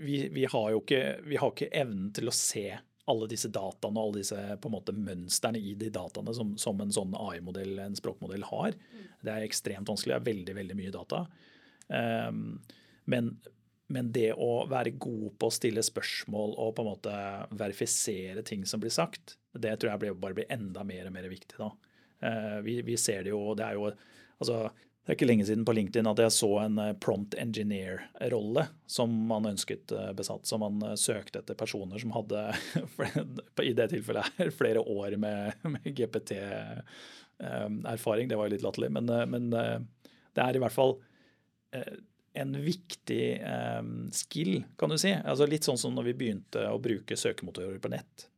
vi, 0.00 0.28
vi, 0.32 0.44
har 0.44 0.70
jo 0.70 0.80
ikke, 0.80 1.20
vi 1.28 1.36
har 1.36 1.50
ikke 1.52 1.70
evnen 1.72 2.12
til 2.12 2.28
å 2.28 2.34
se 2.34 2.78
alle 3.08 3.28
disse 3.30 3.50
dataene 3.52 3.98
og 3.98 4.08
alle 4.08 4.22
disse 4.22 4.38
på 4.60 4.70
en 4.70 4.74
måte 4.74 4.94
mønstrene 4.96 5.60
i 5.60 5.74
de 5.78 5.90
dataene 5.94 6.34
som, 6.36 6.54
som 6.60 6.80
en 6.82 6.94
sånn 6.94 7.14
AI-modell, 7.18 7.78
en 7.82 7.96
språkmodell, 7.98 8.46
har. 8.50 8.76
Mm. 8.76 9.04
Det 9.24 9.34
er 9.34 9.46
ekstremt 9.46 9.90
vanskelig. 9.90 10.14
Det 10.14 10.20
er 10.20 10.28
veldig, 10.28 10.56
veldig 10.60 10.78
mye 10.78 10.94
data. 10.94 11.22
Um, 11.88 12.42
men, 13.08 13.32
men, 13.88 14.10
det 14.12 14.30
å 14.36 14.66
være 14.68 14.96
god 15.00 15.30
på 15.40 15.48
å 15.48 15.56
stille 15.56 15.84
spørsmål 15.84 16.56
og 16.60 16.74
på 16.76 16.84
en 16.84 16.90
måte 16.90 17.14
verifisere 17.58 18.44
ting 18.46 18.66
som 18.68 18.82
blir 18.82 18.92
sagt, 18.94 19.38
det 19.58 19.78
tror 19.80 19.94
jeg 19.94 20.18
bare 20.20 20.36
blir 20.36 20.52
enda 20.52 20.84
mer 20.86 21.08
og 21.08 21.16
mer 21.16 21.30
viktig. 21.32 21.56
da. 21.58 21.72
Uh, 22.18 22.58
vi, 22.66 22.80
vi, 22.84 22.98
ser 23.00 23.24
det 23.24 23.32
jo, 23.32 23.42
det 23.56 23.64
er 23.66 23.78
jo 23.78 23.88
altså 24.38 24.68
det 25.08 25.14
er 25.14 25.16
ikke 25.16 25.30
lenge 25.30 25.44
siden 25.48 25.62
på 25.64 25.72
LinkedIn 25.72 26.04
at 26.10 26.18
jeg 26.20 26.32
så 26.36 26.48
en 26.60 26.74
eh, 26.82 26.90
prompt 27.00 27.32
engineer-rolle 27.40 28.66
som 28.92 29.08
man 29.30 29.46
ønsket 29.48 29.88
eh, 29.96 30.10
besatt. 30.12 30.44
Så 30.44 30.60
man 30.60 30.76
eh, 30.84 31.00
søkte 31.00 31.40
etter 31.40 31.56
personer 31.56 31.96
som 32.02 32.10
hadde, 32.12 32.52
i 33.64 33.72
det 33.72 33.88
tilfellet 33.88 34.28
her, 34.36 34.52
flere 34.52 34.84
år 34.84 35.16
med, 35.16 35.56
med 35.64 35.80
GPT-erfaring. 35.96 38.28
Det 38.28 38.36
var 38.36 38.44
jo 38.50 38.52
litt 38.58 38.66
latterlig, 38.66 38.92
men, 38.98 39.08
men, 39.32 39.48
det 39.48 40.42
er 40.44 40.52
i 40.52 40.60
hvert 40.60 40.76
fall 40.76 41.00
en 42.36 42.52
viktig 42.60 43.40
skill, 44.12 44.68
kan 44.76 44.92
du 44.92 45.00
si. 45.00 45.16
Altså 45.16 45.48
litt 45.48 45.64
sånn 45.64 45.80
som 45.80 45.96
når 45.96 46.04
vi 46.10 46.18
begynte 46.20 46.68
å 46.68 46.76
bruke 46.84 47.16
søkemotorer 47.16 47.80
på 47.80 47.88
nett. 47.96 48.28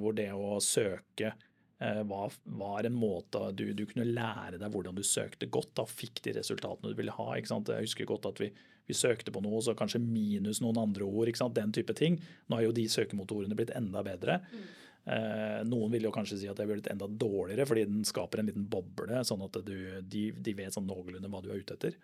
Hvor 0.00 0.16
det 0.16 0.32
å 0.32 0.56
søke 0.64 1.36
var, 1.78 2.32
var, 2.56 2.86
en 2.88 2.94
måte 2.96 3.50
du, 3.52 3.66
du, 3.76 3.82
kunne 3.84 4.06
lære 4.08 4.56
deg 4.56 4.72
hvordan 4.72 4.96
du 4.96 5.02
søkte 5.04 5.44
godt. 5.52 5.82
og 5.82 5.90
fikk 5.92 6.22
de 6.24 6.32
resultatene 6.38 6.88
du 6.88 6.96
ville 6.96 7.12
ha. 7.12 7.26
Jeg 7.36 7.44
husker 7.84 8.08
godt 8.08 8.30
at 8.30 8.40
vi, 8.40 8.48
vi 8.88 8.96
søkte 8.96 9.34
på 9.34 9.42
noe, 9.44 9.60
så 9.60 9.74
kanskje 9.76 10.00
minus 10.00 10.62
noen 10.64 10.80
andre 10.80 11.04
ord. 11.04 11.28
Den 11.52 11.74
type 11.76 11.92
ting. 11.98 12.16
Nå 12.48 12.56
har 12.56 12.64
jo 12.64 12.74
de 12.76 12.86
søkemotorene 12.88 13.58
blitt 13.58 13.74
enda 13.76 14.00
bedre. 14.06 14.38
Mm. 14.48 14.64
Eh, 15.06 15.60
noen 15.70 15.92
vil 15.94 16.08
jo 16.08 16.10
kanskje 16.14 16.40
si 16.40 16.48
at 16.50 16.58
det 16.58 16.64
er 16.64 16.72
blitt 16.72 16.88
enda 16.90 17.06
dårligere, 17.06 17.66
fordi 17.68 17.84
den 17.86 18.06
skaper 18.06 18.42
en 18.42 18.48
liten 18.50 18.64
boble, 18.70 19.20
sånn 19.26 19.44
at 19.46 19.60
du, 19.62 19.76
de, 20.02 20.22
de, 20.34 20.54
vet 20.58 20.74
sånn 20.74 20.88
noenlunde 20.88 21.30
hva 21.30 21.42
du 21.44 21.52
er 21.52 21.60
ute 21.62 21.76
etter. 21.78 21.98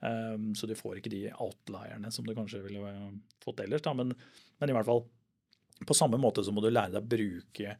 Um, 0.00 0.50
så 0.56 0.68
du 0.68 0.74
får 0.76 1.00
ikke 1.00 1.12
de 1.12 1.22
outlierne 1.32 2.08
som 2.12 2.24
du 2.24 2.32
kanskje 2.36 2.62
ville 2.64 2.94
fått 3.44 3.60
ellers. 3.64 3.84
Men, 3.96 4.14
men 4.60 4.72
i 4.72 4.76
hvert 4.76 4.88
fall, 4.88 5.04
på 5.84 5.96
samme 5.96 6.20
måte 6.20 6.44
så 6.44 6.54
må 6.54 6.64
du 6.64 6.70
lære 6.70 6.94
deg 6.94 7.04
å 7.04 7.12
bruke 7.16 7.76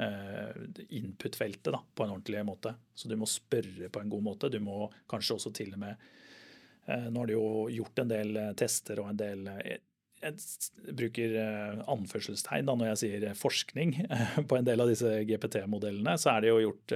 Eh, 0.00 0.50
input-feltet 0.88 1.72
da, 1.72 1.82
på 1.94 2.04
en 2.04 2.10
ordentlig 2.10 2.44
måte. 2.46 2.74
Så 2.94 3.08
du 3.08 3.16
må 3.18 3.26
spørre 3.26 3.88
på 3.90 4.00
en 4.00 4.10
god 4.12 4.22
måte. 4.22 4.48
Du 4.48 4.60
må 4.62 4.84
kanskje 5.10 5.34
også 5.34 5.50
til 5.58 5.72
og 5.74 5.80
med 5.82 6.04
eh, 6.86 7.08
Nå 7.10 7.24
har 7.24 7.26
de 7.26 7.34
jo 7.34 7.48
gjort 7.80 7.98
en 8.04 8.12
del 8.12 8.38
eh, 8.38 8.52
tester 8.58 9.02
og 9.02 9.10
en 9.10 9.18
del 9.18 9.48
jeg 10.18 10.94
bruker 10.98 11.34
anførselstegn 11.86 12.66
da 12.66 12.74
når 12.74 12.88
jeg 12.88 13.00
sier 13.04 13.26
forskning 13.38 13.92
på 14.50 14.56
en 14.58 14.66
del 14.66 14.82
av 14.82 14.90
disse 14.90 15.12
GPT-modellene. 15.26 16.16
Så 16.18 16.32
er 16.32 16.42
det 16.42 16.50
jo 16.50 16.62
gjort 16.64 16.94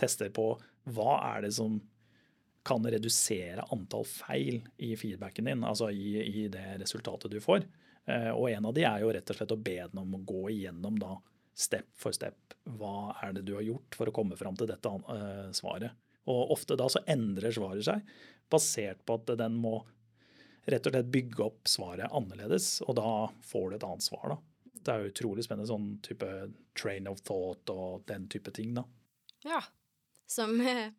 tester 0.00 0.32
på 0.34 0.48
hva 0.90 1.12
er 1.28 1.44
det 1.44 1.52
som 1.54 1.76
kan 2.66 2.82
redusere 2.82 3.62
antall 3.74 4.02
feil 4.02 4.64
i 4.82 4.96
feedbacken 4.98 5.46
din, 5.46 5.62
altså 5.62 5.92
i, 5.94 6.16
i 6.26 6.48
det 6.50 6.80
resultatet 6.82 7.30
du 7.30 7.38
får. 7.42 7.68
Og 8.34 8.48
en 8.50 8.66
av 8.66 8.74
de 8.74 8.82
er 8.82 9.04
jo 9.04 9.14
rett 9.14 9.30
og 9.30 9.38
slett 9.38 9.54
å 9.54 9.62
be 9.62 9.78
den 9.78 10.02
om 10.02 10.18
å 10.18 10.24
gå 10.26 10.42
igjennom 10.56 10.98
da 10.98 11.14
step 11.54 11.88
for 11.98 12.14
step. 12.16 12.54
Hva 12.78 13.16
er 13.22 13.34
det 13.36 13.46
du 13.48 13.56
har 13.56 13.66
gjort 13.66 13.96
for 13.98 14.08
å 14.08 14.14
komme 14.14 14.38
fram 14.38 14.56
til 14.58 14.70
dette 14.70 14.88
uh, 14.88 15.50
svaret? 15.56 15.96
Og 16.30 16.54
ofte 16.54 16.78
da 16.78 16.86
så 16.92 17.02
endrer 17.10 17.54
svaret 17.54 17.86
seg, 17.86 18.06
basert 18.52 19.02
på 19.06 19.18
at 19.18 19.34
den 19.40 19.56
må 19.58 19.80
rett 20.70 20.86
og 20.86 20.94
slett 20.94 21.10
bygge 21.10 21.42
opp 21.42 21.68
svaret 21.68 22.14
annerledes, 22.14 22.76
og 22.86 22.96
da 22.98 23.12
får 23.46 23.70
du 23.70 23.76
et 23.76 23.86
annet 23.88 24.06
svar. 24.06 24.34
da. 24.34 24.38
Det 24.82 24.92
er 24.92 25.02
jo 25.02 25.12
utrolig 25.12 25.44
spennende 25.46 25.70
sånn 25.70 25.88
type 26.06 26.28
train 26.78 27.08
of 27.10 27.22
thought 27.26 27.70
og 27.74 28.04
den 28.10 28.28
type 28.30 28.54
ting, 28.54 28.74
da. 28.78 28.86
Ja. 29.46 29.62
Som 30.30 30.60
eh, 30.62 30.94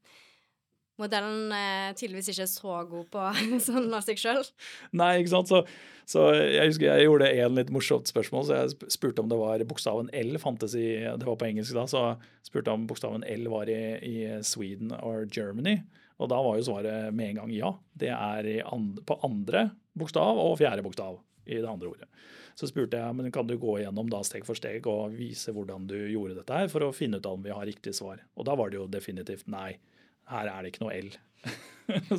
modellen 1.04 1.54
er 1.56 1.96
tydeligvis 2.00 2.32
ikke 2.34 2.50
så 2.50 2.78
god 2.90 3.10
på 3.14 3.26
sånn 3.68 3.90
av 3.94 4.06
seg 4.06 4.22
sjøl. 4.22 4.44
Nei, 4.96 5.18
ikke 5.22 5.34
sant. 5.36 5.52
Så, 5.52 5.64
så, 6.10 6.28
jeg 6.40 6.72
husker 6.72 6.90
jeg 6.90 7.08
gjorde 7.08 7.32
en 7.32 7.58
litt 7.60 7.74
morsomt 7.74 8.10
spørsmål. 8.10 8.48
Så 8.48 8.60
jeg 8.60 8.94
spurte 8.96 9.24
om 9.24 9.32
det 9.32 9.40
var 9.40 9.66
bokstaven 9.70 10.12
L 10.24 10.38
fantes 10.42 10.78
i 10.80 10.88
Det 11.06 11.28
var 11.28 11.40
på 11.40 11.50
engelsk 11.50 11.76
da, 11.78 11.86
så 11.90 12.06
spurte 12.46 12.74
om 12.74 12.88
bokstaven 12.90 13.28
L 13.30 13.50
var 13.54 13.72
i, 13.72 13.82
i 14.00 14.16
Sweden 14.48 14.96
or 15.02 15.28
Germany. 15.28 15.82
Og 16.22 16.30
da 16.32 16.40
var 16.46 16.58
jo 16.58 16.68
svaret 16.68 17.14
med 17.16 17.34
en 17.34 17.44
gang 17.44 17.54
ja. 17.56 17.74
Det 18.00 18.12
er 18.14 18.50
and, 18.70 19.02
på 19.08 19.20
andre 19.26 19.70
bokstav 19.98 20.40
og 20.40 20.58
fjerde 20.62 20.86
bokstav 20.86 21.20
i 21.46 21.60
det 21.60 21.70
andre 21.70 21.90
ordet. 21.92 22.08
Så 22.56 22.70
spurte 22.70 23.00
jeg 23.00 23.18
men 23.18 23.32
kan 23.34 23.48
du 23.50 23.56
gå 23.60 23.80
igjennom 23.80 24.12
da 24.12 24.22
steg 24.26 24.46
for 24.46 24.58
steg 24.58 24.86
og 24.90 25.16
vise 25.18 25.54
hvordan 25.54 25.88
du 25.90 25.98
gjorde 25.98 26.38
dette 26.38 26.60
her, 26.60 26.70
for 26.72 26.86
å 26.86 26.94
finne 26.96 27.20
ut 27.20 27.30
om 27.30 27.42
vi 27.44 27.54
har 27.54 27.66
riktig 27.68 27.96
svar. 27.98 28.22
Og 28.38 28.48
da 28.48 28.56
var 28.60 28.70
det 28.70 28.80
jo 28.80 28.90
definitivt 28.92 29.50
nei 29.52 29.74
her 30.32 30.50
er 30.50 30.64
det 30.64 30.74
ikke 30.74 30.86
noe 30.86 30.96
L. 30.98 31.14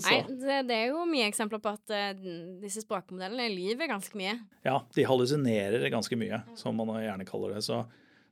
Nei, 0.05 0.19
det, 0.29 0.59
det, 0.69 0.77
er 0.77 0.93
jo 0.93 1.07
mye 1.09 1.27
eksempler 1.31 1.61
på 1.65 1.73
at 1.73 1.93
uh, 1.95 2.27
disse 2.61 2.85
språkmodellene 2.85 3.49
lyver 3.55 3.89
ganske 3.91 4.19
mye. 4.19 4.37
Ja, 4.67 4.79
de 4.95 5.07
hallusinerer 5.09 5.87
ganske 5.93 6.19
mye, 6.21 6.43
som 6.61 6.77
man 6.77 6.93
gjerne 7.01 7.27
kaller 7.29 7.57
det. 7.57 7.65
Så, 7.65 7.81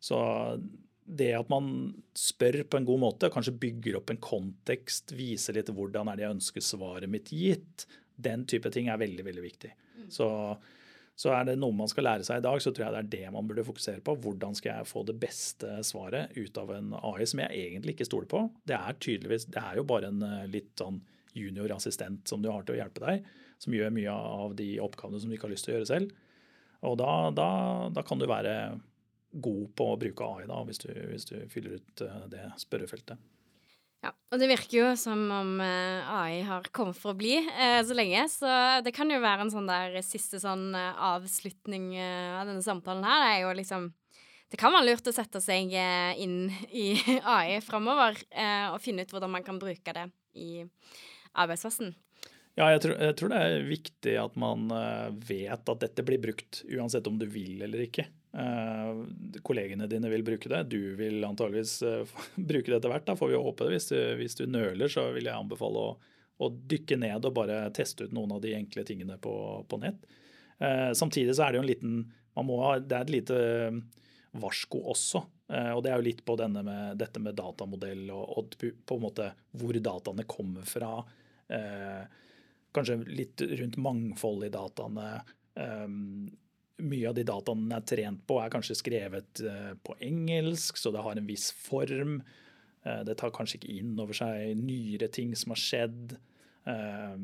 så, 0.02 0.20
det 1.04 1.32
at 1.38 1.48
man 1.52 1.72
spør 2.16 2.62
på 2.68 2.78
en 2.78 2.86
god 2.88 3.02
måte, 3.02 3.32
kanskje 3.32 3.56
bygger 3.64 3.98
opp 3.98 4.12
en 4.12 4.20
kontekst, 4.22 5.14
viser 5.16 5.56
litt 5.56 5.72
hvordan 5.72 6.12
er 6.12 6.20
det 6.20 6.26
jeg 6.26 6.36
ønsker 6.36 6.64
svaret 6.64 7.10
mitt 7.10 7.32
gitt, 7.34 7.88
den 8.22 8.44
type 8.48 8.70
ting 8.72 8.90
er 8.92 9.00
veldig 9.00 9.24
veldig 9.26 9.44
viktig. 9.44 9.72
Mm. 9.96 10.06
Så, 10.12 10.28
så 11.18 11.32
er 11.36 11.44
det 11.46 11.58
noe 11.60 11.76
man 11.76 11.90
skal 11.90 12.06
lære 12.06 12.24
seg 12.26 12.40
i 12.40 12.44
dag, 12.44 12.58
så 12.62 12.72
tror 12.72 12.86
jeg 12.86 12.94
det 12.94 13.00
er 13.02 13.10
det 13.12 13.32
man 13.34 13.48
burde 13.48 13.64
fokusere 13.66 14.00
på. 14.04 14.14
Hvordan 14.24 14.56
skal 14.58 14.78
jeg 14.80 14.88
få 14.88 15.04
det 15.08 15.18
beste 15.20 15.74
svaret 15.84 16.32
ut 16.38 16.58
av 16.58 16.72
en 16.74 16.94
AI 16.96 17.26
som 17.28 17.42
jeg 17.44 17.66
egentlig 17.66 17.96
ikke 17.96 18.08
stoler 18.08 18.30
på? 18.32 18.46
Det 18.68 18.78
er 18.78 18.98
tydeligvis, 18.98 19.46
det 19.52 19.60
er 19.60 19.80
jo 19.80 19.86
bare 19.88 20.08
en 20.12 20.24
eh, 20.26 20.48
litt 20.50 20.72
sånn 20.80 21.02
juniorassistent 21.36 22.28
som 22.28 22.42
du 22.44 22.50
har 22.52 22.64
til 22.64 22.76
å 22.76 22.80
hjelpe 22.80 23.04
deg, 23.04 23.28
som 23.62 23.76
gjør 23.76 23.92
mye 23.94 24.12
av 24.12 24.56
de 24.58 24.70
oppgavene 24.84 25.20
som 25.20 25.30
du 25.30 25.36
ikke 25.36 25.48
har 25.48 25.54
lyst 25.54 25.68
til 25.68 25.74
å 25.74 25.78
gjøre 25.78 25.90
selv. 25.92 26.16
Og 26.88 26.96
da, 26.98 27.12
da, 27.36 27.50
da 27.94 28.04
kan 28.06 28.20
du 28.20 28.26
være 28.26 28.56
god 29.32 29.68
på 29.78 29.86
å 29.92 30.00
bruke 30.00 30.26
AI 30.26 30.48
da, 30.48 30.58
hvis 30.68 30.82
du, 30.82 30.90
hvis 31.12 31.28
du 31.28 31.36
fyller 31.52 31.78
ut 31.78 32.04
eh, 32.04 32.24
det 32.32 32.48
spørrefeltet. 32.60 33.20
Ja, 34.02 34.10
og 34.34 34.40
det 34.42 34.48
virker 34.50 34.74
jo 34.74 34.86
som 34.98 35.20
om 35.30 35.50
eh, 35.62 36.08
AI 36.10 36.40
har 36.42 36.66
kommet 36.74 36.98
for 36.98 37.12
å 37.12 37.18
bli 37.18 37.36
eh, 37.38 37.78
så 37.86 37.94
lenge, 37.94 38.24
så 38.32 38.50
det 38.82 38.90
kan 38.96 39.10
jo 39.12 39.20
være 39.22 39.46
en 39.46 39.52
sånn 39.52 39.68
der 39.70 39.94
siste 40.02 40.40
sånn 40.42 40.72
eh, 40.74 41.02
avslutning 41.12 41.92
eh, 41.94 42.32
av 42.34 42.50
denne 42.50 42.64
samtalen 42.66 43.06
her. 43.06 43.22
Det 43.22 43.28
er 43.30 43.44
jo 43.44 43.52
liksom 43.60 43.92
Det 44.52 44.58
kan 44.60 44.74
være 44.74 44.88
lurt 44.90 45.06
å 45.08 45.14
sette 45.14 45.40
seg 45.40 45.70
inn 45.72 46.50
i 46.68 46.88
AI 47.36 47.60
framover 47.64 48.18
og 48.74 48.82
finne 48.84 49.06
ut 49.06 49.14
hvordan 49.14 49.32
man 49.32 49.46
kan 49.46 49.60
bruke 49.62 49.94
det 49.96 50.08
i 50.36 50.66
arbeidsplassen. 51.32 51.94
Ja, 52.58 52.66
jeg 52.74 52.82
tror, 52.84 52.98
jeg 53.00 53.16
tror, 53.16 53.32
det 53.32 53.38
er 53.40 53.64
viktig 53.64 54.16
at 54.20 54.34
man 54.36 54.66
vet 55.24 55.72
at 55.72 55.86
dette 55.86 56.04
blir 56.04 56.20
brukt, 56.20 56.66
uansett 56.68 57.08
om 57.08 57.16
du 57.16 57.24
vil 57.24 57.64
eller 57.64 57.86
ikke. 57.86 58.04
Uh, 58.32 59.04
kollegene 59.44 59.86
dine 59.86 60.08
vil 60.08 60.24
bruke 60.24 60.48
det. 60.48 60.62
Du 60.72 60.94
vil 60.96 61.24
antageligvis 61.24 61.82
uh, 61.84 62.08
bruke 62.50 62.70
det 62.70 62.78
etter 62.78 62.92
hvert. 62.92 63.06
Da 63.08 63.16
får 63.18 63.32
vi 63.32 63.42
håpe 63.44 63.66
det. 63.66 63.76
Hvis 63.76 63.90
du, 63.92 63.98
hvis 64.20 64.38
du 64.38 64.46
nøler, 64.48 64.88
så 64.92 65.10
vil 65.12 65.28
jeg 65.28 65.36
anbefale 65.36 65.82
å, 65.82 65.90
å, 66.40 66.48
dykke 66.48 66.98
ned 67.02 67.28
og 67.28 67.36
bare 67.36 67.66
teste 67.76 68.08
ut 68.08 68.16
noen 68.16 68.32
av 68.38 68.40
de 68.44 68.54
enkle 68.56 68.86
tingene 68.88 69.18
på, 69.20 69.34
på 69.68 69.80
nett. 69.82 70.00
Uh, 70.62 70.92
samtidig 70.96 71.36
så 71.36 71.46
er 71.46 71.52
det 71.52 71.60
jo 71.60 71.66
en 71.66 71.72
liten 71.72 72.00
man 72.32 72.48
må 72.48 72.62
ha, 72.62 72.78
Det 72.80 72.96
er 72.96 73.04
et 73.04 73.12
lite 73.12 73.38
varsko 74.40 74.78
også. 74.88 75.20
og 75.52 75.82
det 75.84 75.90
er 75.92 75.98
jo 76.00 76.04
litt 76.06 76.22
på 76.24 76.32
med, 76.48 76.94
dette 76.96 77.20
med 77.20 77.34
datamodell 77.36 78.06
og, 78.08 78.30
og, 78.38 78.54
på 78.56 78.96
en 78.96 79.02
måte 79.02 79.26
hvor 79.60 79.76
dataene 79.76 80.24
kommer 80.24 80.64
fra. 80.64 81.02
kanskje 82.72 82.96
litt 83.12 83.44
rundt 83.60 83.76
mangfold 83.76 84.46
i 84.46 84.48
dataene. 84.54 85.10
Um, 85.60 86.30
mye 86.82 87.08
av 87.10 87.16
de 87.16 87.24
dataene 87.26 87.78
er 87.78 87.86
trent 87.88 88.22
på, 88.28 88.38
er 88.42 88.52
kanskje 88.52 88.78
skrevet 88.78 89.42
eh, 89.46 89.72
på 89.84 89.96
engelsk, 90.04 90.78
så 90.80 90.92
det 90.94 91.04
har 91.04 91.18
en 91.18 91.28
viss 91.28 91.50
form. 91.56 92.20
Eh, 92.84 93.02
det 93.08 93.16
tar 93.20 93.34
kanskje 93.34 93.60
ikke 93.60 93.76
inn 93.78 93.94
over 94.02 94.16
seg 94.16 94.56
nyere 94.60 95.10
ting 95.12 95.34
som 95.38 95.54
har 95.54 95.62
skjedd. 95.62 96.16
Eh, 96.68 97.16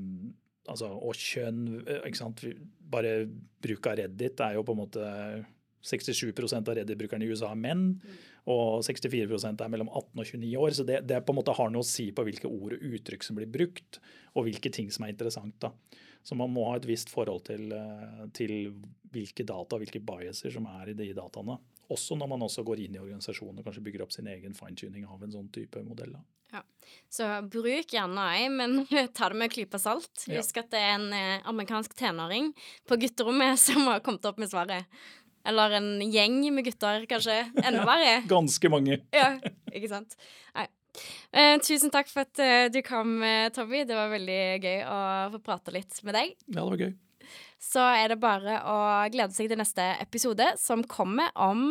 altså, 0.69 0.91
og 0.95 1.19
kjønn 1.19 1.63
ikke 2.01 2.21
sant? 2.21 2.45
Bare 2.89 3.21
bruk 3.65 3.91
av 3.91 4.01
Reddit 4.03 4.43
er 4.45 4.59
jo 4.59 4.67
på 4.67 4.77
en 4.77 4.83
måte 4.85 5.13
67 5.85 6.33
av 6.57 6.75
Reddit-brukerne 6.75 7.25
i 7.25 7.31
USA 7.31 7.53
er 7.53 7.61
menn, 7.61 7.85
og 8.49 8.83
64% 8.87 9.63
er 9.63 9.71
mellom 9.71 9.91
18 9.93 10.23
og 10.23 10.27
29 10.27 10.53
år. 10.59 10.75
Så 10.75 10.87
det, 10.89 11.03
det, 11.09 11.21
på 11.25 11.35
en 11.35 11.39
måte 11.41 11.55
har 11.57 11.71
noe 11.73 11.85
å 11.85 11.89
si 11.89 12.11
på 12.13 12.25
hvilke 12.27 12.51
ord 12.51 12.77
og 12.77 12.85
uttrykk 12.91 13.27
som 13.27 13.39
blir 13.39 13.51
brukt, 13.51 14.01
og 14.35 14.49
hvilke 14.49 14.73
ting 14.75 14.91
som 14.95 15.07
er 15.07 15.15
interessant. 15.15 15.55
da. 15.63 15.73
Så 16.27 16.37
man 16.37 16.53
må 16.53 16.67
ha 16.69 16.77
et 16.77 16.87
visst 16.89 17.13
forhold 17.13 17.47
til, 17.47 17.71
til 18.37 18.53
hvilke 19.13 19.47
data 19.49 19.79
hvilke 19.81 20.01
biaser 20.05 20.53
som 20.53 20.67
er 20.71 20.93
i 20.93 20.97
de 20.99 21.13
dataene. 21.17 21.57
Også 21.89 22.19
når 22.21 22.29
man 22.35 22.45
også 22.45 22.65
går 22.69 22.83
inn 22.85 22.99
i 22.99 23.01
organisasjonen 23.01 23.61
og 23.61 23.69
kanskje 23.69 23.85
bygger 23.87 24.05
opp 24.05 24.13
sin 24.13 24.29
egen 24.29 24.57
fine-tuning 24.57 25.07
av 25.09 25.23
en 25.25 25.33
sånn 25.33 25.49
type 25.55 25.81
modell. 25.87 26.19
Ja. 26.53 26.61
Så 27.13 27.29
bruk 27.49 27.93
gjerne 27.93 28.25
AI, 28.33 28.49
men 28.53 28.83
ta 29.17 29.31
det 29.31 29.39
med 29.39 29.49
en 29.49 29.55
klype 29.55 29.81
salt. 29.81 30.13
Husk 30.29 30.61
ja. 30.61 30.65
at 30.65 30.75
det 30.75 30.83
er 30.85 30.97
en 30.97 31.09
eh, 31.17 31.47
amerikansk 31.49 31.97
tenåring 31.97 32.53
på 32.89 33.01
gutterommet 33.01 33.61
som 33.67 33.89
har 33.89 34.05
kommet 34.05 34.29
opp 34.29 34.41
med 34.41 34.53
svaret. 34.53 35.01
Eller 35.49 35.79
en 35.79 36.03
gjeng 36.13 36.43
med 36.53 36.67
gutter, 36.67 37.07
kanskje. 37.09 37.41
Enda 37.63 37.87
verre. 37.89 38.19
Ganske 38.37 38.73
mange. 38.73 39.01
ja, 39.15 39.31
ikke 39.73 39.89
sant. 39.95 40.19
Nei. 40.57 40.69
Eh, 41.29 41.57
tusen 41.61 41.93
takk 41.93 42.09
for 42.13 42.25
at 42.25 42.41
eh, 42.41 42.71
du 42.73 42.81
kom, 42.87 43.19
uh, 43.21 43.51
Tommy. 43.55 43.85
Det 43.89 43.99
var 43.99 44.15
veldig 44.15 44.41
gøy 44.65 44.81
å 44.89 45.03
få 45.37 45.43
prate 45.45 45.75
litt 45.75 46.01
med 46.07 46.17
deg. 46.17 46.35
Ja, 46.49 46.63
det 46.63 46.71
var 46.71 46.83
gøy 46.87 46.97
så 47.59 47.83
er 47.99 48.13
det 48.13 48.21
bare 48.23 48.61
å 48.71 48.77
glede 49.13 49.35
seg 49.35 49.51
til 49.51 49.59
neste 49.61 49.91
episode, 50.03 50.47
som 50.61 50.85
kommer 50.87 51.33
om 51.35 51.67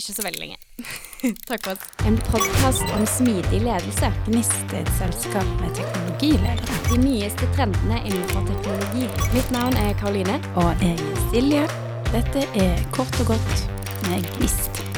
ikke 0.00 0.14
så 0.16 0.24
veldig 0.24 0.40
lenge. 0.40 0.56
Takk 1.48 1.66
for 1.66 1.74
oss. 1.74 1.88
En 2.08 2.16
podkast 2.30 2.94
om 2.96 3.04
smidig 3.04 3.60
ledelse. 3.66 4.08
Gnist 4.30 4.72
er 4.72 4.80
et 4.80 4.92
selskap 4.96 5.46
med 5.60 5.74
teknologiledere. 5.76 6.80
De 6.88 7.00
nyeste 7.04 7.50
trendene 7.56 8.00
innenfor 8.08 8.48
teknologi. 8.48 9.08
Mitt 9.36 9.52
navn 9.52 9.76
er 9.84 9.92
Karoline. 10.00 10.40
Og 10.56 10.72
jeg 10.80 10.96
er 10.96 11.24
Silje. 11.28 11.66
Dette 12.14 12.48
er 12.64 12.86
Kort 12.96 13.20
og 13.20 13.34
godt 13.34 13.66
med 14.08 14.24
Gnist. 14.38 14.89